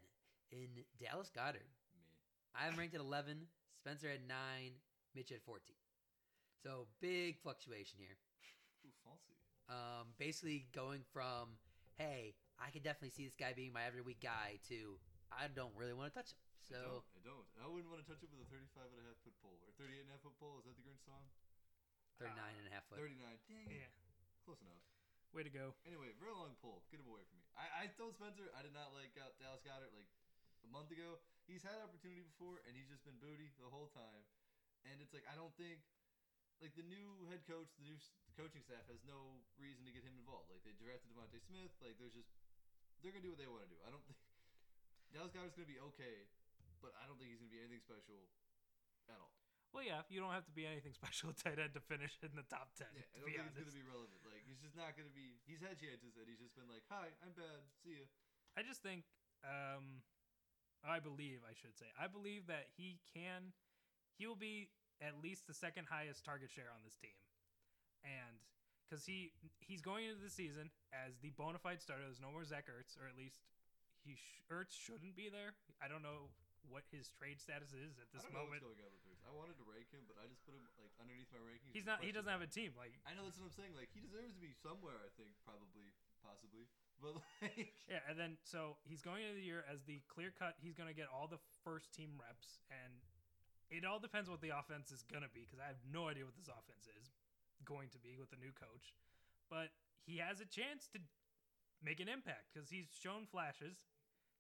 in 0.53 0.85
Dallas 1.01 1.33
Goedert. 1.33 1.65
Me. 1.97 2.05
I'm 2.53 2.77
ranked 2.77 2.93
at 2.93 3.01
11. 3.01 3.49
Spencer 3.81 4.13
at 4.13 4.21
nine. 4.29 4.77
Mitch 5.15 5.33
at 5.33 5.43
14. 5.45 5.61
So 6.63 6.87
big 7.01 7.39
fluctuation 7.43 7.99
here. 7.99 8.17
Ooh, 8.87 8.95
fancy. 9.05 9.37
Um, 9.71 10.15
basically 10.19 10.67
going 10.75 11.03
from 11.13 11.59
hey, 12.01 12.35
I 12.59 12.71
could 12.73 12.83
definitely 12.83 13.15
see 13.15 13.25
this 13.29 13.37
guy 13.37 13.53
being 13.55 13.73
my 13.73 13.85
every 13.87 14.03
week 14.03 14.23
guy 14.23 14.59
to 14.73 14.99
I 15.33 15.49
don't 15.53 15.73
really 15.77 15.97
want 15.97 16.13
to 16.13 16.15
touch 16.17 16.33
him. 16.35 16.41
I 16.41 16.79
don't. 16.79 17.03
So 17.03 17.05
I 17.19 17.21
don't. 17.27 17.47
I 17.61 17.67
wouldn't 17.69 17.91
want 17.91 18.01
to 18.05 18.09
touch 18.09 18.23
it 18.25 18.31
with 18.33 18.41
a 18.45 18.49
35 18.49 18.89
and 18.95 19.01
a 19.03 19.05
half 19.11 19.19
foot 19.25 19.37
pole 19.43 19.59
or 19.67 19.71
38 19.77 20.07
and 20.07 20.09
a 20.09 20.15
half 20.17 20.23
foot 20.25 20.37
pole. 20.41 20.57
Is 20.63 20.65
that 20.71 20.77
the 20.79 20.85
Grinch 20.87 21.03
song? 21.05 21.25
39 22.23 22.39
and 22.39 22.67
a 22.71 22.73
half 22.73 22.87
foot. 22.87 23.03
39. 23.03 23.19
Dang 23.51 23.67
it. 23.67 23.83
Yeah, 23.83 23.91
Close 24.47 24.63
enough. 24.63 24.79
way 25.35 25.43
to 25.43 25.51
go. 25.51 25.75
Anyway, 25.83 26.15
very 26.23 26.31
long 26.33 26.55
pull. 26.63 26.87
Get 26.93 27.03
him 27.03 27.11
away 27.11 27.27
from 27.27 27.43
me. 27.43 27.45
I, 27.59 27.67
I 27.89 27.93
told 27.99 28.15
Spencer 28.15 28.47
I 28.55 28.63
did 28.63 28.73
not 28.77 28.95
like 28.95 29.11
uh, 29.19 29.35
Dallas 29.43 29.65
Goedert 29.67 29.91
like 29.97 30.07
a 30.63 30.71
month 30.71 30.95
ago. 30.95 31.19
He's 31.51 31.67
had 31.67 31.75
opportunity 31.83 32.23
before, 32.23 32.63
and 32.65 32.79
he's 32.79 32.87
just 32.87 33.03
been 33.03 33.19
booty 33.19 33.51
the 33.59 33.67
whole 33.67 33.91
time. 33.91 34.23
And 34.89 34.99
it's 35.01 35.15
like 35.15 35.27
I 35.31 35.35
don't 35.39 35.55
think 35.55 35.83
like 36.63 36.75
the 36.79 36.87
new 36.87 37.27
head 37.27 37.43
coach, 37.47 37.71
the 37.79 37.87
new 37.87 37.99
coaching 38.39 38.63
staff 38.63 38.87
has 38.87 39.03
no 39.03 39.43
reason 39.59 39.83
to 39.87 39.93
get 39.95 40.07
him 40.07 40.15
involved. 40.19 40.51
Like 40.51 40.63
they 40.63 40.75
drafted 40.79 41.11
DeVonta 41.15 41.39
Smith. 41.43 41.75
Like 41.83 41.99
there's 41.99 42.15
just 42.15 42.31
they're 43.03 43.11
gonna 43.15 43.27
do 43.27 43.35
what 43.35 43.41
they 43.43 43.51
want 43.51 43.67
to 43.67 43.71
do. 43.71 43.79
I 43.83 43.91
don't 43.91 44.03
think 44.09 44.19
Dallas 45.11 45.31
Goedert's 45.35 45.55
gonna 45.59 45.71
be 45.71 45.81
okay, 45.95 46.27
but 46.83 46.95
I 46.99 47.07
don't 47.07 47.19
think 47.19 47.31
he's 47.35 47.43
gonna 47.43 47.53
be 47.55 47.63
anything 47.63 47.83
special 47.83 48.31
at 49.11 49.19
all. 49.19 49.35
Well, 49.73 49.81
yeah, 49.81 50.05
you 50.13 50.21
don't 50.21 50.37
have 50.37 50.45
to 50.47 50.53
be 50.55 50.69
anything 50.69 50.93
special 51.01 51.33
at 51.33 51.41
tight 51.41 51.57
end 51.59 51.73
to 51.75 51.83
finish 51.83 52.15
in 52.21 52.37
the 52.37 52.45
top 52.47 52.75
ten. 52.77 52.93
Yeah, 52.93 53.09
I 53.11 53.17
to 53.17 53.19
don't 53.23 53.27
be 53.27 53.33
think 53.35 53.43
honest, 53.43 53.59
it's 53.59 53.73
gonna 53.73 53.81
be 53.83 53.89
relevant. 53.89 54.21
Like 54.29 54.43
he's 54.47 54.61
just 54.63 54.77
not 54.77 54.95
gonna 54.95 55.15
be. 55.15 55.41
He's 55.49 55.65
had 55.65 55.79
chances, 55.81 56.15
and 56.19 56.27
he's 56.29 56.41
just 56.41 56.55
been 56.55 56.69
like, 56.71 56.85
"Hi, 56.93 57.11
I'm 57.25 57.33
bad. 57.35 57.65
See 57.83 57.97
you." 57.99 58.07
I 58.53 58.61
just 58.61 58.85
think, 58.85 59.09
um, 59.43 60.05
I 60.85 61.01
believe 61.01 61.41
I 61.49 61.57
should 61.57 61.73
say, 61.73 61.89
I 61.97 62.05
believe 62.05 62.53
that 62.53 62.69
he 62.77 63.01
can, 63.17 63.57
he 64.19 64.27
will 64.27 64.39
be 64.39 64.69
at 65.01 65.19
least 65.23 65.47
the 65.47 65.55
second 65.55 65.87
highest 65.91 66.25
target 66.25 66.51
share 66.51 66.71
on 66.71 66.81
this 66.85 66.95
team, 66.97 67.17
and 68.05 68.39
because 68.87 69.09
he 69.09 69.33
he's 69.61 69.81
going 69.81 70.05
into 70.05 70.21
the 70.21 70.31
season 70.31 70.69
as 70.93 71.17
the 71.25 71.33
bona 71.33 71.59
fide 71.59 71.81
starter. 71.81 72.05
There's 72.05 72.21
no 72.21 72.31
more 72.31 72.45
Zach 72.45 72.69
Ertz, 72.69 72.95
or 73.01 73.09
at 73.09 73.17
least 73.17 73.41
he 74.05 74.15
sh- 74.15 74.45
Ertz 74.53 74.77
shouldn't 74.77 75.17
be 75.17 75.33
there. 75.33 75.57
I 75.81 75.89
don't 75.89 76.05
know 76.05 76.29
what 76.69 76.87
his 76.93 77.11
trade 77.11 77.43
status 77.43 77.75
is 77.75 77.99
at 77.99 78.13
this 78.15 78.23
I 78.23 78.31
moment. 78.31 78.63
what's 78.63 78.79
going 78.79 78.85
on 78.87 78.93
with 78.93 79.03
I 79.23 79.33
wanted 79.33 79.57
to 79.57 79.65
rank 79.65 79.89
him, 79.89 80.05
but 80.05 80.21
I 80.21 80.29
just 80.29 80.45
put 80.45 80.53
him 80.53 80.67
like 80.77 80.93
underneath 81.01 81.31
my 81.33 81.41
rankings. 81.41 81.73
He's 81.73 81.89
not. 81.89 82.05
He 82.05 82.13
doesn't 82.13 82.29
have 82.29 82.45
a 82.45 82.51
team. 82.51 82.77
Like 82.77 82.93
I 83.09 83.17
know 83.17 83.25
that's 83.25 83.41
what 83.41 83.49
I'm 83.49 83.57
saying. 83.57 83.73
Like 83.73 83.89
he 83.95 84.05
deserves 84.05 84.37
to 84.37 84.43
be 84.43 84.53
somewhere. 84.53 85.01
I 85.01 85.09
think 85.17 85.33
probably, 85.47 85.89
possibly, 86.21 86.69
but 87.03 87.17
like 87.41 87.73
Yeah, 87.89 88.05
and 88.05 88.21
then 88.21 88.37
so 88.45 88.77
he's 88.85 89.01
going 89.01 89.25
into 89.25 89.41
the 89.41 89.47
year 89.47 89.65
as 89.65 89.89
the 89.89 90.05
clear 90.11 90.35
cut. 90.35 90.61
He's 90.61 90.77
going 90.77 90.91
to 90.91 90.97
get 90.97 91.09
all 91.09 91.31
the 91.31 91.41
first 91.65 91.95
team 91.97 92.21
reps, 92.21 92.61
and 92.69 93.01
it 93.73 93.89
all 93.89 93.99
depends 93.99 94.29
what 94.29 94.45
the 94.45 94.53
offense 94.53 94.93
is 94.93 95.03
going 95.09 95.25
to 95.25 95.33
be 95.33 95.49
because 95.49 95.59
I 95.59 95.67
have 95.73 95.81
no 95.89 96.13
idea 96.13 96.29
what 96.29 96.37
this 96.37 96.53
offense 96.53 96.85
is 97.01 97.17
going 97.65 97.89
to 97.97 98.01
be 98.05 98.21
with 98.21 98.29
the 98.29 98.37
new 98.37 98.53
coach. 98.53 98.93
But 99.49 99.73
he 100.05 100.21
has 100.21 100.45
a 100.45 100.49
chance 100.49 100.87
to 100.93 101.01
make 101.81 101.99
an 101.99 102.07
impact 102.07 102.53
because 102.53 102.69
he's 102.69 102.93
shown 102.93 103.25
flashes. 103.25 103.89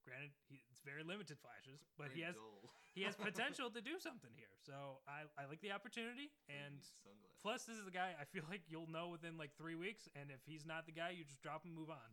Granted, 0.04 0.34
he, 0.50 0.60
it's 0.68 0.82
very 0.82 1.06
limited 1.06 1.38
flashes, 1.38 1.86
but 1.94 2.10
he 2.10 2.26
has 2.26 2.34
dull. 2.34 2.74
he 2.90 3.06
has 3.06 3.14
potential 3.30 3.70
to 3.70 3.80
do 3.80 4.02
something 4.02 4.34
here. 4.34 4.50
So 4.66 4.98
I, 5.06 5.30
I 5.38 5.46
like 5.46 5.62
the 5.62 5.70
opportunity, 5.70 6.34
and 6.50 6.82
sunglasses. 6.82 7.38
plus 7.38 7.60
this 7.70 7.78
is 7.78 7.86
the 7.86 7.94
guy 7.94 8.10
I 8.18 8.26
feel 8.26 8.42
like 8.50 8.66
you'll 8.66 8.90
know 8.90 9.14
within 9.14 9.38
like 9.38 9.54
three 9.54 9.78
weeks, 9.78 10.10
and 10.18 10.26
if 10.34 10.42
he's 10.42 10.66
not 10.66 10.90
the 10.90 10.92
guy, 10.92 11.14
you 11.14 11.22
just 11.22 11.38
drop 11.38 11.62
him, 11.62 11.70
move 11.78 11.88
on. 11.88 12.10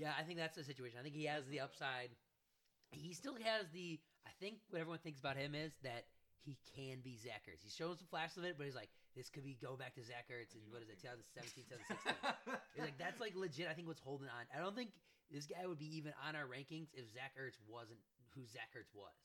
Yeah, 0.00 0.16
I 0.16 0.24
think 0.24 0.38
that's 0.38 0.56
the 0.56 0.64
situation. 0.64 0.96
I 0.96 1.02
think 1.02 1.14
he 1.14 1.28
has 1.28 1.44
the 1.44 1.60
upside. 1.60 2.16
He 2.90 3.12
still 3.12 3.36
has 3.44 3.68
the. 3.74 4.00
I 4.28 4.32
think 4.36 4.60
what 4.68 4.84
everyone 4.84 5.00
thinks 5.00 5.18
about 5.18 5.40
him 5.40 5.56
is 5.56 5.72
that 5.80 6.04
he 6.44 6.60
can 6.76 7.00
be 7.00 7.16
Zach 7.16 7.48
Ertz. 7.48 7.64
He's 7.64 7.72
shown 7.72 7.96
some 7.96 8.06
flashes 8.12 8.36
of 8.38 8.44
it, 8.44 8.60
but 8.60 8.68
he's 8.68 8.76
like, 8.76 8.92
this 9.16 9.32
could 9.32 9.42
be 9.42 9.56
go 9.56 9.74
back 9.74 9.96
to 9.96 10.04
Zach 10.04 10.28
and 10.28 10.36
I 10.36 10.44
in 10.44 10.60
do 10.60 10.70
what 10.70 10.84
not 10.84 10.92
it, 10.92 11.00
think 11.00 11.00
2017, 11.02 11.64
2016. 11.64 12.60
It's 12.76 12.84
like 12.84 13.00
that's 13.00 13.18
like 13.18 13.34
legit. 13.34 13.66
I 13.66 13.74
think 13.74 13.88
what's 13.90 14.04
holding 14.04 14.30
on. 14.30 14.46
I 14.54 14.62
don't 14.62 14.76
think 14.76 14.94
this 15.32 15.48
guy 15.48 15.66
would 15.66 15.80
be 15.80 15.90
even 15.98 16.14
on 16.22 16.38
our 16.38 16.46
rankings 16.46 16.92
if 16.94 17.10
Zach 17.10 17.34
Ertz 17.34 17.58
wasn't 17.66 17.98
who 18.36 18.46
Zach 18.46 18.70
Ertz 18.78 18.94
was 18.94 19.16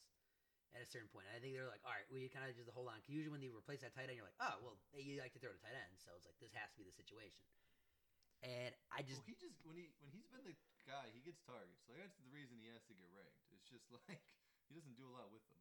at 0.73 0.81
a 0.81 0.89
certain 0.89 1.11
point. 1.13 1.29
I 1.29 1.37
think 1.37 1.53
they're 1.53 1.69
like, 1.69 1.85
all 1.85 1.93
right, 1.93 2.07
we 2.09 2.25
kind 2.33 2.49
of 2.49 2.57
just 2.57 2.71
hold 2.73 2.89
on. 2.89 2.97
Cause 3.05 3.13
usually 3.13 3.29
when 3.29 3.43
they 3.45 3.53
replace 3.53 3.85
that 3.85 3.93
tight 3.93 4.09
end, 4.09 4.17
you're 4.17 4.25
like, 4.25 4.39
oh 4.41 4.57
well, 4.65 4.75
you 4.97 5.21
like 5.21 5.35
to 5.37 5.41
throw 5.43 5.53
to 5.53 5.61
tight 5.61 5.77
end, 5.77 5.93
so 6.01 6.09
it's 6.17 6.25
like 6.25 6.39
this 6.41 6.55
has 6.57 6.73
to 6.73 6.77
be 6.81 6.87
the 6.87 6.95
situation. 6.95 7.45
And 8.41 8.73
I 8.89 9.05
just 9.05 9.21
well, 9.21 9.29
he 9.29 9.35
just 9.37 9.55
when 9.63 9.77
he 9.77 9.93
when 10.01 10.09
he's 10.09 10.27
been 10.33 10.43
the 10.43 10.57
guy, 10.89 11.07
he 11.13 11.21
gets 11.23 11.39
targets. 11.45 11.85
Like 11.87 12.01
that's 12.01 12.17
the 12.19 12.27
reason 12.33 12.57
he 12.59 12.67
has 12.73 12.81
to 12.89 12.93
get 12.97 13.07
ranked. 13.13 13.39
It's 13.53 13.69
just 13.69 13.85
like 14.09 14.19
he 14.69 14.75
doesn't 14.75 14.95
do 14.95 15.05
a 15.07 15.13
lot 15.13 15.29
with 15.31 15.43
them. 15.47 15.59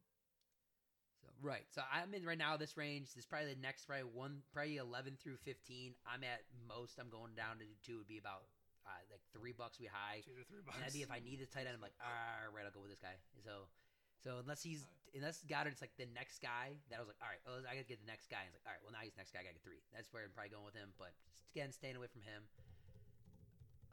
So 1.23 1.27
right. 1.41 1.63
So 1.71 1.81
I'm 1.87 2.13
in 2.13 2.25
right 2.25 2.37
now 2.37 2.57
this 2.57 2.75
range. 2.75 3.13
This 3.15 3.23
is 3.23 3.29
probably 3.29 3.53
the 3.55 3.61
next 3.63 3.85
probably 3.85 4.07
one 4.11 4.43
probably 4.51 4.77
eleven 4.77 5.15
through 5.15 5.37
fifteen. 5.43 5.95
I'm 6.03 6.23
at 6.23 6.43
most 6.67 6.99
I'm 6.99 7.09
going 7.09 7.35
down 7.35 7.59
to 7.63 7.65
two 7.83 8.03
would 8.03 8.11
be 8.11 8.19
about 8.19 8.47
uh, 8.83 8.99
like 9.07 9.23
three 9.31 9.55
bucks 9.55 9.79
we 9.79 9.87
high. 9.87 10.19
Two 10.27 10.35
to 10.35 10.43
three 10.43 10.59
And 10.59 10.67
bucks. 10.67 10.79
that'd 10.83 10.93
be 10.95 11.03
if 11.03 11.11
I 11.11 11.23
need 11.23 11.39
this 11.39 11.47
tight 11.51 11.63
end, 11.67 11.75
I'm 11.75 11.83
like, 11.83 11.95
all 12.03 12.51
right, 12.51 12.67
I'll 12.67 12.75
go 12.75 12.83
with 12.83 12.91
this 12.91 12.99
guy. 13.03 13.15
So 13.39 13.71
so 14.19 14.43
unless 14.43 14.59
he's 14.63 14.83
unless 15.15 15.43
Goedert's 15.47 15.79
like 15.79 15.95
the 15.95 16.09
next 16.11 16.41
guy, 16.43 16.75
that 16.91 16.97
I 16.97 16.99
was 16.99 17.07
like, 17.07 17.21
all 17.23 17.29
right, 17.31 17.39
well, 17.47 17.63
I 17.63 17.75
gotta 17.79 17.87
get 17.87 18.03
the 18.03 18.09
next 18.09 18.27
guy. 18.27 18.43
And 18.43 18.51
it's 18.51 18.59
like, 18.59 18.67
all 18.67 18.75
right, 18.75 18.83
well 18.83 18.91
now 18.91 19.03
he's 19.05 19.15
the 19.15 19.21
next 19.23 19.31
guy, 19.31 19.43
I 19.43 19.47
gotta 19.47 19.55
get 19.59 19.63
three. 19.63 19.79
That's 19.95 20.11
where 20.11 20.27
I'm 20.27 20.33
probably 20.35 20.51
going 20.51 20.67
with 20.67 20.75
him. 20.75 20.91
But 20.99 21.15
just, 21.31 21.47
again, 21.55 21.71
staying 21.71 21.95
away 21.95 22.11
from 22.11 22.23
him. 22.27 22.43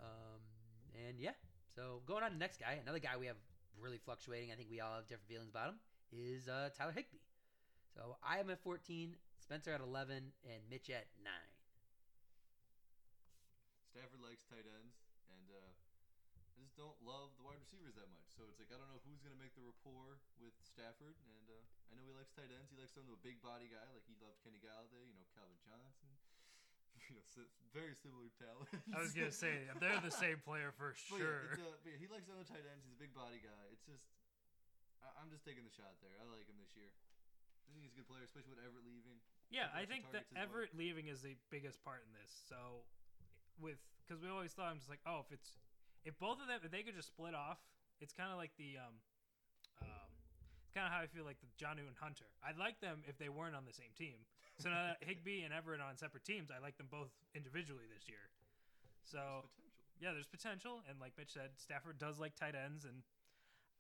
Um 0.02 0.40
and 0.96 1.18
yeah. 1.22 1.38
So 1.74 2.02
going 2.06 2.26
on 2.26 2.34
to 2.34 2.36
the 2.36 2.42
next 2.42 2.58
guy, 2.58 2.78
another 2.82 2.98
guy 2.98 3.14
we 3.14 3.26
have 3.30 3.38
really 3.80 3.98
fluctuating, 3.98 4.52
I 4.52 4.56
think 4.56 4.68
we 4.70 4.80
all 4.80 5.00
have 5.00 5.08
different 5.08 5.28
feelings 5.28 5.50
about 5.50 5.74
him, 5.74 5.78
is 6.12 6.48
uh, 6.48 6.70
Tyler 6.76 6.92
Higbee. 6.92 7.24
So 7.90 8.16
I 8.22 8.38
am 8.38 8.48
at 8.50 8.62
14, 8.62 9.16
Spencer 9.40 9.74
at 9.74 9.82
11, 9.82 10.30
and 10.46 10.60
Mitch 10.70 10.88
at 10.92 11.10
9. 11.18 11.32
Stafford 13.90 14.22
likes 14.22 14.46
tight 14.46 14.68
ends, 14.70 15.02
and 15.26 15.50
uh, 15.50 15.72
I 16.54 16.62
just 16.62 16.78
don't 16.78 16.94
love 17.02 17.34
the 17.34 17.42
wide 17.42 17.58
receivers 17.58 17.98
that 17.98 18.06
much. 18.14 18.30
So 18.30 18.46
it's 18.46 18.62
like 18.62 18.70
I 18.70 18.78
don't 18.78 18.86
know 18.86 19.02
who's 19.02 19.18
gonna 19.18 19.40
make 19.40 19.58
the 19.58 19.66
rapport 19.66 20.22
with 20.38 20.54
Stafford, 20.62 21.18
and 21.26 21.46
uh, 21.50 21.58
I 21.90 21.98
know 21.98 22.06
he 22.06 22.14
likes 22.14 22.30
tight 22.30 22.54
ends. 22.54 22.70
He 22.70 22.78
likes 22.78 22.94
some 22.94 23.10
of 23.10 23.12
the 23.16 23.18
big 23.18 23.42
body 23.42 23.66
guy, 23.66 23.82
like 23.90 24.06
he 24.06 24.14
loved 24.22 24.38
Kenny 24.46 24.62
Golladay, 24.62 25.02
you 25.02 25.16
know, 25.18 25.26
Calvin 25.34 25.58
Johnson. 25.66 26.19
you 27.08 27.16
know, 27.16 27.26
very 27.70 27.94
similar 27.94 28.28
talent. 28.36 28.70
I 28.92 29.00
was 29.00 29.14
gonna 29.14 29.34
say 29.34 29.64
they're 29.82 30.02
the 30.02 30.12
same 30.12 30.42
player 30.42 30.74
for 30.74 30.92
yeah, 30.92 31.16
sure. 31.16 31.40
uh, 31.54 31.78
but 31.80 31.80
yeah, 31.86 31.98
he 31.98 32.10
likes 32.10 32.26
other 32.28 32.44
tight 32.44 32.66
ends. 32.66 32.82
He's 32.82 32.94
a 32.94 33.00
big 33.00 33.14
body 33.14 33.38
guy. 33.40 33.64
It's 33.70 33.86
just, 33.86 34.04
I, 35.00 35.08
I'm 35.22 35.30
just 35.30 35.46
taking 35.46 35.62
the 35.62 35.72
shot 35.72 35.96
there. 36.02 36.14
I 36.18 36.26
like 36.28 36.46
him 36.50 36.58
this 36.58 36.74
year. 36.74 36.90
I 37.64 37.72
think 37.72 37.86
he's 37.86 37.94
a 37.94 37.98
good 38.02 38.10
player, 38.10 38.26
especially 38.26 38.58
with 38.58 38.66
Everett 38.66 38.82
leaving. 38.82 39.22
Yeah, 39.46 39.70
I 39.70 39.86
think 39.86 40.10
that 40.10 40.26
extra 40.26 40.34
targets 40.34 40.34
well. 40.34 40.42
Everett 40.42 40.72
leaving 40.74 41.06
is 41.06 41.22
the 41.22 41.38
biggest 41.54 41.78
part 41.86 42.02
in 42.02 42.10
this. 42.18 42.30
So, 42.50 42.82
with 43.62 43.78
because 44.02 44.18
we 44.18 44.26
always 44.26 44.50
thought 44.50 44.74
I'm 44.74 44.82
just 44.82 44.90
like, 44.90 45.02
oh, 45.06 45.22
if 45.22 45.30
it's 45.30 45.62
if 46.02 46.18
both 46.18 46.42
of 46.42 46.50
them 46.50 46.58
if 46.66 46.70
they 46.74 46.82
could 46.82 46.98
just 46.98 47.14
split 47.14 47.34
off, 47.34 47.62
it's 48.02 48.10
kind 48.10 48.34
of 48.34 48.38
like 48.42 48.50
the 48.58 48.82
um, 48.82 48.98
um, 49.86 50.10
it's 50.66 50.74
kind 50.74 50.86
of 50.86 50.92
how 50.94 51.02
I 51.02 51.10
feel 51.10 51.26
like 51.26 51.38
the 51.38 51.50
Jonnu 51.58 51.86
and 51.86 51.98
Hunter. 51.98 52.30
I'd 52.42 52.58
like 52.58 52.78
them 52.78 53.02
if 53.06 53.18
they 53.18 53.30
weren't 53.30 53.54
on 53.54 53.66
the 53.66 53.74
same 53.74 53.90
team. 53.98 54.22
So 54.60 54.68
now 54.68 54.92
that 54.92 55.00
Higbee 55.00 55.42
and 55.42 55.56
Everett 55.56 55.80
are 55.80 55.88
on 55.88 55.96
separate 55.96 56.24
teams, 56.24 56.52
I 56.52 56.60
like 56.60 56.76
them 56.76 56.88
both 56.92 57.08
individually 57.32 57.88
this 57.88 58.04
year. 58.04 58.28
So 59.08 59.48
There's 59.48 59.56
potential. 59.56 59.96
yeah, 60.04 60.12
there's 60.12 60.28
potential, 60.28 60.74
and 60.84 61.00
like 61.00 61.16
Mitch 61.16 61.32
said, 61.32 61.56
Stafford 61.56 61.96
does 61.96 62.20
like 62.20 62.36
tight 62.36 62.52
ends, 62.52 62.84
and 62.84 63.00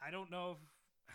I 0.00 0.08
don't 0.08 0.32
know 0.32 0.56
if, 0.56 0.62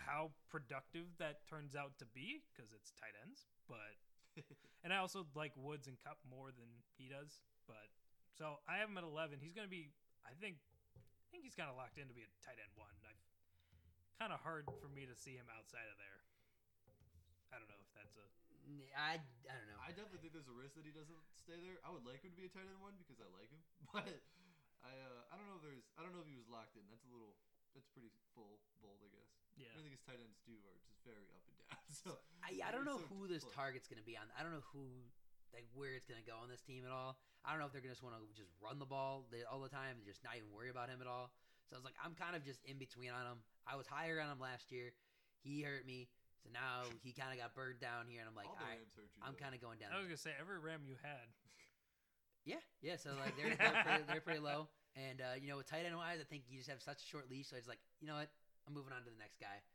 how 0.05 0.29
productive 0.53 1.09
that 1.17 1.41
turns 1.49 1.73
out 1.73 1.97
to 1.97 2.05
be 2.13 2.45
because 2.53 2.69
it's 2.77 2.93
tight 2.93 3.17
ends, 3.25 3.49
but 3.65 3.97
and 4.85 4.93
I 4.93 5.01
also 5.01 5.25
like 5.33 5.55
Woods 5.57 5.89
and 5.89 5.97
Kupp 5.97 6.21
more 6.29 6.53
than 6.53 6.69
he 6.93 7.09
does, 7.09 7.41
but 7.65 7.89
so 8.37 8.59
I 8.69 8.77
have 8.83 8.91
him 8.91 8.99
at 8.99 9.07
11. 9.07 9.39
He's 9.39 9.55
going 9.55 9.65
to 9.65 9.71
be, 9.71 9.89
I 10.27 10.35
think, 10.37 10.59
I 10.99 11.27
think 11.31 11.47
he's 11.47 11.55
kind 11.55 11.71
of 11.71 11.79
locked 11.79 11.95
in 11.97 12.05
to 12.11 12.13
be 12.13 12.27
a 12.27 12.31
tight 12.43 12.59
end 12.59 12.75
one. 12.75 12.91
I've 13.01 13.15
kind 14.19 14.31
of 14.31 14.39
hard 14.43 14.67
for 14.79 14.91
me 14.91 15.07
to 15.07 15.15
see 15.15 15.35
him 15.35 15.47
outside 15.51 15.87
of 15.87 15.97
there. 15.99 16.21
I 17.51 17.59
don't 17.59 17.71
know 17.71 17.79
if 17.79 17.91
that's 17.95 18.15
a 18.19 18.27
I, 18.97 19.21
I 19.21 19.53
don't 19.53 19.69
know. 19.69 19.79
I 19.83 19.93
definitely 19.93 20.21
think 20.25 20.33
there's 20.33 20.49
a 20.49 20.57
risk 20.57 20.73
that 20.79 20.85
he 20.87 20.93
doesn't 20.93 21.21
stay 21.37 21.57
there. 21.61 21.77
I 21.85 21.93
would 21.93 22.03
like 22.07 22.25
him 22.25 22.33
to 22.33 22.39
be 22.39 22.49
a 22.49 22.51
tight 22.51 22.65
end 22.65 22.81
one 22.81 22.97
because 22.97 23.21
I 23.21 23.27
like 23.35 23.49
him, 23.53 23.61
but 23.93 24.09
I 24.81 24.91
uh, 24.97 25.21
I 25.29 25.37
don't 25.37 25.45
know 25.49 25.57
if 25.61 25.65
there's 25.65 25.85
I 25.97 26.01
don't 26.01 26.13
know 26.13 26.21
if 26.25 26.29
he 26.29 26.37
was 26.37 26.49
locked 26.49 26.73
in. 26.77 26.85
That's 26.89 27.05
a 27.05 27.11
little 27.13 27.37
that's 27.77 27.87
pretty 27.91 28.09
full 28.33 28.57
bold, 28.79 29.03
I 29.03 29.09
guess. 29.11 29.29
yeah. 29.59 29.69
I 29.75 29.83
think 29.83 29.91
his 29.93 30.03
tight 30.07 30.17
ends 30.23 30.39
do 30.47 30.55
are 30.65 30.79
just 30.87 30.97
very 31.03 31.27
up 31.35 31.43
and 31.45 31.55
down. 31.59 31.75
So 31.91 32.17
I, 32.45 32.55
I 32.61 32.71
don't 32.71 32.85
know 32.87 33.01
so 33.01 33.07
who 33.11 33.27
this 33.27 33.43
close. 33.43 33.55
target's 33.55 33.87
going 33.91 33.99
to 33.99 34.07
be 34.07 34.15
on. 34.15 34.29
I 34.37 34.45
don't 34.45 34.53
know 34.53 34.63
who, 34.71 34.85
like, 35.49 35.65
where 35.73 35.97
it's 35.97 36.05
going 36.05 36.21
to 36.21 36.27
go 36.27 36.37
on 36.37 36.47
this 36.47 36.61
team 36.61 36.85
at 36.85 36.93
all. 36.93 37.17
I 37.41 37.51
don't 37.51 37.59
know 37.59 37.65
if 37.65 37.73
they're 37.73 37.81
going 37.81 37.93
to 37.93 37.97
just 37.97 38.05
want 38.05 38.15
to 38.17 38.21
just 38.37 38.53
run 38.61 38.77
the 38.77 38.85
ball 38.87 39.25
all 39.49 39.61
the 39.61 39.69
time 39.71 39.97
and 39.97 40.05
just 40.05 40.21
not 40.23 40.37
even 40.37 40.53
worry 40.53 40.69
about 40.69 40.87
him 40.89 41.01
at 41.01 41.09
all. 41.09 41.33
So 41.65 41.73
I 41.73 41.77
was 41.81 41.87
like, 41.87 41.97
I'm 41.97 42.13
kind 42.13 42.37
of 42.37 42.45
just 42.45 42.61
in 42.69 42.77
between 42.77 43.09
on 43.09 43.25
him. 43.25 43.39
I 43.65 43.75
was 43.75 43.89
higher 43.89 44.21
on 44.21 44.29
him 44.29 44.37
last 44.37 44.69
year. 44.71 44.93
He 45.41 45.65
hurt 45.65 45.85
me. 45.89 46.07
So 46.45 46.53
now 46.53 46.85
he 47.05 47.09
kind 47.09 47.33
of 47.33 47.41
got 47.41 47.57
burned 47.57 47.81
down 47.81 48.05
here, 48.05 48.21
and 48.21 48.29
I'm 48.29 48.37
like, 48.37 48.45
all 48.45 48.53
all 48.53 48.61
the 48.61 48.69
right, 48.69 48.77
Rams 48.77 48.93
hurt 48.93 49.09
you. 49.17 49.21
I'm 49.25 49.33
though. 49.33 49.41
kind 49.41 49.57
of 49.57 49.59
going 49.65 49.81
down. 49.81 49.89
I 49.89 49.97
was 49.97 50.05
gonna 50.05 50.21
say 50.21 50.37
every 50.37 50.61
Ram 50.61 50.85
you 50.85 51.01
had. 51.01 51.25
Yeah, 52.45 52.61
yeah. 52.85 52.93
So 52.93 53.09
like 53.17 53.33
they're 53.33 53.57
they're, 53.57 53.81
pretty, 53.81 54.03
they're 54.05 54.21
pretty 54.21 54.37
low, 54.45 54.69
and 54.93 55.17
uh, 55.17 55.33
you 55.33 55.49
know 55.49 55.57
with 55.57 55.65
tight 55.65 55.81
end 55.81 55.97
wise, 55.97 56.21
I 56.21 56.29
think 56.29 56.45
you 56.45 56.61
just 56.61 56.69
have 56.69 56.77
such 56.77 57.01
a 57.01 57.07
short 57.09 57.25
leash. 57.25 57.49
So 57.49 57.57
it's 57.57 57.65
like, 57.65 57.81
you 57.97 58.05
know 58.05 58.13
what, 58.13 58.29
I'm 58.69 58.77
moving 58.77 58.93
on 58.93 59.01
to 59.01 59.09
the 59.09 59.17
next 59.17 59.41
guy. 59.41 59.65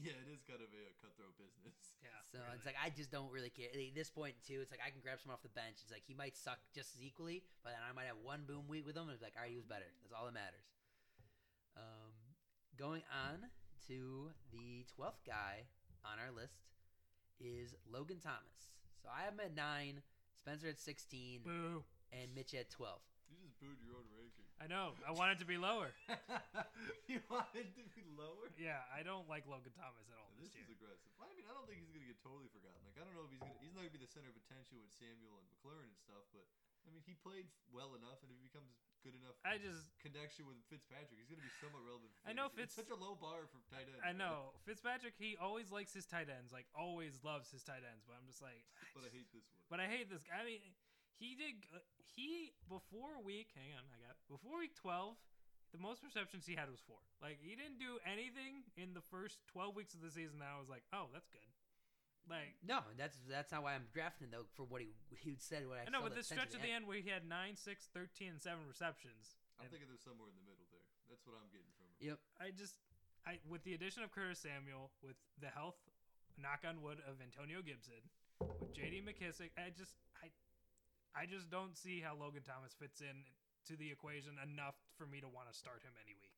yeah, 0.00 0.16
it 0.16 0.24
is 0.32 0.40
kind 0.48 0.64
of 0.64 0.72
a, 0.72 0.82
uh, 0.88 0.96
cutthroat 1.04 1.36
business. 1.36 2.00
Yeah. 2.00 2.16
So 2.32 2.40
really. 2.40 2.56
it's 2.56 2.64
like 2.64 2.80
I 2.80 2.88
just 2.88 3.12
don't 3.12 3.28
really 3.28 3.52
care. 3.52 3.68
At 3.68 3.92
this 3.92 4.08
point 4.08 4.40
too, 4.40 4.64
it's 4.64 4.72
like 4.72 4.80
I 4.80 4.88
can 4.88 5.04
grab 5.04 5.20
someone 5.20 5.36
off 5.36 5.44
the 5.44 5.52
bench. 5.52 5.84
It's 5.84 5.92
like 5.92 6.08
he 6.08 6.16
might 6.16 6.32
suck 6.32 6.64
just 6.72 6.96
as 6.96 7.04
equally, 7.04 7.44
but 7.60 7.76
then 7.76 7.84
I 7.84 7.92
might 7.92 8.08
have 8.08 8.24
one 8.24 8.48
boom 8.48 8.64
week 8.72 8.88
with 8.88 8.96
him, 8.96 9.12
and 9.12 9.12
it's 9.12 9.20
like, 9.20 9.36
all 9.36 9.44
right, 9.44 9.52
he 9.52 9.60
was 9.60 9.68
better. 9.68 9.92
That's 10.00 10.16
all 10.16 10.24
that 10.24 10.32
matters. 10.32 10.64
Um, 11.76 12.16
going 12.80 13.04
on 13.12 13.52
to 13.92 14.32
the 14.48 14.88
twelfth 14.88 15.20
guy 15.28 15.68
on 16.04 16.18
our 16.18 16.30
list 16.34 16.58
is 17.40 17.74
Logan 17.90 18.18
Thomas. 18.22 18.70
So 19.02 19.10
I 19.10 19.24
have 19.26 19.34
him 19.34 19.42
at 19.42 19.54
nine, 19.56 20.02
Spencer 20.38 20.68
at 20.70 20.78
sixteen, 20.78 21.42
Boo. 21.42 21.82
and 22.14 22.30
Mitch 22.34 22.54
at 22.54 22.70
twelve. 22.70 23.02
You 23.30 23.38
just 23.42 23.56
booed 23.58 23.80
your 23.82 23.96
own 23.96 24.06
ranking. 24.12 24.44
I 24.62 24.68
know. 24.70 24.94
I 25.02 25.10
want 25.10 25.34
it 25.34 25.38
to 25.42 25.48
be 25.48 25.58
lower. 25.58 25.90
you 27.10 27.18
wanted 27.26 27.72
to 27.74 27.84
be 27.98 28.04
lower. 28.14 28.46
Yeah, 28.54 28.78
I 28.94 29.02
don't 29.02 29.26
like 29.26 29.42
Logan 29.50 29.74
Thomas 29.74 30.06
at 30.12 30.14
all 30.20 30.30
This 30.38 30.52
this 30.54 30.62
year. 30.62 30.68
is 30.68 30.70
aggressive. 30.78 31.10
I 31.18 31.26
mean, 31.34 31.42
I 31.48 31.52
don't 31.56 31.66
think 31.66 31.82
he's 31.82 31.90
gonna 31.90 32.06
get 32.06 32.20
totally 32.22 32.46
forgotten. 32.54 32.78
Like, 32.86 32.94
I 33.00 33.02
don't 33.02 33.16
know 33.18 33.26
if 33.26 33.32
he's 33.34 33.42
gonna. 33.42 33.58
He's 33.58 33.74
not 33.74 33.82
gonna 33.88 33.96
be 33.96 34.04
the 34.04 34.10
center 34.12 34.30
of 34.30 34.38
attention 34.38 34.78
with 34.78 34.92
Samuel 34.94 35.40
and 35.42 35.46
McLaurin 35.50 35.90
and 35.90 35.98
stuff. 35.98 36.22
But 36.30 36.46
I 36.86 36.90
mean, 36.90 37.04
he 37.06 37.14
played 37.14 37.46
well 37.70 37.94
enough, 37.94 38.20
and 38.22 38.30
if 38.30 38.36
he 38.36 38.44
becomes 38.44 38.74
good 39.02 39.18
enough 39.18 39.34
I 39.42 39.58
just 39.58 39.90
connection 39.98 40.46
with 40.46 40.62
Fitzpatrick, 40.70 41.18
he's 41.18 41.26
gonna 41.26 41.42
be 41.42 41.50
somewhat 41.58 41.82
relevant. 41.82 42.14
I 42.22 42.30
know 42.30 42.46
fantasy. 42.50 42.62
It's 42.70 42.76
such 42.78 42.90
a 42.94 42.98
low 42.98 43.18
bar 43.18 43.50
for 43.50 43.58
tight 43.66 43.90
ends. 43.90 44.02
I 44.02 44.14
know 44.14 44.54
Fitzpatrick. 44.62 45.18
He 45.18 45.34
always 45.34 45.74
likes 45.74 45.90
his 45.90 46.06
tight 46.06 46.30
ends, 46.30 46.54
like 46.54 46.70
always 46.74 47.18
loves 47.26 47.50
his 47.50 47.66
tight 47.66 47.82
ends. 47.82 48.06
But 48.06 48.14
I'm 48.14 48.26
just 48.30 48.38
like, 48.38 48.62
but 48.94 49.02
I 49.02 49.10
hate 49.10 49.26
this 49.34 49.42
one. 49.50 49.62
But 49.66 49.78
I 49.82 49.90
hate 49.90 50.06
this 50.06 50.22
guy. 50.22 50.38
I 50.38 50.46
mean, 50.46 50.62
he 51.18 51.34
did. 51.34 51.66
Uh, 51.74 51.82
he 52.14 52.54
before 52.70 53.18
week. 53.18 53.50
Hang 53.58 53.74
on, 53.74 53.82
I 53.90 53.98
got 53.98 54.14
before 54.30 54.62
week 54.62 54.78
twelve. 54.78 55.18
The 55.74 55.80
most 55.80 56.04
receptions 56.04 56.44
he 56.44 56.54
had 56.54 56.68
was 56.68 56.84
four. 56.84 57.00
Like 57.18 57.40
he 57.42 57.56
didn't 57.58 57.80
do 57.82 57.96
anything 58.06 58.62
in 58.76 58.94
the 58.94 59.02
first 59.02 59.42
twelve 59.50 59.74
weeks 59.74 59.98
of 59.98 60.04
the 60.04 60.12
season. 60.14 60.38
That 60.38 60.54
I 60.54 60.60
was 60.60 60.70
like, 60.70 60.84
oh, 60.94 61.10
that's 61.10 61.26
good. 61.32 61.48
Like 62.30 62.54
No, 62.62 62.86
that's 62.94 63.18
that's 63.26 63.50
not 63.50 63.62
why 63.66 63.74
I'm 63.74 63.90
drafting 63.90 64.30
though. 64.30 64.46
For 64.54 64.62
what 64.62 64.80
he 64.80 64.94
he 65.10 65.34
said, 65.38 65.66
what 65.66 65.82
I, 65.82 65.86
I 65.86 65.90
know, 65.90 66.00
saw 66.00 66.10
but 66.10 66.14
the 66.14 66.22
this 66.22 66.30
stretch 66.30 66.54
at 66.54 66.62
the 66.62 66.70
end 66.70 66.86
where 66.86 66.98
he 66.98 67.10
had 67.10 67.26
nine, 67.26 67.58
six, 67.58 67.90
13, 67.90 68.38
and 68.38 68.40
seven 68.40 68.62
receptions. 68.70 69.36
I'm 69.58 69.66
and 69.66 69.70
thinking 69.74 69.90
there's 69.90 70.02
somewhere 70.06 70.30
in 70.30 70.36
the 70.38 70.46
middle 70.46 70.66
there. 70.70 70.86
That's 71.10 71.26
what 71.26 71.36
I'm 71.36 71.50
getting 71.50 71.70
from 71.74 71.86
him. 71.92 71.98
Yep. 72.14 72.18
I 72.38 72.46
just, 72.54 72.78
I 73.26 73.42
with 73.46 73.66
the 73.66 73.74
addition 73.74 74.06
of 74.06 74.14
Curtis 74.14 74.42
Samuel, 74.42 74.94
with 75.02 75.18
the 75.42 75.50
health, 75.50 75.78
knock 76.38 76.62
on 76.62 76.80
wood, 76.80 77.02
of 77.04 77.18
Antonio 77.18 77.60
Gibson, 77.60 78.00
with 78.40 78.72
J.D. 78.72 79.02
McKissic, 79.02 79.52
I 79.58 79.74
just, 79.74 79.98
I, 80.18 80.30
I 81.14 81.26
just 81.26 81.50
don't 81.50 81.76
see 81.76 82.00
how 82.00 82.14
Logan 82.14 82.46
Thomas 82.46 82.72
fits 82.72 83.02
in 83.02 83.26
to 83.70 83.76
the 83.76 83.90
equation 83.90 84.38
enough 84.42 84.74
for 84.98 85.06
me 85.06 85.20
to 85.22 85.28
want 85.30 85.50
to 85.50 85.54
start 85.54 85.82
him 85.82 85.94
any 86.02 86.14
week. 86.18 86.34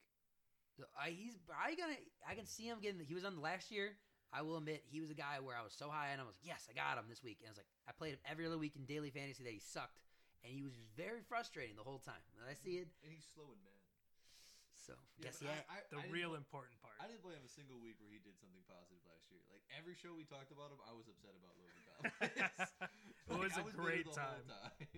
So 0.76 0.84
I 0.98 1.10
he's 1.14 1.38
I 1.54 1.74
gonna 1.78 1.98
I 2.26 2.34
can 2.34 2.46
see 2.46 2.66
him 2.66 2.82
getting. 2.82 3.00
He 3.00 3.14
was 3.14 3.24
on 3.24 3.40
last 3.40 3.70
year. 3.70 3.94
I 4.34 4.42
will 4.42 4.58
admit 4.58 4.82
he 4.90 4.98
was 4.98 5.14
a 5.14 5.16
guy 5.16 5.38
where 5.38 5.54
I 5.54 5.62
was 5.62 5.70
so 5.70 5.86
high 5.86 6.10
and 6.10 6.18
I 6.18 6.26
was 6.26 6.34
like, 6.34 6.42
yes, 6.42 6.66
I 6.66 6.74
got 6.74 6.98
him 6.98 7.06
this 7.06 7.22
week. 7.22 7.38
And 7.38 7.46
I 7.46 7.52
was 7.54 7.60
like, 7.62 7.70
I 7.86 7.94
played 7.94 8.18
him 8.18 8.22
every 8.26 8.44
other 8.50 8.58
week 8.58 8.74
in 8.74 8.82
daily 8.84 9.14
fantasy 9.14 9.46
that 9.46 9.54
he 9.54 9.62
sucked, 9.62 10.02
and 10.42 10.50
he 10.50 10.66
was 10.66 10.74
just 10.74 10.90
very 10.98 11.22
frustrating 11.22 11.78
the 11.78 11.86
whole 11.86 12.02
time. 12.02 12.18
And 12.34 12.42
I 12.50 12.58
see 12.58 12.82
it. 12.82 12.90
And 13.06 13.14
he's 13.14 13.22
slow 13.30 13.46
and 13.54 13.62
mad. 13.62 13.78
So 14.74 14.92
Yeah, 15.16 15.30
guess 15.30 15.38
but 15.40 15.48
yeah. 15.54 15.64
I, 15.70 15.78
I, 15.78 15.78
The 15.88 16.00
I 16.02 16.12
real 16.12 16.34
play- 16.34 16.42
important 16.42 16.76
part. 16.82 16.98
I 17.00 17.06
didn't 17.08 17.22
play 17.24 17.32
him 17.38 17.46
a 17.46 17.48
single 17.48 17.78
week 17.80 17.96
where 18.02 18.10
he 18.12 18.18
did 18.20 18.36
something 18.36 18.60
positive 18.68 19.00
last 19.08 19.30
year. 19.32 19.40
Like 19.48 19.64
every 19.72 19.94
show 19.96 20.12
we 20.12 20.28
talked 20.28 20.52
about 20.52 20.68
him, 20.74 20.82
I 20.84 20.92
was 20.92 21.08
upset 21.08 21.32
about 21.38 21.54
Logan 21.56 21.80
Thomas. 21.88 22.68
It 23.30 23.40
was 23.40 23.56
a 23.56 23.64
I 23.64 23.70
bitter 23.70 23.80
great 23.80 24.04
the 24.04 24.12
whole 24.12 24.44
time. 24.44 24.44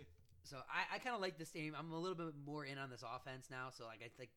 So 0.46 0.62
I, 0.70 0.94
I 0.94 0.99
kind 1.03 1.11
of 1.14 1.18
like 1.20 1.42
this 1.42 1.51
team. 1.51 1.75
I'm 1.75 1.90
a 1.90 1.99
little 1.99 2.14
bit 2.14 2.31
more 2.38 2.62
in 2.62 2.79
on 2.79 2.87
this 2.87 3.03
offense 3.03 3.51
now. 3.51 3.75
So 3.75 3.83
like 3.87 3.99
I 3.99 4.11
think. 4.14 4.31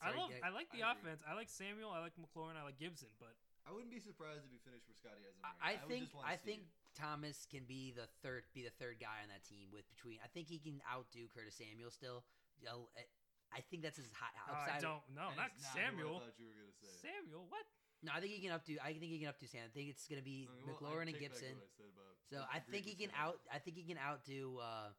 I 0.00 0.08
love. 0.16 0.32
I 0.40 0.48
like 0.48 0.72
the 0.72 0.80
I 0.84 0.92
offense. 0.96 1.20
I 1.28 1.36
like 1.36 1.52
Samuel. 1.52 1.92
I 1.92 2.00
like 2.00 2.16
McLaurin. 2.16 2.56
I 2.56 2.64
like 2.64 2.80
Gibson. 2.80 3.12
But 3.20 3.36
I 3.70 3.72
wouldn't 3.72 3.94
be 3.94 4.02
surprised 4.02 4.42
if 4.42 4.50
he 4.50 4.58
finished 4.66 4.90
where 4.90 4.98
Scotty 4.98 5.22
has 5.22 5.38
him. 5.38 5.46
I, 5.46 5.46
ranked. 5.46 5.62
I 5.62 5.70
would 5.78 5.86
think 5.86 6.02
just 6.10 6.26
I 6.26 6.34
see 6.34 6.46
think 6.50 6.60
it. 6.66 6.98
Thomas 6.98 7.38
can 7.46 7.62
be 7.70 7.94
the 7.94 8.10
third 8.26 8.42
be 8.50 8.66
the 8.66 8.74
third 8.82 8.98
guy 8.98 9.22
on 9.22 9.30
that 9.30 9.46
team 9.46 9.70
with 9.70 9.86
between. 9.94 10.18
I 10.20 10.28
think 10.34 10.50
he 10.50 10.58
can 10.58 10.82
outdo 10.90 11.30
Curtis 11.30 11.54
Samuel 11.54 11.94
still. 11.94 12.26
I- 12.66 13.06
I 13.50 13.66
think 13.66 13.82
that's 13.82 13.98
his 13.98 14.06
high 14.14 14.30
uh, 14.46 14.54
I 14.54 14.78
don't 14.78 15.02
know. 15.10 15.34
Not 15.34 15.50
not 15.58 15.74
Samuel. 15.74 16.22
Who 16.22 16.22
I 16.22 16.30
thought 16.30 16.38
you 16.38 16.46
were 16.46 16.54
gonna 16.54 16.70
say. 16.78 16.86
Samuel. 17.02 17.50
What? 17.50 17.66
No, 18.06 18.14
I 18.14 18.22
think 18.22 18.30
he 18.30 18.38
can 18.46 18.54
updo. 18.54 18.78
I 18.78 18.94
think 18.94 19.10
he 19.10 19.18
can 19.18 19.26
updo 19.26 19.50
Sam. 19.50 19.66
I 19.66 19.72
think 19.74 19.90
it's 19.90 20.06
gonna 20.06 20.22
be 20.22 20.46
Okay, 20.46 20.54
well, 20.54 20.70
I 20.70 20.70
McLaurin 20.78 21.10
and 21.10 21.18
Gibson. 21.18 21.58
I 21.58 21.66
said 21.74 21.90
about 21.90 22.14
So 22.30 22.46
I 22.46 22.62
think 22.62 22.86
he 22.86 22.94
can 22.94 23.10
out. 23.18 23.42
I 23.50 23.58
think 23.58 23.74
he 23.74 23.82
can 23.82 23.98
outdo. 23.98 24.62
Uh, 24.62 24.94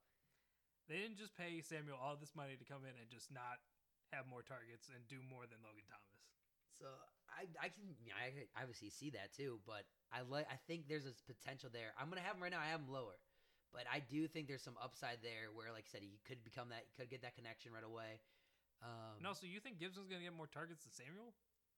They 0.92 1.00
didn't 1.00 1.16
just 1.16 1.32
pay 1.40 1.64
Samuel 1.64 1.96
all 1.96 2.20
this 2.20 2.36
money 2.36 2.60
to 2.60 2.66
come 2.68 2.84
in 2.84 2.92
and 3.00 3.08
just 3.08 3.32
not 3.32 3.64
have 4.12 4.28
more 4.28 4.44
targets 4.44 4.92
and 4.92 5.00
do 5.08 5.24
more 5.24 5.48
than 5.48 5.64
Logan 5.64 5.88
Thomas. 5.88 6.20
so 6.76 6.92
I 7.32 7.48
I 7.60 7.68
can 7.72 7.96
I 8.12 8.46
obviously 8.60 8.90
see 8.92 9.12
that 9.12 9.34
too, 9.34 9.60
but 9.66 9.88
I 10.12 10.22
like 10.28 10.48
I 10.52 10.60
think 10.68 10.88
there's 10.88 11.08
a 11.08 11.16
potential 11.26 11.70
there. 11.72 11.96
I'm 12.00 12.10
gonna 12.12 12.26
have 12.26 12.36
him 12.36 12.44
right 12.44 12.52
now. 12.52 12.62
I 12.62 12.70
have 12.70 12.84
him 12.84 12.92
lower, 12.92 13.18
but 13.72 13.88
I 13.88 14.04
do 14.04 14.28
think 14.28 14.48
there's 14.48 14.64
some 14.64 14.78
upside 14.78 15.24
there 15.24 15.50
where, 15.56 15.72
like 15.72 15.88
I 15.88 15.92
said, 15.92 16.04
he 16.04 16.20
could 16.28 16.44
become 16.44 16.70
that. 16.70 16.84
He 16.88 16.94
Could 17.00 17.10
get 17.10 17.24
that 17.24 17.36
connection 17.36 17.72
right 17.72 17.86
away. 17.86 18.20
Um, 18.84 19.22
No, 19.22 19.32
so 19.32 19.46
you 19.46 19.62
think 19.62 19.80
Gibson's 19.80 20.10
gonna 20.10 20.26
get 20.26 20.36
more 20.36 20.50
targets 20.50 20.84
than 20.84 20.94
Samuel? 20.94 21.32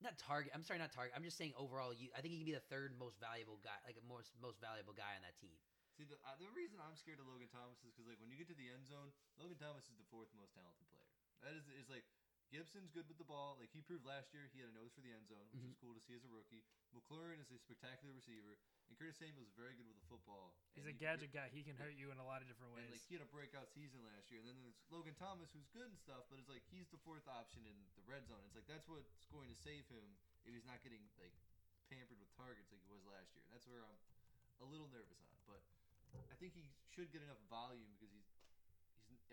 not 0.04 0.20
target. 0.20 0.52
I'm 0.52 0.68
sorry, 0.68 0.84
not 0.84 0.92
target. 0.92 1.16
I'm 1.16 1.24
just 1.24 1.40
saying 1.40 1.56
overall. 1.56 1.96
You, 1.96 2.12
I 2.12 2.20
think 2.20 2.36
he 2.36 2.44
can 2.44 2.50
be 2.50 2.58
the 2.58 2.68
third 2.68 2.92
most 3.00 3.16
valuable 3.24 3.64
guy, 3.64 3.80
like 3.88 3.96
a 3.96 4.04
most 4.04 4.36
most 4.44 4.60
valuable 4.60 4.92
guy 4.92 5.16
on 5.16 5.24
that 5.24 5.40
team. 5.40 5.56
See, 5.96 6.04
the, 6.04 6.20
uh, 6.28 6.36
the 6.42 6.52
reason 6.52 6.82
I'm 6.84 6.98
scared 7.00 7.24
of 7.24 7.30
Logan 7.30 7.48
Thomas 7.48 7.80
is 7.86 7.96
because 7.96 8.10
like 8.10 8.20
when 8.20 8.28
you 8.28 8.36
get 8.36 8.52
to 8.52 8.58
the 8.58 8.68
end 8.68 8.84
zone, 8.84 9.16
Logan 9.40 9.56
Thomas 9.56 9.88
is 9.88 9.96
the 9.96 10.08
fourth 10.12 10.28
most 10.36 10.52
talented 10.52 10.84
player. 10.92 11.08
That 11.46 11.56
is 11.56 11.64
is 11.72 11.88
like 11.88 12.04
Gibson's 12.54 12.94
good 12.94 13.10
with 13.10 13.18
the 13.18 13.26
ball. 13.26 13.58
Like 13.58 13.74
he 13.74 13.82
proved 13.82 14.06
last 14.06 14.30
year, 14.30 14.46
he 14.54 14.62
had 14.62 14.70
a 14.70 14.76
nose 14.78 14.94
for 14.94 15.02
the 15.02 15.10
end 15.10 15.26
zone, 15.26 15.50
which 15.50 15.66
Mhm. 15.66 15.74
is 15.74 15.78
cool 15.82 15.98
to 15.98 16.04
see 16.06 16.14
as 16.14 16.22
a 16.22 16.30
rookie. 16.30 16.62
McLaurin 16.94 17.42
is 17.42 17.50
a 17.50 17.58
spectacular 17.58 18.14
receiver, 18.14 18.54
and 18.88 18.94
Curtis 18.94 19.18
Samuel 19.18 19.42
is 19.42 19.50
very 19.58 19.74
good 19.74 19.88
with 19.90 19.98
the 19.98 20.06
football. 20.06 20.54
He's 20.78 20.86
and 20.86 20.94
a 20.94 20.94
he- 20.94 21.00
gadget 21.02 21.32
guy. 21.34 21.50
He 21.50 21.64
can 21.66 21.76
hurt 21.82 21.96
you 21.98 22.12
in 22.14 22.20
a 22.22 22.26
lot 22.26 22.44
of 22.44 22.48
different 22.48 22.78
And 22.78 22.86
ways. 22.86 22.92
like 22.94 23.02
he 23.10 23.16
had 23.18 23.26
a 23.26 23.32
breakout 23.34 23.72
season 23.74 24.06
last 24.06 24.30
year, 24.30 24.38
and 24.40 24.48
then 24.48 24.62
there's 24.62 24.78
Logan 24.94 25.16
Thomas, 25.16 25.50
who's 25.52 25.66
good 25.74 25.90
and 25.90 25.98
stuff, 25.98 26.30
but 26.30 26.38
it's 26.38 26.48
like 26.50 26.62
he's 26.70 26.88
the 26.94 27.00
fourth 27.02 27.28
option 27.28 27.66
in 27.66 27.76
the 27.98 28.04
red 28.04 28.28
zone. 28.28 28.46
It's 28.46 28.56
like 28.56 28.68
that's 28.68 28.88
what's 28.88 29.26
going 29.34 29.50
to 29.50 29.56
save 29.56 29.88
him 29.90 30.16
if 30.46 30.54
he's 30.54 30.66
not 30.66 30.84
getting 30.84 31.02
like 31.18 31.34
pampered 31.90 32.20
with 32.20 32.30
targets 32.38 32.70
like 32.72 32.82
he 32.86 32.90
was 32.94 33.04
last 33.06 33.34
year. 33.34 33.42
And 33.46 33.52
that's 33.54 33.66
where 33.66 33.82
I'm 33.84 33.98
a 34.62 34.66
little 34.66 34.88
nervous 34.90 35.20
on. 35.22 35.34
But 35.50 35.64
I 36.30 36.36
think 36.36 36.54
he 36.54 36.70
should 36.94 37.10
get 37.12 37.24
enough 37.24 37.40
volume 37.50 37.90
because 37.98 38.12
he's 38.14 38.30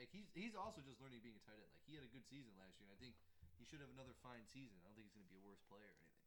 like 0.01 0.09
he's 0.09 0.33
he's 0.33 0.57
also 0.57 0.81
just 0.81 0.97
learning 1.05 1.21
being 1.21 1.37
a 1.37 1.45
tight 1.45 1.61
end. 1.61 1.69
Like 1.77 1.85
he 1.85 1.93
had 1.93 2.01
a 2.01 2.09
good 2.09 2.25
season 2.25 2.57
last 2.57 2.81
year. 2.81 2.89
and 2.89 2.97
I 2.97 2.99
think 2.99 3.13
he 3.61 3.69
should 3.69 3.85
have 3.85 3.93
another 3.93 4.17
fine 4.25 4.49
season. 4.49 4.81
I 4.81 4.89
don't 4.89 4.97
think 4.97 5.13
he's 5.13 5.17
going 5.21 5.29
to 5.29 5.33
be 5.37 5.37
a 5.37 5.45
worse 5.45 5.61
player 5.69 5.85
or 5.85 6.01
anything. 6.01 6.25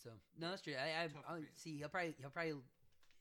So 0.00 0.10
no, 0.40 0.48
that's 0.48 0.64
true. 0.64 0.72
I, 0.72 1.04
I, 1.04 1.12
I 1.28 1.44
see. 1.52 1.76
He'll 1.76 1.92
probably 1.92 2.16
he'll 2.16 2.32
probably 2.32 2.56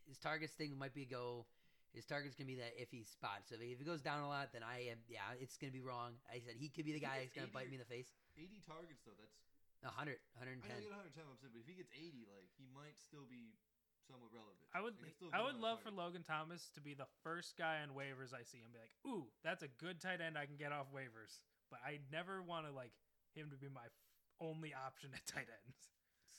his 0.08 0.16
targets 0.16 0.56
thing 0.56 0.80
might 0.80 0.96
be 0.96 1.04
a 1.04 1.12
go. 1.12 1.44
His 1.92 2.08
target's 2.08 2.34
gonna 2.34 2.50
be 2.50 2.58
that 2.58 2.74
iffy 2.80 3.06
spot. 3.06 3.46
So 3.46 3.60
if 3.60 3.78
it 3.78 3.86
goes 3.86 4.02
down 4.02 4.26
a 4.26 4.32
lot, 4.32 4.50
then 4.56 4.66
I 4.66 4.90
am 4.90 5.04
yeah, 5.06 5.36
it's 5.38 5.60
gonna 5.60 5.76
be 5.76 5.84
wrong. 5.84 6.18
I 6.32 6.40
said 6.40 6.58
he 6.58 6.72
could 6.72 6.88
be 6.88 6.96
the 6.96 7.04
guy 7.04 7.22
that's 7.22 7.36
gonna 7.36 7.54
80 7.54 7.60
bite 7.60 7.70
me 7.70 7.78
in 7.78 7.84
the 7.84 7.92
face. 7.92 8.10
80 8.34 8.64
targets 8.66 9.04
though. 9.06 9.14
That's 9.20 9.36
100, 9.84 10.16
I 10.40 10.48
know 10.48 10.64
110. 10.64 10.80
he 10.80 10.88
get 10.88 10.96
110. 10.96 11.28
I'm 11.28 11.36
saying, 11.38 11.52
but 11.52 11.60
if 11.60 11.68
he 11.68 11.76
gets 11.76 11.92
80, 11.92 12.24
like 12.32 12.48
he 12.56 12.66
might 12.72 12.96
still 12.98 13.28
be 13.28 13.54
somewhat 14.08 14.32
relevant. 14.34 14.68
I 14.74 14.82
would 14.82 14.96
Like, 15.02 15.16
I 15.34 15.42
would 15.42 15.60
love 15.60 15.80
of 15.86 15.94
for. 15.94 15.98
Logan 15.98 16.24
Thomas 16.24 16.70
to 16.76 16.82
be 16.82 16.94
the 16.94 17.08
first 17.24 17.58
guy 17.58 17.82
on 17.82 17.96
waivers 17.96 18.34
I 18.34 18.44
see 18.44 18.60
and 18.64 18.72
be 18.74 18.80
like, 18.80 18.94
"Ooh, 19.06 19.28
that's 19.44 19.64
a 19.64 19.72
good 19.80 20.02
tight 20.02 20.22
end 20.22 20.38
I 20.38 20.46
can 20.46 20.58
get 20.58 20.72
off 20.72 20.92
waivers." 20.92 21.44
But 21.70 21.80
I 21.86 22.00
never 22.12 22.42
want 22.42 22.66
to 22.66 22.72
like 22.72 22.94
him 23.34 23.50
to 23.50 23.58
be 23.58 23.70
my 23.70 23.86
f- 23.86 24.04
only 24.40 24.74
option 24.74 25.10
at 25.14 25.26
tight 25.26 25.50
ends. 25.50 25.94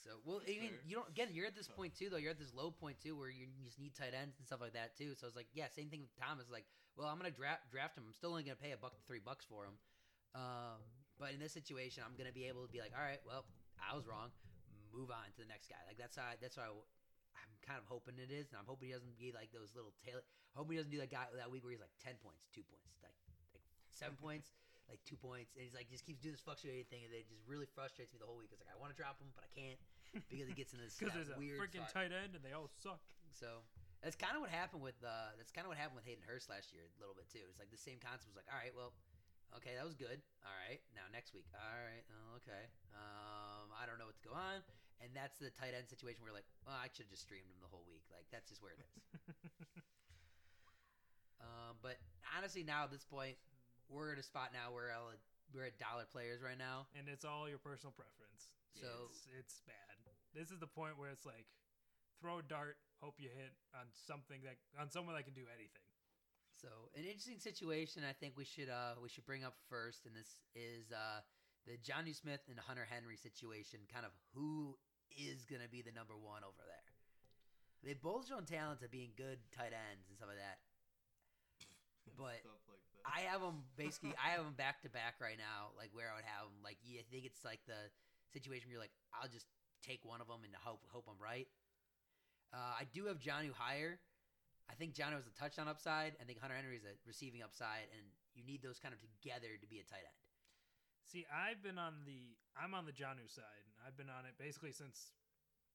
So 0.05 0.21
well, 0.23 0.39
That's 0.39 0.53
I 0.53 0.61
mean, 0.61 0.77
you 0.85 0.95
don't 0.95 1.09
again. 1.09 1.33
You're 1.33 1.47
at 1.49 1.55
this 1.55 1.67
point 1.67 1.95
too, 1.97 2.09
though. 2.09 2.21
You're 2.21 2.31
at 2.31 2.39
this 2.39 2.53
low 2.53 2.69
point 2.69 3.01
too, 3.01 3.17
where 3.17 3.29
you 3.29 3.47
just 3.63 3.79
need 3.79 3.95
tight 3.95 4.13
ends 4.13 4.37
and 4.37 4.45
stuff 4.45 4.61
like 4.61 4.73
that 4.77 4.93
too. 4.93 5.17
So 5.17 5.25
it's 5.25 5.35
like, 5.35 5.49
yeah, 5.53 5.65
same 5.73 5.89
thing 5.89 6.05
with 6.05 6.13
Thomas. 6.13 6.45
Like, 6.51 6.65
well, 6.93 7.07
I'm 7.07 7.17
gonna 7.17 7.33
draft 7.33 7.71
draft 7.71 7.97
him. 7.97 8.05
I'm 8.05 8.13
still 8.13 8.29
only 8.29 8.43
gonna 8.43 8.61
pay 8.61 8.71
a 8.71 8.77
buck, 8.77 8.93
to 8.93 9.01
three 9.07 9.23
bucks 9.23 9.45
for 9.49 9.65
him. 9.65 9.75
Um, 10.35 10.77
but 11.17 11.33
in 11.33 11.39
this 11.39 11.53
situation, 11.57 12.03
I'm 12.05 12.13
gonna 12.19 12.35
be 12.35 12.45
able 12.45 12.67
to 12.67 12.71
be 12.71 12.79
like, 12.85 12.93
all 12.93 13.01
right, 13.03 13.23
well, 13.25 13.45
I 13.81 13.95
was 13.95 14.05
wrong. 14.05 14.29
Move 14.93 15.09
on 15.09 15.25
to 15.35 15.39
the 15.41 15.49
next 15.49 15.67
guy. 15.67 15.81
Like 15.87 15.97
that's 15.97 16.15
how 16.15 16.29
I, 16.29 16.35
that's 16.39 16.55
how 16.55 16.63
I, 16.63 16.71
am 16.71 16.79
kind 17.65 17.81
of 17.81 17.85
hoping 17.89 18.21
it 18.21 18.29
is, 18.29 18.53
and 18.53 18.61
I'm 18.61 18.69
hoping 18.69 18.89
he 18.89 18.95
doesn't 18.95 19.17
be 19.17 19.33
like 19.33 19.49
those 19.51 19.73
little 19.73 19.91
tail. 20.05 20.21
I 20.21 20.55
hope 20.55 20.69
he 20.69 20.77
doesn't 20.77 20.93
do 20.93 21.01
that 21.01 21.11
guy 21.11 21.27
that 21.35 21.49
week 21.49 21.65
where 21.65 21.73
he's 21.73 21.83
like 21.83 21.93
ten 21.99 22.15
points, 22.21 22.47
two 22.53 22.63
points, 22.65 23.01
like 23.01 23.17
like 23.51 23.65
seven 23.89 24.15
points. 24.23 24.53
Like 24.85 25.01
two 25.01 25.17
points, 25.17 25.49
and 25.57 25.65
he's 25.65 25.73
like 25.73 25.89
just 25.89 26.05
keeps 26.05 26.21
doing 26.21 26.37
this 26.37 26.45
fluctuating 26.45 26.85
thing, 26.93 27.01
and 27.01 27.09
it 27.09 27.25
just 27.25 27.41
really 27.49 27.65
frustrates 27.65 28.13
me 28.13 28.21
the 28.21 28.29
whole 28.29 28.37
week. 28.37 28.53
It's 28.53 28.61
like 28.61 28.69
I 28.69 28.77
want 28.77 28.93
to 28.93 28.97
drop 29.01 29.17
him, 29.17 29.33
but 29.33 29.41
I 29.41 29.49
can't 29.49 29.81
because 30.29 30.47
he 30.47 30.55
gets 30.55 30.71
in 30.71 30.79
this 30.79 30.95
Because 30.99 31.15
there's 31.15 31.33
a 31.33 31.39
weird 31.39 31.59
freaking 31.59 31.83
tight 31.91 32.15
end 32.15 32.35
and 32.35 32.43
they 32.43 32.55
all 32.55 32.71
suck. 32.79 33.03
So 33.35 33.67
that's 33.99 34.15
kind 34.15 34.37
of 34.37 34.41
what 34.45 34.53
happened 34.53 34.79
with 34.79 34.95
uh, 35.03 35.35
that's 35.35 35.51
kind 35.51 35.67
of 35.67 35.69
what 35.73 35.79
happened 35.81 35.99
with 35.99 36.07
Hayden 36.07 36.23
Hurst 36.23 36.47
last 36.47 36.71
year 36.71 36.87
a 36.87 36.99
little 37.01 37.17
bit 37.17 37.27
too. 37.27 37.43
It's 37.49 37.59
like 37.59 37.73
the 37.73 37.81
same 37.81 37.99
concept 37.99 38.31
was 38.31 38.39
like, 38.39 38.47
all 38.47 38.59
right, 38.59 38.71
well, 38.71 38.95
okay, 39.59 39.75
that 39.75 39.83
was 39.83 39.97
good. 39.97 40.23
All 40.47 40.57
right, 40.69 40.79
now 40.95 41.09
next 41.11 41.35
week, 41.35 41.49
all 41.51 41.81
right, 41.83 42.05
okay, 42.39 42.69
um, 42.95 43.73
I 43.75 43.83
don't 43.89 43.99
know 43.99 44.07
what 44.07 44.15
to 44.21 44.25
go 44.25 44.35
on, 44.37 44.63
and 45.03 45.11
that's 45.13 45.37
the 45.39 45.51
tight 45.51 45.75
end 45.75 45.87
situation 45.87 46.23
where 46.23 46.33
like, 46.33 46.47
well, 46.63 46.75
I 46.75 46.87
should 46.91 47.07
have 47.07 47.13
just 47.13 47.23
streamed 47.27 47.47
him 47.47 47.59
the 47.59 47.71
whole 47.71 47.83
week. 47.87 48.03
Like 48.11 48.27
that's 48.31 48.47
just 48.49 48.61
where 48.63 48.73
it 48.75 48.81
is. 48.81 48.91
um, 51.43 51.75
but 51.83 51.99
honestly, 52.35 52.63
now 52.63 52.87
at 52.87 52.91
this 52.91 53.05
point, 53.05 53.35
we're 53.91 54.13
at 54.13 54.19
a 54.19 54.25
spot 54.25 54.49
now 54.55 54.73
where 54.73 54.89
I'll, 54.91 55.13
we're 55.53 55.67
at 55.69 55.77
dollar 55.77 56.07
players 56.09 56.41
right 56.41 56.57
now. 56.57 56.87
and 56.97 57.07
it's 57.07 57.23
all 57.25 57.47
your 57.47 57.61
personal 57.61 57.93
preference. 57.93 58.49
So- 58.75 59.07
it's, 59.11 59.27
it's 59.31 59.55
bad. 59.67 59.95
This 60.35 60.51
is 60.51 60.59
the 60.59 60.67
point 60.67 60.99
where 60.99 61.07
it's 61.07 61.23
like 61.23 61.47
throw 62.19 62.39
a 62.39 62.43
dart, 62.43 62.75
hope 62.99 63.15
you 63.23 63.31
hit 63.31 63.55
on 63.71 63.87
something 63.95 64.43
that 64.43 64.59
on 64.75 64.91
someone 64.91 65.15
that 65.15 65.23
can 65.23 65.31
do 65.33 65.47
anything. 65.47 65.87
So 66.59 66.67
an 66.91 67.07
interesting 67.07 67.39
situation 67.39 68.03
I 68.03 68.11
think 68.11 68.35
we 68.35 68.43
should 68.43 68.67
uh 68.67 68.99
we 68.99 69.07
should 69.07 69.23
bring 69.23 69.47
up 69.47 69.55
first, 69.71 70.03
and 70.03 70.11
this 70.11 70.43
is 70.51 70.91
uh 70.91 71.23
the 71.65 71.77
Jonnu 71.81 72.13
Smith 72.13 72.41
and 72.49 72.57
Hunter 72.61 72.85
Henry 72.85 73.17
situation. 73.17 73.81
Kind 73.91 74.05
of 74.05 74.13
who 74.33 74.77
is 75.13 75.45
gonna 75.45 75.69
be 75.69 75.81
the 75.81 75.91
number 75.91 76.13
one 76.13 76.45
over 76.45 76.61
there. 76.65 76.89
They've 77.85 78.01
both 78.01 78.29
shown 78.29 78.45
talent 78.45 78.81
at 78.81 78.89
being 78.89 79.13
good 79.13 79.37
tight 79.53 79.73
ends 79.73 80.09
and 80.09 80.17
stuff 80.17 80.29
like 80.29 80.41
that. 80.41 80.61
But 82.17 82.39
like 82.39 82.85
that. 83.01 83.05
I 83.05 83.19
have 83.29 83.41
them 83.41 83.65
basically. 83.75 84.13
I 84.15 84.37
have 84.37 84.45
them 84.45 84.55
back 84.55 84.81
to 84.85 84.89
back 84.89 85.17
right 85.19 85.37
now. 85.37 85.73
Like 85.75 85.89
where 85.91 86.09
I 86.09 86.15
would 86.15 86.29
have 86.29 86.47
them. 86.47 86.61
Like 86.63 86.77
you 86.85 87.01
I 87.01 87.05
think 87.09 87.25
it's 87.25 87.43
like 87.43 87.59
the 87.65 87.91
situation 88.31 88.69
where 88.69 88.77
you're 88.77 88.85
like, 88.85 88.95
I'll 89.13 89.29
just 89.29 89.49
take 89.85 90.01
one 90.05 90.21
of 90.21 90.27
them 90.29 90.41
and 90.45 90.53
hope 90.57 90.81
hope 90.89 91.05
I'm 91.09 91.19
right. 91.21 91.49
Uh, 92.53 92.73
I 92.81 92.85
do 92.93 93.05
have 93.11 93.19
Jonnu 93.19 93.53
higher. 93.53 93.99
I 94.69 94.73
think 94.73 94.97
Jonnu 94.97 95.21
has 95.21 95.29
a 95.29 95.35
touchdown 95.37 95.67
upside. 95.67 96.17
I 96.17 96.25
think 96.25 96.41
Hunter 96.41 96.55
Henry 96.55 96.77
is 96.77 96.85
a 96.85 96.97
receiving 97.05 97.43
upside, 97.45 97.85
and 97.93 98.01
you 98.33 98.41
need 98.41 98.63
those 98.63 98.79
kind 98.79 98.93
of 98.93 98.99
together 99.01 99.59
to 99.61 99.67
be 99.67 99.77
a 99.77 99.85
tight 99.85 100.01
end. 100.01 100.24
See, 101.05 101.25
I've 101.29 101.61
been 101.61 101.77
on 101.77 102.01
the 102.05 102.33
I'm 102.57 102.73
on 102.73 102.89
the 102.89 102.95
Jonnu 102.95 103.29
side. 103.29 103.65
I've 103.85 103.93
been 103.93 104.09
on 104.09 104.25
it 104.25 104.33
basically 104.41 104.73
since 104.73 105.13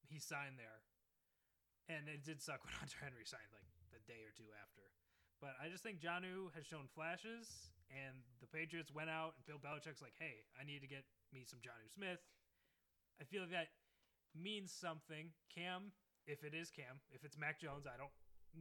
he 0.02 0.18
signed 0.18 0.58
there, 0.58 0.82
and 1.86 2.10
it 2.10 2.26
did 2.26 2.42
suck 2.42 2.62
when 2.66 2.74
Hunter 2.74 2.98
Henry 2.98 3.22
signed 3.22 3.50
like 3.54 3.66
the 3.94 4.02
day 4.10 4.26
or 4.26 4.34
two 4.34 4.50
after. 4.58 4.90
But 5.38 5.56
I 5.56 5.72
just 5.72 5.80
think 5.80 6.02
Jonnu 6.02 6.52
has 6.52 6.68
shown 6.68 6.84
flashes, 6.92 7.72
and 7.88 8.20
the 8.44 8.50
Patriots 8.50 8.92
went 8.92 9.08
out, 9.08 9.38
and 9.38 9.42
Bill 9.46 9.62
Belichick's 9.62 10.02
like, 10.02 10.18
"Hey, 10.18 10.44
I 10.58 10.66
need 10.66 10.82
to 10.82 10.90
get 10.90 11.06
me 11.32 11.46
some 11.46 11.62
Jonnu 11.62 11.88
Smith." 11.88 12.20
I 13.20 13.24
feel 13.24 13.46
like 13.46 13.54
that 13.54 13.70
means 14.34 14.72
something. 14.74 15.30
Cam, 15.52 15.94
if 16.26 16.42
it 16.42 16.52
is 16.52 16.70
Cam, 16.74 17.00
if 17.14 17.24
it's 17.24 17.38
Mac 17.38 17.60
Jones, 17.60 17.86
I 17.86 17.96
don't 17.96 18.12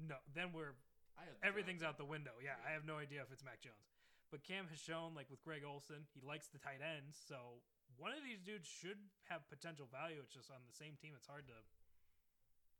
know. 0.07 0.21
Then 0.31 0.53
we're 0.53 0.77
I 1.17 1.27
everything's 1.43 1.83
out 1.83 1.97
the 1.97 2.07
window. 2.07 2.37
Yeah, 2.39 2.55
Yeah. 2.61 2.69
I 2.69 2.77
have 2.77 2.85
no 2.85 3.01
idea 3.01 3.25
if 3.25 3.31
it's 3.33 3.43
Mac 3.43 3.59
Jones. 3.59 3.98
But 4.29 4.45
Cam 4.45 4.69
has 4.69 4.77
shown, 4.77 5.17
like 5.17 5.25
with 5.33 5.41
Greg 5.41 5.65
Olsen, 5.65 6.05
he 6.13 6.21
likes 6.21 6.47
the 6.53 6.61
tight 6.61 6.85
ends. 6.85 7.17
So 7.17 7.65
one 7.97 8.13
of 8.13 8.21
these 8.21 8.37
dudes 8.45 8.69
should 8.69 9.01
have 9.25 9.41
potential 9.49 9.89
value. 9.89 10.21
It's 10.21 10.33
just 10.33 10.53
on 10.53 10.61
the 10.69 10.75
same 10.77 10.93
team. 11.01 11.17
It's 11.17 11.25
hard 11.25 11.49
to 11.49 11.57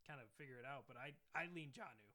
kind 0.06 0.22
of 0.22 0.30
figure 0.38 0.62
it 0.62 0.68
out. 0.70 0.86
But 0.86 1.02
I 1.02 1.18
I 1.34 1.50
lean 1.50 1.74
Jonnu. 1.74 2.06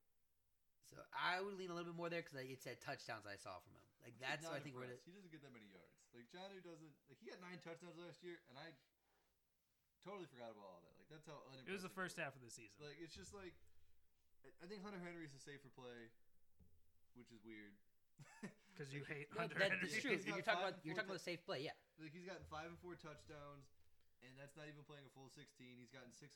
So 0.87 1.03
I 1.11 1.43
would 1.43 1.59
lean 1.59 1.73
a 1.73 1.75
little 1.75 1.91
bit 1.91 1.99
more 1.99 2.07
there 2.13 2.23
because 2.23 2.39
it 2.39 2.63
said 2.63 2.79
touchdowns 2.79 3.27
I 3.27 3.35
saw 3.35 3.59
from 3.59 3.75
him. 3.75 3.83
Like 4.07 4.15
that's 4.23 4.47
what 4.47 4.55
I 4.55 4.63
not 4.63 4.67
think. 4.69 4.79
Where 4.79 4.87
it, 4.87 5.01
impressed. 5.01 5.09
he 5.11 5.13
doesn't 5.19 5.33
get 5.35 5.43
that 5.43 5.51
many 5.51 5.67
yards. 5.73 5.99
Like 6.15 6.31
Jonnu 6.31 6.63
doesn't. 6.63 6.95
Like 7.11 7.19
he 7.19 7.27
had 7.35 7.43
nine 7.43 7.59
touchdowns 7.59 7.99
last 7.99 8.23
year, 8.23 8.39
and 8.47 8.55
I 8.55 8.71
totally 10.07 10.31
forgot 10.31 10.55
about 10.55 10.79
all 10.79 10.83
that. 10.87 10.95
Like 10.95 11.11
that's 11.11 11.27
how 11.27 11.43
It 11.67 11.75
was 11.75 11.83
the 11.83 11.91
first 11.91 12.15
was. 12.15 12.23
half 12.23 12.39
of 12.39 12.43
the 12.45 12.53
season. 12.53 12.79
Like 12.79 13.03
it's 13.03 13.17
just 13.19 13.35
like 13.35 13.59
I- 14.47 14.55
I 14.63 14.71
think 14.71 14.85
Hunter 14.87 15.01
Henry 15.03 15.27
is 15.27 15.35
a 15.35 15.43
safer 15.43 15.73
play, 15.75 16.13
which 17.19 17.35
is 17.35 17.43
weird. 17.43 17.75
Because 18.75 18.91
you 18.91 19.07
hate 19.07 19.31
that, 19.31 19.39
Hunter 19.47 19.59
that 19.63 19.71
Henry. 19.79 19.87
true. 20.03 20.19
He's 20.19 20.27
You're 20.27 20.43
got 20.43 20.59
talking 20.59 20.67
five 20.67 20.75
about 20.75 20.83
you're 20.83 20.99
and 20.99 20.99
talking 20.99 21.15
four 21.15 21.23
about 21.23 21.23
a 21.23 21.31
safe 21.31 21.43
play. 21.47 21.61
Yeah. 21.63 21.79
Like 22.03 22.11
he's 22.11 22.27
gotten 22.27 22.43
five 22.51 22.67
and 22.67 22.79
four 22.83 22.99
touchdowns, 22.99 23.71
and 24.27 24.35
that's 24.35 24.59
not 24.59 24.67
even 24.67 24.83
playing 24.83 25.07
a 25.07 25.13
full 25.15 25.31
sixteen. 25.31 25.79
He's 25.79 25.95
gotten 25.95 26.11
600, 26.11 26.35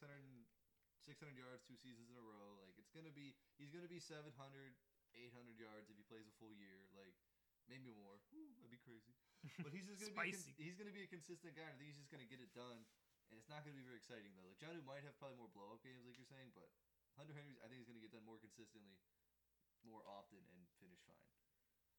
600 1.03 1.35
yards 1.35 1.67
two 1.67 1.75
seasons 1.75 2.07
in 2.07 2.15
a 2.15 2.23
row. 2.23 2.63
Like 2.63 2.79
it's 2.79 2.95
gonna 2.95 3.11
be 3.11 3.35
he's 3.59 3.75
gonna 3.75 3.91
be 3.91 3.99
700, 3.99 4.31
800 4.31 5.59
yards 5.59 5.91
if 5.91 5.99
he 5.99 6.07
plays 6.07 6.31
a 6.31 6.35
full 6.39 6.55
year. 6.55 6.87
Like 6.95 7.19
maybe 7.67 7.91
more. 7.91 8.23
Whew, 8.31 8.55
that'd 8.63 8.71
be 8.71 8.79
crazy. 8.79 9.19
But 9.59 9.75
he's 9.75 9.91
just 9.91 9.99
gonna 9.99 10.15
be 10.23 10.31
con- 10.31 10.55
he's 10.63 10.79
gonna 10.79 10.95
be 10.95 11.03
a 11.03 11.11
consistent 11.11 11.59
guy. 11.59 11.67
and 11.67 11.75
I 11.75 11.77
think 11.83 11.91
he's 11.91 11.99
just 11.99 12.15
gonna 12.15 12.29
get 12.31 12.39
it 12.39 12.55
done, 12.55 12.87
and 13.31 13.35
it's 13.35 13.51
not 13.51 13.67
gonna 13.67 13.75
be 13.75 13.83
very 13.83 13.99
exciting 13.99 14.31
though. 14.39 14.47
Like 14.47 14.63
Jonnu 14.63 14.87
might 14.87 15.03
have 15.03 15.19
probably 15.19 15.43
more 15.43 15.51
blow 15.51 15.75
up 15.75 15.83
games, 15.83 16.07
like 16.07 16.15
you're 16.15 16.31
saying, 16.31 16.55
but 16.55 16.71
Hunter 17.19 17.35
Henry, 17.35 17.59
I 17.59 17.67
think 17.67 17.83
he's 17.83 17.91
gonna 17.91 18.03
get 18.03 18.15
done 18.15 18.23
more 18.23 18.39
consistently, 18.39 18.95
more 19.83 20.07
often, 20.07 20.39
and 20.55 20.63
finish 20.79 21.03
fine. 21.03 21.19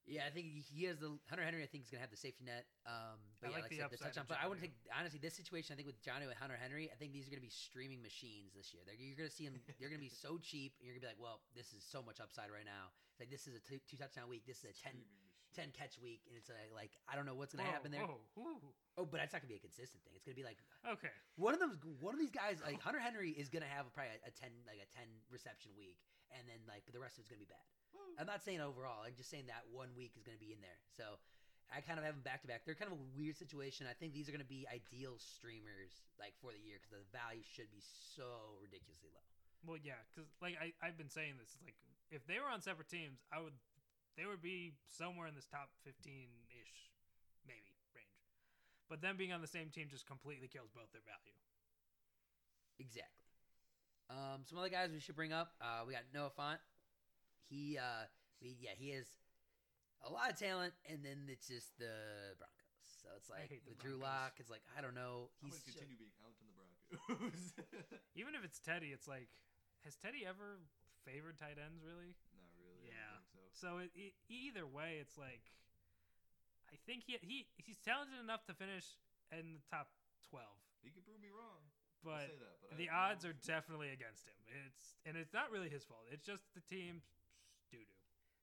Yeah, 0.06 0.26
I 0.26 0.32
think 0.32 0.47
he- 0.70 0.86
has 0.86 0.97
the 1.00 1.20
Hunter 1.30 1.43
Henry. 1.43 1.62
I 1.64 1.68
think 1.68 1.84
is 1.84 1.91
gonna 1.91 2.02
have 2.02 2.10
the 2.10 2.18
safety 2.18 2.43
net. 2.43 2.66
Um, 2.86 3.20
but 3.41 3.50
yeah, 3.50 3.52
I 3.52 3.56
like 3.56 3.62
like, 3.64 3.70
the 3.70 3.78
said, 3.78 3.91
the 3.91 3.97
touchdown. 3.97 4.26
But 4.28 4.39
I 4.41 4.47
wouldn't 4.47 4.64
Jonnu. 4.66 4.74
think 4.74 4.91
honestly 4.97 5.20
this 5.22 5.36
situation. 5.36 5.74
I 5.74 5.76
think 5.78 5.86
with 5.86 6.02
Jonnu 6.02 6.26
and 6.28 6.34
Hunter 6.34 6.58
Henry, 6.58 6.89
I 6.91 6.95
think 6.95 7.14
these 7.14 7.28
are 7.28 7.32
gonna 7.32 7.45
be 7.45 7.54
streaming 7.54 8.02
machines 8.02 8.54
this 8.56 8.74
year. 8.74 8.82
They're, 8.86 8.95
you're 8.97 9.16
gonna 9.18 9.30
see 9.30 9.45
them. 9.45 9.60
They're 9.80 9.89
gonna 9.89 10.02
be 10.02 10.10
so 10.10 10.38
cheap, 10.41 10.74
and 10.80 10.86
you're 10.88 10.95
gonna 10.97 11.06
be 11.06 11.12
like, 11.14 11.22
well, 11.22 11.41
this 11.54 11.74
is 11.74 11.86
so 11.86 12.02
much 12.02 12.20
upside 12.20 12.50
right 12.50 12.66
now. 12.66 12.89
It's 13.14 13.20
like 13.20 13.30
this 13.30 13.45
is 13.45 13.54
a 13.54 13.62
two, 13.62 13.80
two 13.86 13.97
touchdown 13.97 14.30
week. 14.30 14.43
This 14.47 14.64
is 14.64 14.72
a 14.72 14.74
10, 14.74 14.97
Streaming 14.97 15.29
10 15.60 15.76
catch 15.76 15.99
week, 15.99 16.24
and 16.32 16.39
it's 16.39 16.47
like, 16.47 16.72
like 16.72 16.95
I 17.12 17.20
don't 17.20 17.28
know 17.28 17.36
what's 17.36 17.51
gonna 17.51 17.68
Whoa, 17.68 17.76
happen 17.76 17.91
there. 17.91 18.07
whoa. 18.07 18.55
Oh, 18.95 19.03
but 19.03 19.20
that's 19.20 19.36
not 19.36 19.43
gonna 19.43 19.51
be 19.51 19.60
a 19.60 19.64
consistent 19.64 19.99
thing. 20.07 20.16
It's 20.16 20.24
gonna 20.24 20.39
be 20.39 20.47
like 20.47 20.64
Okay. 20.88 21.12
one 21.36 21.51
of 21.51 21.60
them. 21.60 21.76
One 21.99 22.16
of 22.16 22.22
these 22.24 22.32
guys, 22.32 22.64
like 22.64 22.80
oh. 22.80 22.88
Hunter 22.88 23.03
Henry, 23.03 23.36
is 23.36 23.51
gonna 23.51 23.68
have 23.68 23.91
probably 23.91 24.16
a, 24.24 24.32
a 24.32 24.32
ten, 24.32 24.55
like 24.64 24.80
a 24.80 24.88
ten 24.95 25.12
reception 25.28 25.76
week, 25.76 25.99
and 26.32 26.47
then 26.47 26.64
like, 26.64 26.88
but 26.88 26.95
the 26.95 27.03
rest 27.03 27.20
of 27.20 27.28
it's 27.28 27.30
gonna 27.30 27.43
be 27.43 27.51
bad. 27.51 27.68
Woo. 27.91 28.16
I'm 28.22 28.30
not 28.30 28.45
saying 28.45 28.62
overall. 28.62 29.03
I'm 29.03 29.18
just 29.18 29.30
saying 29.34 29.49
that 29.49 29.66
one 29.74 29.89
week 29.97 30.14
is 30.14 30.22
going 30.22 30.38
to 30.38 30.43
be 30.43 30.53
in 30.53 30.62
there. 30.62 30.78
So 30.93 31.18
I 31.74 31.82
kind 31.82 31.97
of 31.97 32.05
have 32.05 32.14
them 32.14 32.22
back 32.22 32.45
to 32.45 32.47
back. 32.47 32.62
They're 32.62 32.78
kind 32.78 32.93
of 32.93 33.01
a 33.01 33.03
weird 33.18 33.34
situation. 33.34 33.89
I 33.89 33.97
think 33.97 34.14
these 34.14 34.30
are 34.30 34.34
going 34.34 34.45
to 34.45 34.47
be 34.47 34.70
ideal 34.70 35.18
streamers 35.18 36.05
like 36.22 36.38
for 36.38 36.53
the 36.53 36.62
year 36.62 36.78
because 36.78 36.93
the 36.93 37.01
value 37.10 37.41
should 37.41 37.74
be 37.74 37.82
so 37.82 38.62
ridiculously 38.62 39.10
low. 39.10 39.26
Well, 39.66 39.82
yeah, 39.82 39.97
because 40.14 40.30
like 40.38 40.55
I 40.62 40.70
I've 40.86 41.01
been 41.01 41.10
saying 41.10 41.41
this. 41.41 41.49
It's 41.57 41.66
like 41.66 41.76
if 42.14 42.22
they 42.30 42.38
were 42.38 42.47
on 42.49 42.62
separate 42.62 42.93
teams, 42.93 43.26
I 43.34 43.41
would 43.41 43.57
they 44.18 44.26
would 44.26 44.41
be 44.41 44.74
somewhere 44.88 45.28
in 45.28 45.36
this 45.36 45.45
top 45.47 45.70
fifteen 45.84 46.30
ish, 46.49 46.91
maybe 47.45 47.76
range. 47.95 48.24
But 48.89 49.01
them 49.01 49.18
being 49.18 49.32
on 49.34 49.41
the 49.41 49.47
same 49.51 49.70
team 49.70 49.88
just 49.89 50.05
completely 50.07 50.47
kills 50.47 50.70
both 50.74 50.91
their 50.91 51.05
value. 51.05 51.38
Exactly. 52.80 53.16
Um, 54.10 54.41
some 54.47 54.57
other 54.57 54.70
guys 54.74 54.89
we 54.91 54.99
should 54.99 55.16
bring 55.16 55.34
up. 55.34 55.53
Uh, 55.62 55.86
we 55.86 55.93
got 55.93 56.03
Noah 56.14 56.32
Fant. 56.34 56.57
He, 57.49 57.78
uh, 57.78 58.10
we, 58.41 58.57
yeah, 58.57 58.74
he 58.78 58.89
has 58.97 59.05
a 60.05 60.10
lot 60.10 60.32
of 60.32 60.38
talent, 60.39 60.74
and 60.89 61.03
then 61.05 61.28
it's 61.30 61.45
just 61.47 61.78
the 61.78 62.34
Broncos. 62.39 62.88
So 63.03 63.10
it's 63.18 63.30
like 63.30 63.49
hate 63.51 63.66
the 63.68 63.76
with 63.78 63.80
Drew 63.84 63.97
Broncos. 63.99 64.10
Lock, 64.10 64.34
it's 64.41 64.49
like 64.49 64.64
I 64.74 64.82
don't 64.82 64.95
know. 64.97 65.30
I'm 65.43 65.49
He's 65.51 65.60
gonna 65.62 65.76
so- 65.76 65.80
continue 65.86 65.97
being 65.99 66.16
out 66.26 66.34
on 66.39 66.45
the 66.49 66.55
Broncos. 66.57 67.53
Even 68.20 68.34
if 68.34 68.41
it's 68.43 68.57
Teddy, 68.60 68.89
it's 68.95 69.07
like 69.07 69.30
has 69.86 69.95
Teddy 69.95 70.26
ever 70.26 70.60
favored 71.05 71.38
tight 71.39 71.55
ends 71.62 71.80
really? 71.86 72.12
Not 72.36 72.49
really. 72.57 72.89
I 72.89 72.95
Yeah. 72.97 73.14
don't 73.16 73.30
think 73.32 73.39
so. 73.54 73.68
So 73.68 73.78
it, 73.84 73.91
e 73.95 74.14
either 74.30 74.66
way, 74.66 74.97
it's 75.02 75.18
like 75.18 75.41
I 76.72 76.78
think 76.86 77.04
he 77.06 77.18
he 77.22 77.45
he's 77.58 77.78
talented 77.80 78.20
enough 78.22 78.45
to 78.45 78.54
finish 78.54 78.86
in 79.32 79.54
the 79.58 79.64
top 79.70 79.89
twelve, 80.30 80.58
He 80.82 80.89
could 80.91 81.06
prove 81.06 81.22
me 81.22 81.30
wrong. 81.34 81.62
But 82.04 82.32
say 82.32 82.39
that, 82.39 82.56
but 82.70 82.78
the 82.80 82.88
I, 82.89 82.95
I 82.95 83.12
odds 83.12 83.26
are 83.26 83.34
don't- 83.36 83.43
definitely 83.43 83.89
against 83.91 84.26
him. 84.26 84.38
It's 84.66 84.95
and 85.06 85.18
it's 85.18 85.34
not 85.34 85.52
really 85.52 85.70
his 85.70 85.84
fault. 85.84 86.08
It's 86.12 86.26
just 86.26 86.43
the 86.56 86.62
team 86.62 87.02
doo 87.72 87.84
doo. 87.84 88.00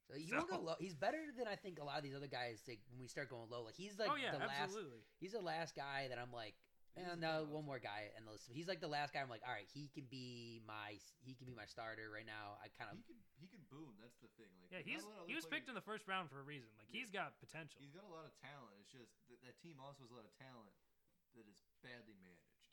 So 0.06 0.14
he 0.14 0.26
So- 0.28 0.44
go 0.44 0.60
low. 0.60 0.76
He's 0.78 0.94
better 0.94 1.32
than 1.36 1.48
I 1.48 1.56
think 1.56 1.80
a 1.80 1.84
lot 1.84 1.96
of 1.98 2.04
these 2.04 2.14
other 2.14 2.28
guys. 2.28 2.60
Like 2.68 2.80
when 2.92 3.00
we 3.00 3.08
start 3.08 3.30
going 3.30 3.48
low, 3.50 3.62
like 3.62 3.74
he's 3.74 3.98
like 3.98 4.10
oh 4.12 4.16
yeah, 4.20 4.32
the 4.32 4.44
last. 4.44 4.76
He's 5.18 5.32
the 5.32 5.40
last 5.40 5.74
guy 5.74 6.06
that 6.08 6.18
I'm 6.18 6.32
like. 6.32 6.54
He's 6.96 7.04
the 7.06 7.16
no, 7.20 7.44
one 7.44 7.64
more 7.68 7.78
guy 7.78 8.08
and 8.16 8.24
the 8.24 8.32
list. 8.32 8.48
He's 8.48 8.66
like 8.66 8.80
the 8.80 8.88
last 8.88 9.12
guy. 9.12 9.20
I'm 9.20 9.28
like, 9.28 9.44
all 9.44 9.52
right, 9.52 9.68
he 9.68 9.92
can 9.92 10.08
be 10.08 10.60
my 10.64 10.96
he 11.20 11.36
can 11.36 11.44
be 11.44 11.52
my 11.52 11.68
starter 11.68 12.08
right 12.08 12.24
now. 12.24 12.56
I 12.58 12.72
kind 12.80 12.88
of 12.90 12.96
He 12.96 13.04
could 13.04 13.20
he 13.36 13.46
could 13.46 13.64
boom. 13.68 13.92
That's 14.00 14.16
the 14.24 14.32
thing. 14.40 14.48
Like 14.64 14.72
Yeah, 14.72 14.80
he's 14.80 15.04
a 15.04 15.08
lot 15.08 15.20
of 15.20 15.28
he 15.28 15.36
other 15.36 15.44
was 15.44 15.46
picked 15.46 15.68
in 15.68 15.76
the 15.76 15.84
first 15.84 16.08
round 16.08 16.32
for 16.32 16.40
a 16.40 16.46
reason. 16.46 16.72
Like 16.80 16.88
Yeah. 16.88 17.00
he's 17.04 17.12
got 17.12 17.36
potential. 17.38 17.76
He's 17.80 17.92
got 17.92 18.04
a 18.04 18.12
lot 18.12 18.24
of 18.24 18.32
talent. 18.40 18.80
It's 18.80 18.90
just 18.90 19.12
that, 19.28 19.38
that 19.44 19.56
team 19.60 19.76
also 19.76 20.08
has 20.08 20.10
a 20.10 20.16
lot 20.16 20.24
of 20.24 20.32
talent 20.40 20.72
that 21.36 21.44
is 21.44 21.60
badly 21.84 22.16
managed. 22.16 22.64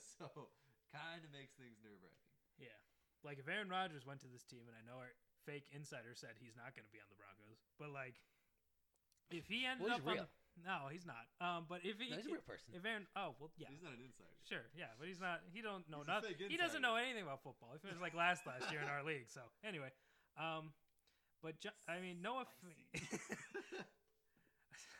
so 0.16 0.48
kind 0.88 1.20
of 1.24 1.30
makes 1.32 1.52
things 1.60 1.76
nerve 1.84 2.00
wracking. 2.00 2.32
Yeah. 2.56 2.78
Like 3.20 3.36
if 3.38 3.46
Aaron 3.48 3.68
Rodgers 3.68 4.08
went 4.08 4.20
to 4.24 4.30
this 4.32 4.42
team, 4.48 4.64
and 4.66 4.74
I 4.76 4.80
know 4.82 4.96
our 4.98 5.12
fake 5.44 5.68
insider 5.70 6.16
said 6.16 6.40
he's 6.40 6.56
not 6.56 6.72
going 6.74 6.88
to 6.88 6.94
be 6.94 6.98
on 7.04 7.06
the 7.12 7.16
Broncos, 7.20 7.60
but 7.78 7.92
like 7.92 8.16
if 9.30 9.44
he 9.46 9.64
ended 9.68 9.86
Well, 9.86 9.96
up 10.00 10.06
on 10.08 10.12
real. 10.16 10.24
the, 10.24 10.30
no, 10.60 10.88
he's 10.92 11.06
not. 11.08 11.24
Um, 11.40 11.64
but 11.68 11.80
if 11.82 11.96
he 11.98 12.10
no, 12.12 12.16
he's 12.20 12.26
a 12.28 12.32
real 12.36 12.44
person. 12.44 12.68
if 12.76 12.84
Aaron 12.84 13.06
oh 13.16 13.32
well 13.40 13.48
yeah 13.56 13.68
He's 13.72 13.80
not 13.82 13.92
an 13.96 14.04
insider. 14.04 14.28
sure 14.44 14.68
yeah, 14.76 14.92
but 15.00 15.08
he's 15.08 15.20
not 15.20 15.40
he 15.52 15.62
don't 15.64 15.88
know 15.88 16.00
He's 16.04 16.08
a 16.12 16.20
nothing. 16.20 16.34
fake 16.36 16.50
He 16.52 16.56
doesn't 16.60 16.84
insider. 16.84 16.94
know 16.94 17.00
anything 17.00 17.22
about 17.24 17.40
football. 17.42 17.70
He 17.72 17.78
finished 17.80 18.00
like 18.04 18.12
last 18.14 18.44
last 18.46 18.68
year 18.70 18.80
in 18.84 18.88
our 18.92 19.00
league. 19.02 19.28
So 19.32 19.40
anyway, 19.64 19.88
um, 20.36 20.72
but 21.42 21.56
jo- 21.60 21.72
I 21.88 22.00
mean 22.04 22.20
Noah. 22.22 22.44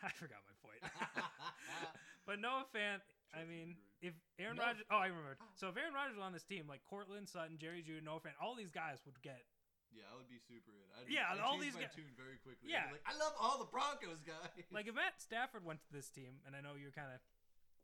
I 0.02 0.10
forgot 0.18 0.38
my 0.46 0.54
point. 0.62 0.82
But 2.24 2.38
Noah 2.38 2.62
Fant, 2.70 3.02
I 3.34 3.42
mean, 3.42 3.74
if 4.00 4.14
Aaron 4.38 4.54
Noah- 4.54 4.78
Rodgers, 4.78 4.86
oh, 4.94 5.02
I 5.02 5.06
remember. 5.10 5.34
So 5.58 5.66
if 5.70 5.76
Aaron 5.76 5.90
Rodgers 5.92 6.14
was 6.14 6.22
on 6.22 6.30
this 6.32 6.44
team, 6.46 6.68
like 6.70 6.78
Courtland 6.88 7.26
Sutton, 7.28 7.58
Jerry 7.58 7.82
Jeudy, 7.82 7.98
Noah 7.98 8.22
Fant, 8.22 8.38
all 8.40 8.54
these 8.54 8.70
guys 8.70 9.02
would 9.06 9.18
get. 9.26 9.42
Yeah, 9.92 10.08
I 10.10 10.16
would 10.16 10.28
be 10.28 10.40
super 10.40 10.72
in. 10.74 10.88
I'd, 10.96 11.06
Yeah, 11.12 11.28
I'd 11.30 11.38
all 11.40 11.60
change 11.60 11.72
these 11.72 11.76
my 11.78 11.86
guys- 11.88 11.94
tune 11.96 12.12
very 12.16 12.36
quickly. 12.42 12.72
Yeah. 12.72 12.88
I'd 12.88 12.96
be 12.96 12.98
like 13.00 13.08
I 13.08 13.14
love 13.20 13.34
all 13.38 13.56
the 13.60 13.68
Broncos 13.68 14.20
guys. 14.24 14.64
Like 14.72 14.88
if 14.88 14.96
Matt 14.96 15.20
Stafford 15.20 15.64
went 15.64 15.80
to 15.86 15.90
this 15.92 16.08
team, 16.08 16.40
and 16.48 16.56
I 16.56 16.60
know 16.64 16.74
you're 16.80 16.94
kind 16.94 17.12
of. 17.12 17.20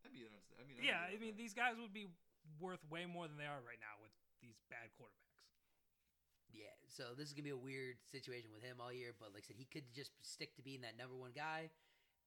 I'd 0.07 0.13
be 0.15 0.25
honest. 0.25 0.49
I 0.57 0.65
mean, 0.65 0.79
I'd 0.81 0.87
Yeah, 0.89 1.01
I 1.05 1.17
mean, 1.21 1.35
that. 1.37 1.41
these 1.41 1.53
guys 1.53 1.77
would 1.77 1.93
be 1.93 2.09
worth 2.63 2.81
way 2.89 3.05
more 3.05 3.29
than 3.29 3.37
they 3.37 3.47
are 3.51 3.61
right 3.61 3.81
now 3.83 3.99
with 4.01 4.15
these 4.41 4.57
bad 4.73 4.89
quarterbacks. 4.97 5.27
Yeah, 6.49 6.73
so 6.89 7.13
this 7.13 7.29
is 7.29 7.35
gonna 7.37 7.45
be 7.45 7.55
a 7.55 7.61
weird 7.61 8.01
situation 8.09 8.49
with 8.57 8.65
him 8.65 8.81
all 8.81 8.91
year. 8.93 9.13
But 9.13 9.35
like 9.37 9.45
I 9.45 9.53
said, 9.53 9.61
he 9.61 9.69
could 9.69 9.93
just 9.93 10.17
stick 10.25 10.57
to 10.57 10.63
being 10.65 10.81
that 10.83 10.97
number 10.97 11.15
one 11.15 11.33
guy. 11.37 11.69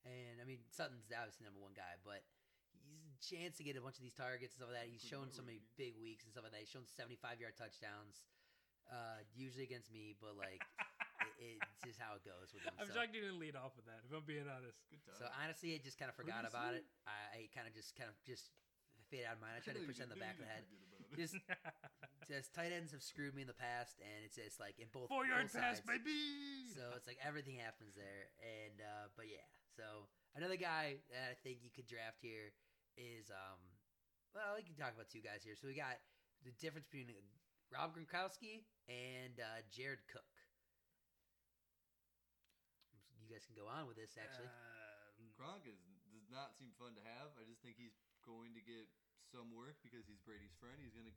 And 0.06 0.38
I 0.42 0.46
mean, 0.46 0.62
Sutton's 0.70 1.10
obviously 1.10 1.46
the 1.46 1.50
number 1.50 1.62
one 1.62 1.74
guy, 1.74 1.98
but 2.06 2.22
he's 2.86 3.06
a 3.06 3.22
chance 3.22 3.58
to 3.58 3.64
get 3.66 3.78
a 3.78 3.82
bunch 3.82 3.98
of 3.98 4.06
these 4.06 4.14
targets 4.18 4.54
and 4.54 4.62
stuff 4.62 4.70
like 4.74 4.82
that. 4.86 4.90
He's 4.90 5.02
shown 5.02 5.30
so 5.34 5.42
many 5.42 5.62
big 5.78 5.94
weeks 5.98 6.26
and 6.26 6.34
stuff 6.34 6.46
like 6.46 6.54
that. 6.54 6.62
He's 6.62 6.70
shown 6.74 6.86
seventy-five 6.86 7.42
yard 7.42 7.54
touchdowns, 7.58 8.26
uh, 8.90 9.22
usually 9.36 9.68
against 9.68 9.92
me, 9.92 10.16
but 10.18 10.34
like 10.34 10.62
it, 11.42 11.62
it's 11.62 11.82
just 11.84 12.00
how 12.02 12.18
it 12.18 12.24
goes 12.26 12.54
with 12.54 12.64
them. 12.66 12.74
I'm 12.78 12.90
so. 12.90 12.98
shocked 13.02 13.14
you 13.14 13.22
didn't 13.22 13.42
lead 13.42 13.58
off 13.58 13.78
with 13.78 13.86
that. 13.86 14.02
If 14.06 14.14
I'm 14.14 14.26
being 14.26 14.48
honest. 14.48 14.78
Good 14.90 15.02
So 15.18 15.30
honestly, 15.30 15.76
I 15.76 15.80
just 15.82 15.98
kind 16.02 16.10
of 16.10 16.16
forgot 16.18 16.48
about 16.48 16.74
it. 16.74 16.86
I, 17.06 17.46
I 17.46 17.54
kind 17.54 17.70
of 17.70 17.74
just 17.74 17.94
kind 17.94 18.10
of 18.10 18.18
just 18.26 18.54
fade 19.12 19.28
out 19.28 19.38
of 19.38 19.42
mind. 19.44 19.58
I 19.58 19.62
tried 19.62 19.78
to 19.78 19.86
push 19.86 20.00
you 20.00 20.06
it 20.06 20.10
in 20.10 20.14
the 20.14 20.22
back 20.22 20.40
of 20.40 20.46
know 20.46 20.48
the 20.48 20.56
head. 20.56 20.64
did 20.66 20.80
forget 20.80 20.96
about 20.96 21.12
it. 21.12 21.20
Just, 21.20 21.36
just 22.32 22.48
tight 22.56 22.72
ends 22.72 22.96
have 22.96 23.04
screwed 23.04 23.36
me 23.36 23.44
in 23.44 23.50
the 23.52 23.58
past, 23.58 24.00
and 24.00 24.24
it's 24.24 24.40
just 24.40 24.58
like 24.62 24.80
in 24.80 24.88
both 24.96 25.12
Four 25.12 25.28
yard 25.28 25.52
both 25.52 25.60
pass, 25.60 25.84
sides. 25.84 25.88
baby. 25.88 26.72
So 26.72 26.96
it's 26.96 27.06
like 27.06 27.20
everything 27.20 27.60
happens 27.60 27.94
there, 28.00 28.32
and 28.40 28.80
uh, 28.80 29.12
but 29.20 29.28
yeah. 29.28 29.44
So 29.76 30.08
another 30.38 30.56
guy 30.56 31.04
that 31.12 31.34
I 31.34 31.36
think 31.44 31.60
you 31.66 31.72
could 31.74 31.86
draft 31.90 32.24
here 32.24 32.56
is 32.96 33.28
um, 33.32 33.60
well, 34.32 34.56
we 34.56 34.64
can 34.64 34.76
talk 34.80 34.96
about 34.96 35.12
two 35.12 35.24
guys 35.24 35.44
here. 35.44 35.60
So 35.60 35.68
we 35.68 35.76
got 35.76 36.00
the 36.48 36.56
difference 36.64 36.88
between 36.88 37.12
Rob 37.72 37.96
Gronkowski 37.96 38.68
and 38.92 39.40
uh, 39.40 39.64
Jared 39.72 40.04
Cook. 40.12 40.28
You 43.24 43.32
guys 43.32 43.48
can 43.48 43.56
go 43.56 43.64
on 43.72 43.88
with 43.88 43.96
this 43.96 44.20
actually. 44.20 44.52
Um, 44.52 45.32
Gronk 45.40 45.64
is, 45.64 45.80
does 46.12 46.28
not 46.28 46.52
seem 46.60 46.76
fun 46.76 46.92
to 47.00 47.04
have. 47.08 47.32
I 47.40 47.48
just 47.48 47.64
think 47.64 47.80
he's 47.80 47.96
going 48.28 48.52
to 48.60 48.62
get 48.62 48.92
some 49.32 49.56
work 49.56 49.80
because 49.80 50.04
he's 50.04 50.20
Brady's 50.28 50.52
friend. 50.60 50.76
He's 50.84 50.92
gonna, 50.92 51.16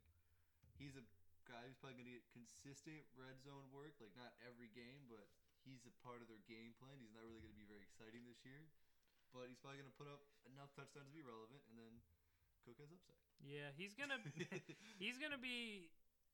he's 0.79 0.95
a 0.95 1.03
guy 1.43 1.59
who's 1.67 1.75
probably 1.75 1.99
gonna 1.99 2.15
get 2.15 2.23
consistent 2.31 3.03
red 3.19 3.35
zone 3.43 3.67
work. 3.75 3.99
Like 3.99 4.15
not 4.15 4.31
every 4.47 4.71
game, 4.71 5.11
but 5.11 5.27
he's 5.67 5.83
a 5.83 5.93
part 5.99 6.23
of 6.23 6.31
their 6.31 6.39
game 6.47 6.71
plan. 6.79 6.95
He's 7.03 7.11
not 7.11 7.27
really 7.27 7.43
gonna 7.43 7.59
be 7.59 7.67
very 7.67 7.83
exciting 7.83 8.23
this 8.23 8.39
year, 8.47 8.63
but 9.35 9.51
he's 9.51 9.59
probably 9.59 9.83
gonna 9.83 9.99
put 9.99 10.07
up 10.07 10.23
enough 10.47 10.71
touchdowns 10.71 11.11
to 11.11 11.15
be 11.19 11.25
relevant. 11.25 11.59
And 11.67 11.75
then 11.75 11.93
Cook 12.63 12.79
has 12.79 12.95
upside. 12.95 13.19
yeah, 13.43 13.75
he's 13.75 13.91
gonna 13.91 14.23
he's 15.03 15.19
gonna 15.19 15.37
be 15.41 15.91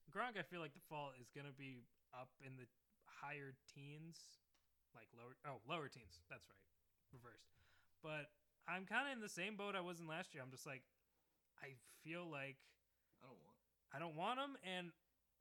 Gronk. 0.10 0.39
I 0.39 0.43
feel 0.43 0.60
like 0.60 0.74
the 0.74 0.84
fall 0.89 1.12
is 1.22 1.30
gonna 1.30 1.54
be 1.54 1.86
up 2.16 2.30
in 2.41 2.58
the 2.58 2.66
higher 3.06 3.54
teens, 3.70 4.18
like 4.95 5.08
lower 5.14 5.38
oh 5.45 5.62
lower 5.70 5.88
teens. 5.88 6.24
That's 6.30 6.47
right, 6.49 6.66
reversed. 7.14 7.54
But 8.02 8.34
I'm 8.68 8.86
kind 8.89 9.06
of 9.08 9.14
in 9.14 9.22
the 9.22 9.30
same 9.32 9.56
boat 9.56 9.76
I 9.78 9.82
was 9.82 9.99
in 10.02 10.08
last 10.08 10.34
year. 10.34 10.41
I'm 10.43 10.52
just 10.52 10.66
like, 10.66 10.82
I 11.62 11.78
feel 12.04 12.26
like 12.26 12.58
I 13.22 13.30
don't 13.30 13.39
want. 13.45 13.58
I 13.93 13.97
don't 13.99 14.16
want 14.18 14.38
him, 14.41 14.58
and 14.66 14.91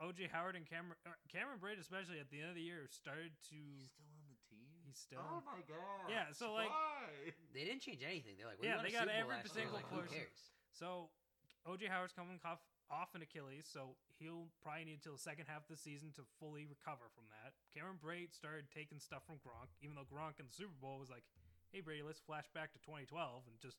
OJ 0.02 0.28
Howard 0.30 0.56
and 0.56 0.66
Cameron 0.68 0.98
uh, 1.08 1.16
Cameron 1.32 1.58
Brate, 1.58 1.80
especially 1.80 2.20
at 2.20 2.28
the 2.28 2.40
end 2.44 2.50
of 2.52 2.56
the 2.58 2.64
year, 2.66 2.84
started 2.92 3.32
to 3.50 3.61
He's 3.61 3.96
still 3.96 4.16
on 4.18 4.26
the 4.34 4.40
team. 4.50 4.66
he's 4.86 4.98
still 4.98 5.22
Oh 5.22 5.38
my 5.46 5.62
god. 5.70 6.11
Yeah, 6.11 6.34
so, 6.34 6.50
like- 6.50 6.66
Why? 6.72 7.30
They 7.54 7.62
didn't 7.62 7.78
change 7.86 8.02
anything. 8.02 8.34
They're 8.34 8.50
like, 8.50 8.58
well, 8.58 8.66
Yeah, 8.66 8.82
you 8.82 8.90
they 8.90 8.94
got 8.94 9.06
every 9.06 9.38
last 9.38 9.46
year. 9.54 9.62
single 9.62 9.78
Like, 9.78 9.86
who 9.86 10.02
person. 10.02 10.18
cares? 10.18 10.50
So 10.74 11.14
OJ 11.62 11.86
Howard's 11.86 12.11
coming 12.11 12.40
off 12.42 12.58
off 12.91 13.14
an 13.14 13.22
Achilles, 13.22 13.70
so 13.70 13.95
he'll 14.18 14.51
probably 14.61 14.91
need 14.91 14.99
until 15.01 15.14
the 15.14 15.22
second 15.22 15.47
half 15.47 15.62
of 15.64 15.70
the 15.70 15.78
season 15.78 16.11
to 16.18 16.26
fully 16.43 16.66
recover 16.66 17.07
from 17.14 17.30
that. 17.30 17.55
Cameron 17.70 18.03
Brate 18.03 18.34
started 18.34 18.66
taking 18.74 18.99
stuff 18.99 19.22
from 19.24 19.38
Gronk, 19.41 19.70
even 19.80 19.95
though 19.95 20.07
Gronk 20.11 20.43
in 20.43 20.51
the 20.51 20.55
Super 20.55 20.74
Bowl 20.82 20.99
was 20.99 21.09
like, 21.09 21.24
"Hey 21.70 21.80
Brady, 21.80 22.03
let's 22.03 22.20
flash 22.20 22.51
back 22.51 22.74
to 22.74 22.80
2012 22.82 23.47
and 23.47 23.55
just 23.62 23.78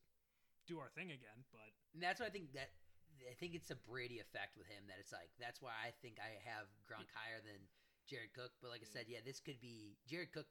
do 0.66 0.80
our 0.80 0.90
thing 0.96 1.12
again." 1.12 1.44
But 1.52 1.76
And 1.94 2.02
that's 2.02 2.20
what 2.24 2.32
I 2.32 2.34
think 2.34 2.56
that 2.56 2.72
I 3.30 3.36
think 3.36 3.54
it's 3.54 3.70
a 3.70 3.76
Brady 3.76 4.24
effect 4.24 4.56
with 4.56 4.66
him 4.72 4.88
that 4.88 4.98
it's 4.98 5.12
like 5.12 5.30
that's 5.38 5.62
why 5.62 5.76
I 5.76 5.92
think 6.02 6.18
I 6.18 6.40
have 6.48 6.72
Gronk 6.88 7.12
higher 7.12 7.44
than 7.44 7.68
Jared 8.08 8.34
Cook. 8.34 8.56
But 8.64 8.72
like 8.72 8.82
I 8.82 8.90
said, 8.90 9.06
yeah, 9.12 9.20
this 9.22 9.44
could 9.44 9.60
be 9.60 10.00
Jared 10.08 10.32
Cook 10.32 10.48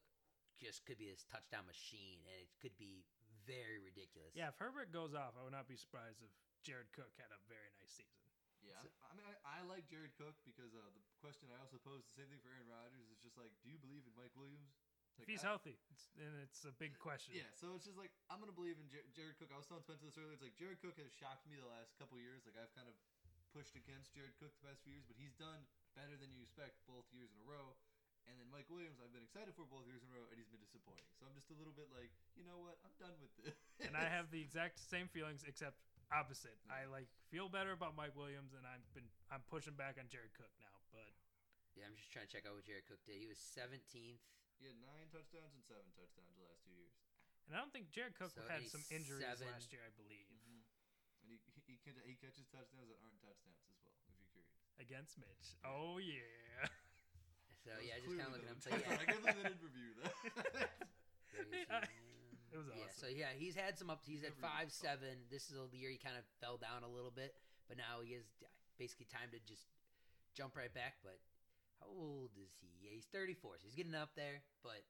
just 0.61 0.85
could 0.85 1.01
be 1.01 1.09
this 1.09 1.25
touchdown 1.25 1.65
machine, 1.65 2.21
and 2.29 2.37
it 2.37 2.53
could 2.61 2.77
be 2.77 3.09
very 3.49 3.81
ridiculous. 3.81 4.37
yeah, 4.37 4.53
if 4.53 4.61
Herbert 4.61 4.93
goes 4.93 5.17
off, 5.17 5.33
I 5.35 5.43
would 5.43 5.57
not 5.57 5.65
be 5.67 5.81
surprised 5.81 6.21
if 6.21 6.29
Jared 6.61 6.93
Cook 6.93 7.17
had 7.17 7.33
a 7.33 7.41
very 7.49 7.73
nice 7.81 7.97
season. 7.97 8.21
Yeah, 8.65 8.77
I 9.09 9.13
mean, 9.17 9.27
I, 9.27 9.35
I 9.45 9.59
like 9.67 9.89
Jared 9.89 10.13
Cook 10.21 10.37
because 10.45 10.73
uh, 10.77 10.81
the 10.93 11.03
question 11.21 11.49
I 11.51 11.59
also 11.61 11.81
posed, 11.81 12.09
the 12.13 12.17
same 12.21 12.29
thing 12.31 12.41
for 12.45 12.53
Aaron 12.53 12.69
Rodgers, 12.69 13.09
is 13.11 13.19
just 13.25 13.37
like, 13.41 13.51
do 13.65 13.69
you 13.73 13.81
believe 13.81 14.05
in 14.05 14.13
Mike 14.15 14.33
Williams? 14.37 14.71
If 15.21 15.29
he's 15.29 15.45
I- 15.45 15.53
healthy, 15.53 15.77
it's, 15.93 16.09
and 16.17 16.33
it's 16.41 16.65
a 16.65 16.73
big 16.81 16.97
question. 16.97 17.37
Yeah, 17.37 17.51
so 17.53 17.77
it's 17.77 17.85
just 17.85 18.01
like 18.01 18.09
I'm 18.33 18.41
gonna 18.41 18.57
believe 18.57 18.81
in 18.81 18.89
Jer- 18.89 19.05
Jared 19.13 19.37
Cook. 19.37 19.53
I 19.53 19.59
was 19.61 19.69
telling 19.69 19.85
Spencer 19.85 20.09
this 20.09 20.17
earlier. 20.17 20.33
It's 20.33 20.41
like 20.45 20.57
Jared 20.57 20.81
Cook 20.81 20.97
has 20.97 21.13
shocked 21.13 21.45
me 21.45 21.61
the 21.61 21.69
last 21.69 21.93
couple 22.01 22.17
years. 22.17 22.49
Like 22.49 22.57
I've 22.57 22.73
kind 22.73 22.89
of 22.89 22.97
pushed 23.53 23.77
against 23.77 24.17
Jared 24.17 24.33
Cook 24.41 24.55
the 24.57 24.65
past 24.65 24.81
few 24.81 24.97
years, 24.97 25.05
but 25.05 25.19
he's 25.21 25.37
done 25.37 25.67
better 25.93 26.17
than 26.17 26.33
you 26.33 26.41
expect 26.41 26.81
both 26.89 27.05
years 27.13 27.29
in 27.35 27.39
a 27.43 27.47
row. 27.49 27.77
And 28.31 28.39
then 28.39 28.47
Mike 28.49 28.71
Williams, 28.71 28.97
I've 29.03 29.11
been 29.13 29.27
excited 29.27 29.53
for 29.59 29.67
both 29.67 29.85
years 29.91 30.01
in 30.05 30.09
a 30.09 30.15
row, 30.15 30.25
and 30.31 30.39
he's 30.39 30.49
been 30.49 30.63
disappointing. 30.63 31.09
So 31.19 31.27
I'm 31.27 31.35
just 31.35 31.51
a 31.51 31.57
little 31.59 31.75
bit 31.75 31.91
like, 31.91 32.13
you 32.39 32.47
know 32.47 32.63
what? 32.63 32.79
I'm 32.87 32.95
done 33.01 33.17
with 33.19 33.33
this. 33.43 33.59
and 33.83 33.99
I 33.99 34.07
have 34.17 34.31
the 34.31 34.39
exact 34.39 34.79
same 34.79 35.11
feelings, 35.11 35.43
except 35.45 35.77
opposite. 36.13 36.59
I 36.71 36.87
like 36.91 37.07
feel 37.31 37.49
better 37.49 37.73
about 37.73 37.95
Mike 37.99 38.15
Williams, 38.19 38.53
and 38.55 38.67
I've 38.67 38.85
been 38.95 39.07
I'm 39.31 39.43
pushing 39.51 39.75
back 39.79 39.97
on 39.99 40.07
Jared 40.11 40.35
Cook 40.35 40.51
now. 40.59 40.75
But 40.95 41.11
yeah. 41.79 41.87
I'm 41.87 41.95
just 41.97 42.11
trying 42.11 42.27
to 42.27 42.33
check 42.33 42.45
out 42.47 42.55
what 42.59 42.67
Jared 42.67 42.85
Cook 42.91 43.01
did. 43.07 43.17
He 43.23 43.31
was 43.31 43.39
17th. 43.39 44.21
he 44.59 44.63
had 44.67 44.77
nine 44.83 45.07
touchdowns 45.15 45.55
and 45.55 45.63
seven 45.65 45.87
touchdowns 45.95 46.35
the 46.37 46.45
last 46.45 46.61
two 46.67 46.75
years. 46.75 46.93
and 47.47 47.55
I 47.55 47.63
don't 47.63 47.71
think 47.73 47.89
Jared 47.95 48.19
Cook 48.19 48.35
So 48.35 48.43
had 48.51 48.67
some 48.67 48.83
injuries 48.91 49.23
seven. 49.23 49.49
last 49.55 49.71
year, 49.73 49.83
I 49.87 49.93
believe, 49.95 50.27
Mm-hmm. 50.31 50.67
And 51.23 51.29
he, 51.31 51.39
he, 51.55 51.61
he, 51.71 51.77
catch- 51.85 52.03
he 52.05 52.15
catches 52.19 52.49
touchdowns 52.51 52.91
that 52.91 52.99
aren't 53.07 53.21
touchdowns 53.23 53.63
as 53.71 53.79
well, 53.87 53.95
if 54.03 54.11
you're 54.19 54.27
curious. 54.35 54.51
against 54.83 55.15
Mitch. 55.21 55.55
Yeah. 55.63 55.71
Oh 55.71 55.97
yeah. 56.03 56.67
So 57.63 57.71
That 57.71 57.79
was 57.79 57.87
yeah, 57.87 58.01
just 58.03 58.17
kind 58.19 58.27
of 58.27 58.35
looking 58.35 58.51
the- 58.51 58.73
at 58.73 58.83
him. 58.83 58.99
I 59.01 59.05
can't 59.07 59.23
yeah. 59.23 59.31
believe 59.31 59.37
they 59.39 59.47
didn't 59.47 59.63
review 59.63 59.91
that. 60.03 60.15
Crazy, 61.31 61.63
I- 61.71 61.87
man. 61.87 62.10
It 62.51 62.59
was 62.59 62.67
Yeah, 62.75 62.91
so 62.91 63.07
yeah, 63.07 63.31
he's 63.37 63.55
had 63.55 63.79
some 63.79 63.91
ups. 63.91 64.07
He's 64.07 64.23
at 64.27 64.35
five 64.43 64.71
seven. 64.75 65.27
This 65.31 65.51
is 65.51 65.57
the 65.71 65.79
year 65.79 65.91
he 65.91 65.99
kind 65.99 66.19
of 66.19 66.25
fell 66.43 66.59
down 66.59 66.83
a 66.83 66.91
little 66.91 67.15
bit, 67.15 67.35
but 67.71 67.79
now 67.79 68.03
he 68.03 68.15
has 68.19 68.27
basically 68.79 69.07
time 69.07 69.31
to 69.31 69.39
just 69.47 69.71
jump 70.35 70.57
right 70.59 70.73
back. 70.73 70.99
But 71.03 71.19
how 71.79 71.89
old 71.91 72.35
is 72.35 72.51
he? 72.59 72.71
Yeah, 72.83 72.93
he's 72.95 73.07
thirty 73.11 73.35
four, 73.35 73.55
so 73.59 73.65
he's 73.71 73.79
getting 73.79 73.95
up 73.95 74.15
there. 74.19 74.43
But 74.67 74.83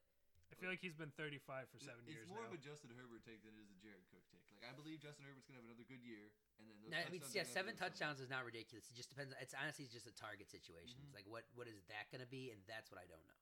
I 0.51 0.59
feel 0.59 0.67
like 0.73 0.83
he's 0.83 0.99
been 0.99 1.15
35 1.15 1.71
for 1.71 1.79
seven 1.79 2.03
it's 2.03 2.11
years 2.11 2.27
It's 2.27 2.35
more 2.35 2.43
now. 2.43 2.51
of 2.51 2.59
a 2.59 2.61
Justin 2.61 2.91
Herbert 2.99 3.23
take 3.23 3.39
than 3.47 3.55
it 3.55 3.63
is 3.63 3.71
a 3.71 3.79
Jared 3.79 4.03
Cook 4.11 4.27
take. 4.35 4.43
Like 4.51 4.67
I 4.67 4.75
believe 4.75 4.99
Justin 4.99 5.23
Herbert's 5.23 5.47
gonna 5.47 5.63
have 5.63 5.69
another 5.71 5.87
good 5.87 6.03
year, 6.03 6.27
and 6.59 6.67
then 6.67 6.75
those 6.83 6.91
I 6.91 7.07
mean, 7.07 7.23
yeah, 7.31 7.47
seven 7.47 7.79
be 7.79 7.79
something. 7.79 7.79
touchdowns 7.79 8.19
is 8.19 8.27
not 8.29 8.43
ridiculous. 8.43 8.91
It 8.91 8.99
just 8.99 9.15
depends. 9.15 9.31
It's 9.39 9.55
honestly 9.55 9.87
just 9.87 10.11
a 10.11 10.15
target 10.17 10.51
situation. 10.51 10.99
Mhm. 10.99 11.07
It's 11.07 11.15
like 11.15 11.29
what 11.31 11.47
what 11.55 11.71
is 11.71 11.79
that 11.87 12.11
going 12.11 12.21
to 12.25 12.29
be, 12.29 12.51
and 12.51 12.59
that's 12.67 12.91
what 12.91 12.99
I 12.99 13.07
don't 13.07 13.23
know. 13.31 13.39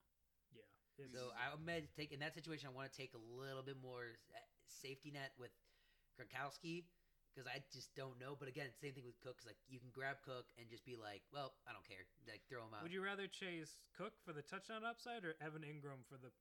So 1.07 1.31
I 1.31 1.55
may 1.63 1.87
take 1.95 2.11
in 2.11 2.19
that 2.19 2.33
situation. 2.35 2.67
I 2.67 2.75
want 2.75 2.91
to 2.91 2.95
take 2.97 3.13
a 3.15 3.21
little 3.39 3.63
bit 3.63 3.77
more 3.81 4.19
uh, 4.35 4.39
safety 4.67 5.11
net 5.11 5.31
with 5.39 5.51
Gronkowski 6.19 6.83
because 7.31 7.47
I 7.47 7.63
just 7.71 7.93
don't 7.95 8.19
know. 8.19 8.35
But 8.35 8.49
again, 8.51 8.67
same 8.81 8.91
thing 8.93 9.05
with 9.07 9.15
Cook. 9.23 9.37
'cause, 9.39 9.47
like 9.47 9.59
you 9.69 9.79
can 9.79 9.89
grab 9.95 10.19
Cook 10.25 10.51
and 10.59 10.67
just 10.67 10.83
be 10.83 10.95
like, 10.99 11.23
well, 11.31 11.55
I 11.67 11.71
don't 11.71 11.85
care. 11.87 12.03
Like 12.27 12.43
throw 12.49 12.65
him 12.67 12.73
out. 12.75 12.83
Would 12.83 12.91
you 12.91 13.03
rather 13.03 13.27
chase 13.27 13.79
Cook 13.95 14.13
for 14.25 14.33
the 14.33 14.43
touchdown 14.43 14.83
upside 14.83 15.23
or 15.23 15.35
Evan 15.39 15.63
Engram 15.63 16.03
for 16.09 16.17
the 16.19 16.31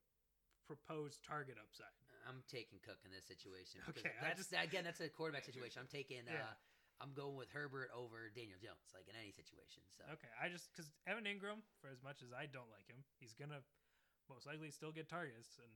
proposed 0.66 1.22
target 1.24 1.56
upside? 1.60 1.94
I'm 2.28 2.42
taking 2.50 2.76
Cook 2.84 3.00
in 3.06 3.10
this 3.14 3.24
situation. 3.24 3.80
Okay, 3.88 4.04
that's 4.20 4.36
just- 4.48 4.52
again 4.52 4.84
that's 4.84 5.00
a 5.00 5.08
quarterback 5.08 5.44
situation. 5.44 5.80
I'm 5.80 5.88
taking. 5.88 6.26
Yeah. 6.26 6.50
Uh, 6.52 6.54
I'm 7.00 7.14
going 7.14 7.36
with 7.38 7.46
Herbert 7.54 7.94
over 7.94 8.26
Daniel 8.34 8.58
Jones, 8.58 8.90
like 8.92 9.06
in 9.06 9.14
any 9.14 9.30
situation. 9.30 9.86
So 9.94 10.02
Okay, 10.18 10.26
I 10.34 10.50
just 10.50 10.66
because 10.74 10.90
Evan 11.06 11.24
Engram, 11.30 11.62
for 11.78 11.88
as 11.94 12.02
much 12.02 12.26
as 12.26 12.34
I 12.34 12.46
don't 12.50 12.68
like 12.74 12.90
him, 12.90 13.04
he's 13.22 13.32
gonna 13.38 13.62
most 14.30 14.46
likely 14.46 14.70
still 14.70 14.92
get 14.92 15.08
targets, 15.08 15.58
and 15.60 15.72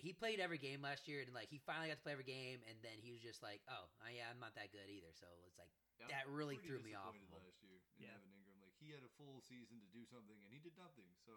he 0.00 0.12
played 0.12 0.40
every 0.40 0.58
game 0.58 0.82
last 0.82 1.06
year, 1.06 1.22
and 1.22 1.30
like 1.36 1.48
he 1.52 1.60
finally 1.62 1.88
got 1.92 2.00
to 2.00 2.04
play 2.04 2.12
every 2.16 2.26
game, 2.26 2.64
and 2.66 2.76
then 2.82 2.98
he 2.98 3.12
was 3.12 3.20
just 3.22 3.40
like, 3.44 3.60
oh, 3.70 3.86
yeah, 4.10 4.26
I'm 4.32 4.40
not 4.40 4.56
that 4.56 4.72
good 4.72 4.88
either. 4.88 5.12
So 5.14 5.28
it's 5.46 5.60
like 5.60 5.70
Yeah, 6.00 6.08
That 6.10 6.26
really 6.32 6.58
threw 6.58 6.80
me 6.82 6.96
off. 6.96 7.14
disappointed 7.14 7.52
Last 7.54 7.62
year 7.62 7.78
in 8.00 8.08
Yeah. 8.08 8.16
Evan 8.18 8.32
Engram, 8.34 8.58
like 8.64 8.74
he 8.82 8.90
had 8.90 9.04
a 9.06 9.12
full 9.20 9.38
season 9.44 9.78
to 9.78 9.88
do 9.94 10.02
something 10.08 10.34
and 10.42 10.50
he 10.50 10.58
did 10.58 10.74
nothing. 10.80 11.06
So 11.22 11.32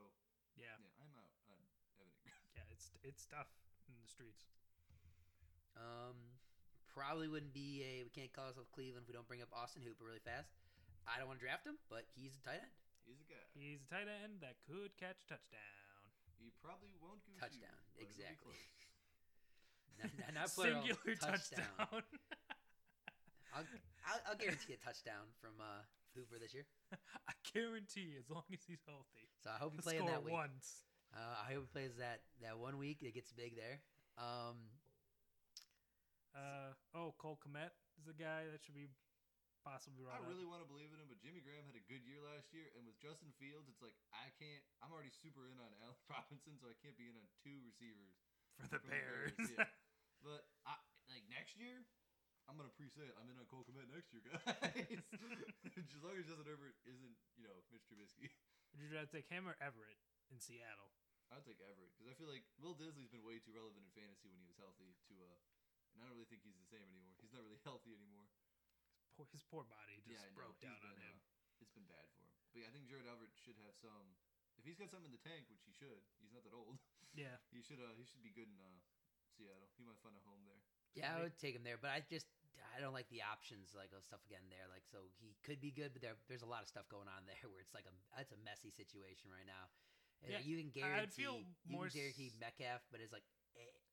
yeah, 0.58 0.74
yeah, 0.82 1.04
I'm 1.04 1.12
out 1.20 1.36
on 1.52 1.60
Evan 1.94 2.10
Engram. 2.10 2.40
yeah, 2.58 2.74
it's 2.74 2.96
it's 3.06 3.28
tough 3.30 3.52
in 3.92 4.00
the 4.02 4.10
streets. 4.10 4.48
Um, 5.76 6.16
probably 6.90 7.28
wouldn't 7.28 7.54
be 7.54 7.84
a. 7.84 8.08
We 8.08 8.10
can't 8.16 8.32
call 8.32 8.48
ourselves 8.50 8.72
Cleveland 8.72 9.04
if 9.06 9.12
we 9.12 9.14
don't 9.14 9.28
bring 9.28 9.44
up 9.44 9.52
Austin 9.52 9.84
Hooper 9.86 10.08
really 10.08 10.24
fast. 10.24 10.56
I 11.06 11.20
don't 11.20 11.28
want 11.30 11.38
to 11.38 11.46
draft 11.46 11.68
him, 11.68 11.78
but 11.92 12.08
he's 12.16 12.34
a 12.34 12.42
tight 12.42 12.64
end. 12.64 12.74
He's 13.06 13.22
a 13.22 13.28
guy. 13.30 13.44
He's 13.54 13.84
a 13.86 13.90
tight 13.92 14.10
end 14.10 14.42
that 14.42 14.58
could 14.66 14.98
catch 14.98 15.22
a 15.22 15.38
touchdown. 15.38 15.85
He 16.40 16.52
probably 16.62 16.94
won't 17.02 17.24
goose 17.26 17.40
Touchdown, 17.40 17.74
you, 17.74 17.92
but 17.96 18.02
it'll 18.06 18.16
be 18.16 18.24
exactly. 18.24 18.56
close. 18.56 18.74
Not, 19.96 20.12
not, 20.20 20.34
not 20.36 20.48
plural, 20.52 20.84
Singular 20.84 21.16
touchdown. 21.16 21.72
I'll, 23.56 23.64
I'll, 24.04 24.22
I'll 24.28 24.36
guarantee 24.36 24.76
a 24.76 24.82
touchdown 24.84 25.32
from 25.40 25.56
uh, 25.64 25.88
Hooper 26.14 26.36
this 26.36 26.52
year. 26.54 26.68
I 27.32 27.34
guarantee, 27.56 28.20
as 28.20 28.28
long 28.30 28.44
as 28.52 28.60
he's 28.68 28.84
healthy, 28.84 29.32
So 29.40 29.50
I 29.56 29.58
hope 29.58 29.72
he 29.72 29.80
plays 29.80 30.04
that 30.04 30.24
week. 30.24 30.34
once. 30.36 30.84
Uh, 31.16 31.40
I 31.48 31.54
hope 31.56 31.64
he 31.64 31.72
plays 31.72 31.96
that 32.00 32.28
that 32.44 32.60
one 32.60 32.76
week. 32.78 33.00
It 33.08 33.14
gets 33.16 33.32
big 33.32 33.56
there. 33.56 33.80
Um, 34.20 34.68
Uh, 36.36 36.76
oh, 36.94 37.16
Cole 37.18 37.40
Kmet 37.40 37.72
is 37.98 38.04
the 38.04 38.14
guy 38.14 38.44
that 38.52 38.60
should 38.66 38.76
be 38.76 38.92
possibly 39.66 40.06
I 40.06 40.22
brought 40.22 40.22
up. 40.22 40.30
really 40.30 40.46
want 40.46 40.62
to 40.62 40.70
believe 40.70 40.94
in 40.94 41.02
him, 41.02 41.10
but 41.10 41.18
Jimmy 41.20 41.42
Graham 41.42 41.66
had 41.66 41.74
a 41.76 41.84
good 41.90 42.06
year 42.06 42.22
last 42.22 42.54
year, 42.54 42.70
and 42.78 42.86
with 42.86 42.96
Justin 43.02 43.34
Fields, 43.42 43.66
it's 43.66 43.82
like 43.82 43.98
I 44.14 44.30
can't. 44.38 44.62
I'm 44.86 44.94
already 44.94 45.10
super 45.12 45.50
in 45.50 45.58
on 45.58 45.74
Allen 45.82 45.98
Robinson, 46.14 46.56
so 46.62 46.70
I 46.70 46.78
can't 46.80 46.96
be 46.96 47.10
in 47.10 47.18
on 47.18 47.26
two 47.42 47.58
receivers. 47.66 48.14
for 48.62 48.70
the 48.70 48.78
from 48.78 48.86
the 48.86 48.94
Bears. 48.94 49.34
Bears, 49.36 49.52
yeah. 49.58 49.70
But 50.26 50.42
I 50.66 50.74
like 51.06 51.26
next 51.30 51.58
year. 51.60 51.86
I'm 52.50 52.58
gonna 52.58 52.74
pre-say 52.74 53.06
it. 53.10 53.14
I'm 53.18 53.26
in 53.30 53.38
on 53.42 53.46
Cole 53.50 53.66
Kmet 53.66 53.90
next 53.90 54.10
year, 54.14 54.22
guys. 54.30 54.46
as 54.46 56.02
long 56.06 56.14
as 56.18 56.26
Justin 56.30 56.46
Herbert 56.46 56.78
isn't, 56.86 57.18
you 57.38 57.46
know, 57.46 57.58
Mitch 57.74 57.86
Trubisky. 57.90 58.30
Would 58.74 58.82
you 58.86 58.90
rather 58.94 59.10
take 59.10 59.30
him 59.30 59.46
or 59.50 59.58
Everett 59.62 59.98
in 60.30 60.38
Seattle? 60.42 60.94
I'd 61.34 61.42
take 61.46 61.58
Everett 61.62 61.90
because 61.94 62.06
I 62.10 62.14
feel 62.18 62.30
like 62.30 62.46
Will 62.62 62.78
Dissly's 62.78 63.10
been 63.10 63.26
way 63.26 63.42
too 63.42 63.54
relevant 63.54 63.82
in 63.86 63.90
fantasy 63.98 64.30
when 64.30 64.38
he 64.42 64.46
was 64.50 64.58
healthy. 64.62 64.94
To 65.10 65.14
uh, 65.26 65.38
and 65.94 66.02
I 66.02 66.10
don't 66.10 66.14
really 66.18 66.30
think 66.30 66.46
he's 66.46 66.58
the 66.58 66.70
same 66.70 66.86
anymore. 66.90 67.18
He's 67.18 67.34
not 67.34 67.42
really 67.46 67.62
healthy 67.66 67.94
anymore. 67.98 68.30
Poor, 69.16 69.28
his 69.32 69.44
poor 69.48 69.64
body 69.64 69.96
just 70.04 70.20
yeah, 70.24 70.36
broke 70.36 70.60
He's 70.60 70.68
down 70.68 70.80
on 70.84 70.96
him. 71.00 71.16
uh, 71.16 71.64
it's 71.64 71.72
been 71.72 71.88
bad 71.88 72.04
for 72.16 72.24
him. 72.28 72.32
But 72.52 72.58
yeah, 72.64 72.68
I 72.68 72.72
think 72.76 72.88
Jared 72.92 73.08
Alford 73.08 73.32
should 73.36 73.56
have 73.64 73.76
some. 73.80 74.16
If 74.60 74.64
he's 74.68 74.80
got 74.80 74.92
something 74.92 75.12
in 75.12 75.16
the 75.16 75.24
tank, 75.24 75.48
which 75.52 75.64
he 75.68 75.72
should, 75.76 76.04
he's 76.20 76.32
not 76.36 76.44
that 76.48 76.56
old. 76.56 76.80
Yeah, 77.16 77.40
He 77.48 77.64
should. 77.64 77.80
Uh, 77.80 77.96
he 77.96 78.04
should 78.04 78.20
be 78.20 78.36
good 78.36 78.52
in 78.52 78.60
uh, 78.60 78.76
Seattle. 79.32 79.72
He 79.80 79.88
might 79.88 79.96
find 80.04 80.20
a 80.20 80.24
home 80.28 80.44
there. 80.44 80.60
yeah, 81.00 81.16
I 81.16 81.24
would 81.24 81.40
take 81.40 81.56
him 81.56 81.64
there, 81.64 81.80
but 81.80 81.96
I 81.96 82.04
just 82.04 82.28
I 82.76 82.84
don't 82.84 82.92
like 82.92 83.08
the 83.08 83.24
options 83.24 83.72
like 83.72 83.96
of 83.96 84.04
stuff 84.04 84.20
again 84.28 84.44
there. 84.52 84.68
Like 84.68 84.84
so 84.84 85.08
he 85.24 85.32
could 85.48 85.64
be 85.64 85.72
good, 85.72 85.96
but 85.96 86.04
there 86.04 86.20
there's 86.28 86.44
a 86.44 86.52
lot 86.52 86.60
of 86.60 86.68
stuff 86.68 86.92
going 86.92 87.08
on 87.08 87.24
there 87.32 87.40
where 87.48 87.64
it's 87.64 87.72
like 87.72 87.88
a 87.88 87.96
it's 88.20 88.36
a 88.36 88.40
messy 88.44 88.68
situation 88.68 89.32
right 89.32 89.48
now. 89.48 89.72
Uh, 90.28 90.36
Yeah, 90.36 90.44
you 90.44 90.60
can 90.60 90.76
I'd 90.76 91.08
guarantee 91.08 91.24
feel 91.24 91.40
you 91.64 91.80
can 91.80 91.88
guarantee 91.88 92.28
s- 92.28 92.36
Metcalf, 92.36 92.84
but 92.92 93.00
it's 93.00 93.16
like 93.16 93.24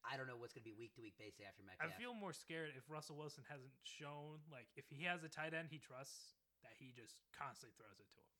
I 0.03 0.18
don't 0.18 0.26
know 0.26 0.34
what's 0.36 0.50
going 0.53 0.66
to 0.66 0.70
be 0.70 0.74
week 0.74 0.92
to 0.98 1.03
week 1.03 1.14
basis 1.18 1.40
after 1.46 1.62
Metcalf. 1.62 1.86
I 1.86 1.94
feel 1.94 2.12
more 2.12 2.34
scared 2.34 2.74
if 2.74 2.82
Russell 2.90 3.14
Wilson 3.16 3.46
hasn't 3.46 3.70
shown 3.86 4.42
like 4.50 4.66
if 4.74 4.86
he 4.90 5.07
has 5.07 5.22
a 5.22 5.30
tight 5.30 5.55
end 5.55 5.70
he 5.70 5.78
trusts 5.78 6.34
that 6.66 6.74
he 6.78 6.90
just 6.94 7.18
constantly 7.34 7.74
throws 7.78 7.98
it 8.03 8.07
to 8.14 8.18
him. 8.18 8.30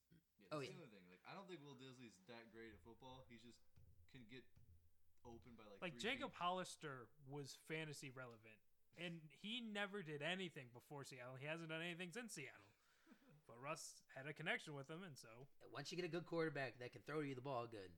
Yeah, 0.43 0.55
Oh, 0.55 0.61
yeah. 0.61 0.75
the 0.75 0.91
thing. 0.91 1.07
Like, 1.09 1.23
I 1.27 1.33
don't 1.39 1.47
think 1.47 1.63
Will 1.63 1.79
Dissly's 1.79 2.19
that 2.29 2.51
great 2.51 2.75
at 2.75 2.81
football. 2.83 3.23
He 3.31 3.39
just 3.41 3.63
can 4.11 4.27
get 4.29 4.43
open 5.25 5.55
by 5.55 5.65
like. 5.71 5.81
Like 5.81 5.95
three 5.99 6.19
Jacob 6.19 6.35
feet. 6.35 6.43
Hollister 6.43 7.07
was 7.31 7.57
fantasy 7.71 8.11
relevant, 8.13 8.59
and 8.99 9.23
he 9.41 9.63
never 9.63 10.03
did 10.03 10.21
anything 10.21 10.67
before 10.75 11.07
Seattle. 11.07 11.39
He 11.39 11.47
hasn't 11.47 11.71
done 11.71 11.81
anything 11.83 12.11
since 12.13 12.35
Seattle. 12.35 12.69
But 13.49 13.59
Russ 13.59 14.01
had 14.15 14.27
a 14.31 14.33
connection 14.33 14.73
with 14.75 14.89
him, 14.89 15.03
and 15.03 15.19
so 15.19 15.29
Once 15.75 15.91
you 15.91 15.97
get 15.99 16.07
a 16.07 16.13
good 16.13 16.25
quarterback 16.27 16.79
that 16.79 16.93
can 16.95 17.03
throw 17.07 17.21
you 17.21 17.35
the 17.35 17.43
ball 17.43 17.67
good, 17.71 17.91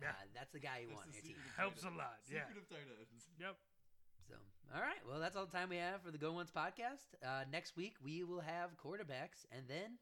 Yeah. 0.00 0.10
uh, 0.16 0.24
that's 0.34 0.52
the 0.52 0.58
guy 0.60 0.80
you 0.82 0.88
That's 0.88 0.96
want 1.04 1.12
the 1.12 1.20
your 1.20 1.36
team. 1.36 1.38
Helps 1.56 1.82
a 1.84 1.92
lot, 1.92 2.18
yeah. 2.26 2.48
Secret 2.48 2.58
of 2.64 2.66
tight 2.72 2.88
ends. 2.88 3.28
yep. 3.38 3.56
So, 4.28 4.34
all 4.74 4.80
right. 4.80 5.00
Well, 5.08 5.18
that's 5.20 5.36
all 5.36 5.44
the 5.46 5.52
time 5.52 5.68
we 5.68 5.76
have 5.76 6.00
for 6.02 6.10
the 6.10 6.18
Go 6.18 6.32
Ones 6.32 6.50
podcast. 6.54 7.12
Uh, 7.22 7.44
next 7.50 7.76
week 7.76 7.94
we 8.02 8.22
will 8.24 8.40
have 8.40 8.74
quarterbacks, 8.80 9.44
and 9.52 9.68
then 9.68 9.98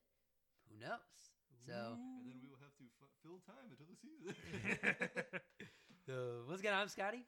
who 0.70 0.76
knows? 0.78 1.34
So, 1.66 1.74
And 1.98 2.24
then 2.30 2.38
we 2.40 2.48
will 2.48 2.60
have 2.64 2.72
to 2.80 2.84
f- 2.88 3.12
fill 3.20 3.40
time 3.44 3.68
until 3.68 3.84
the 3.90 3.98
season. 4.00 4.32
so 6.06 6.44
once 6.48 6.60
again, 6.60 6.72
I'm 6.74 6.88
Scotty, 6.88 7.24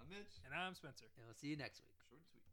I'm 0.00 0.08
Mitch. 0.10 0.40
and 0.46 0.50
I'm 0.54 0.74
Spencer. 0.74 1.06
and 1.18 1.26
we'll 1.26 1.36
see 1.38 1.48
you 1.48 1.56
next 1.56 1.78
week. 1.84 1.94
Short 2.08 2.18
and 2.18 2.26
sweet. 2.26 2.42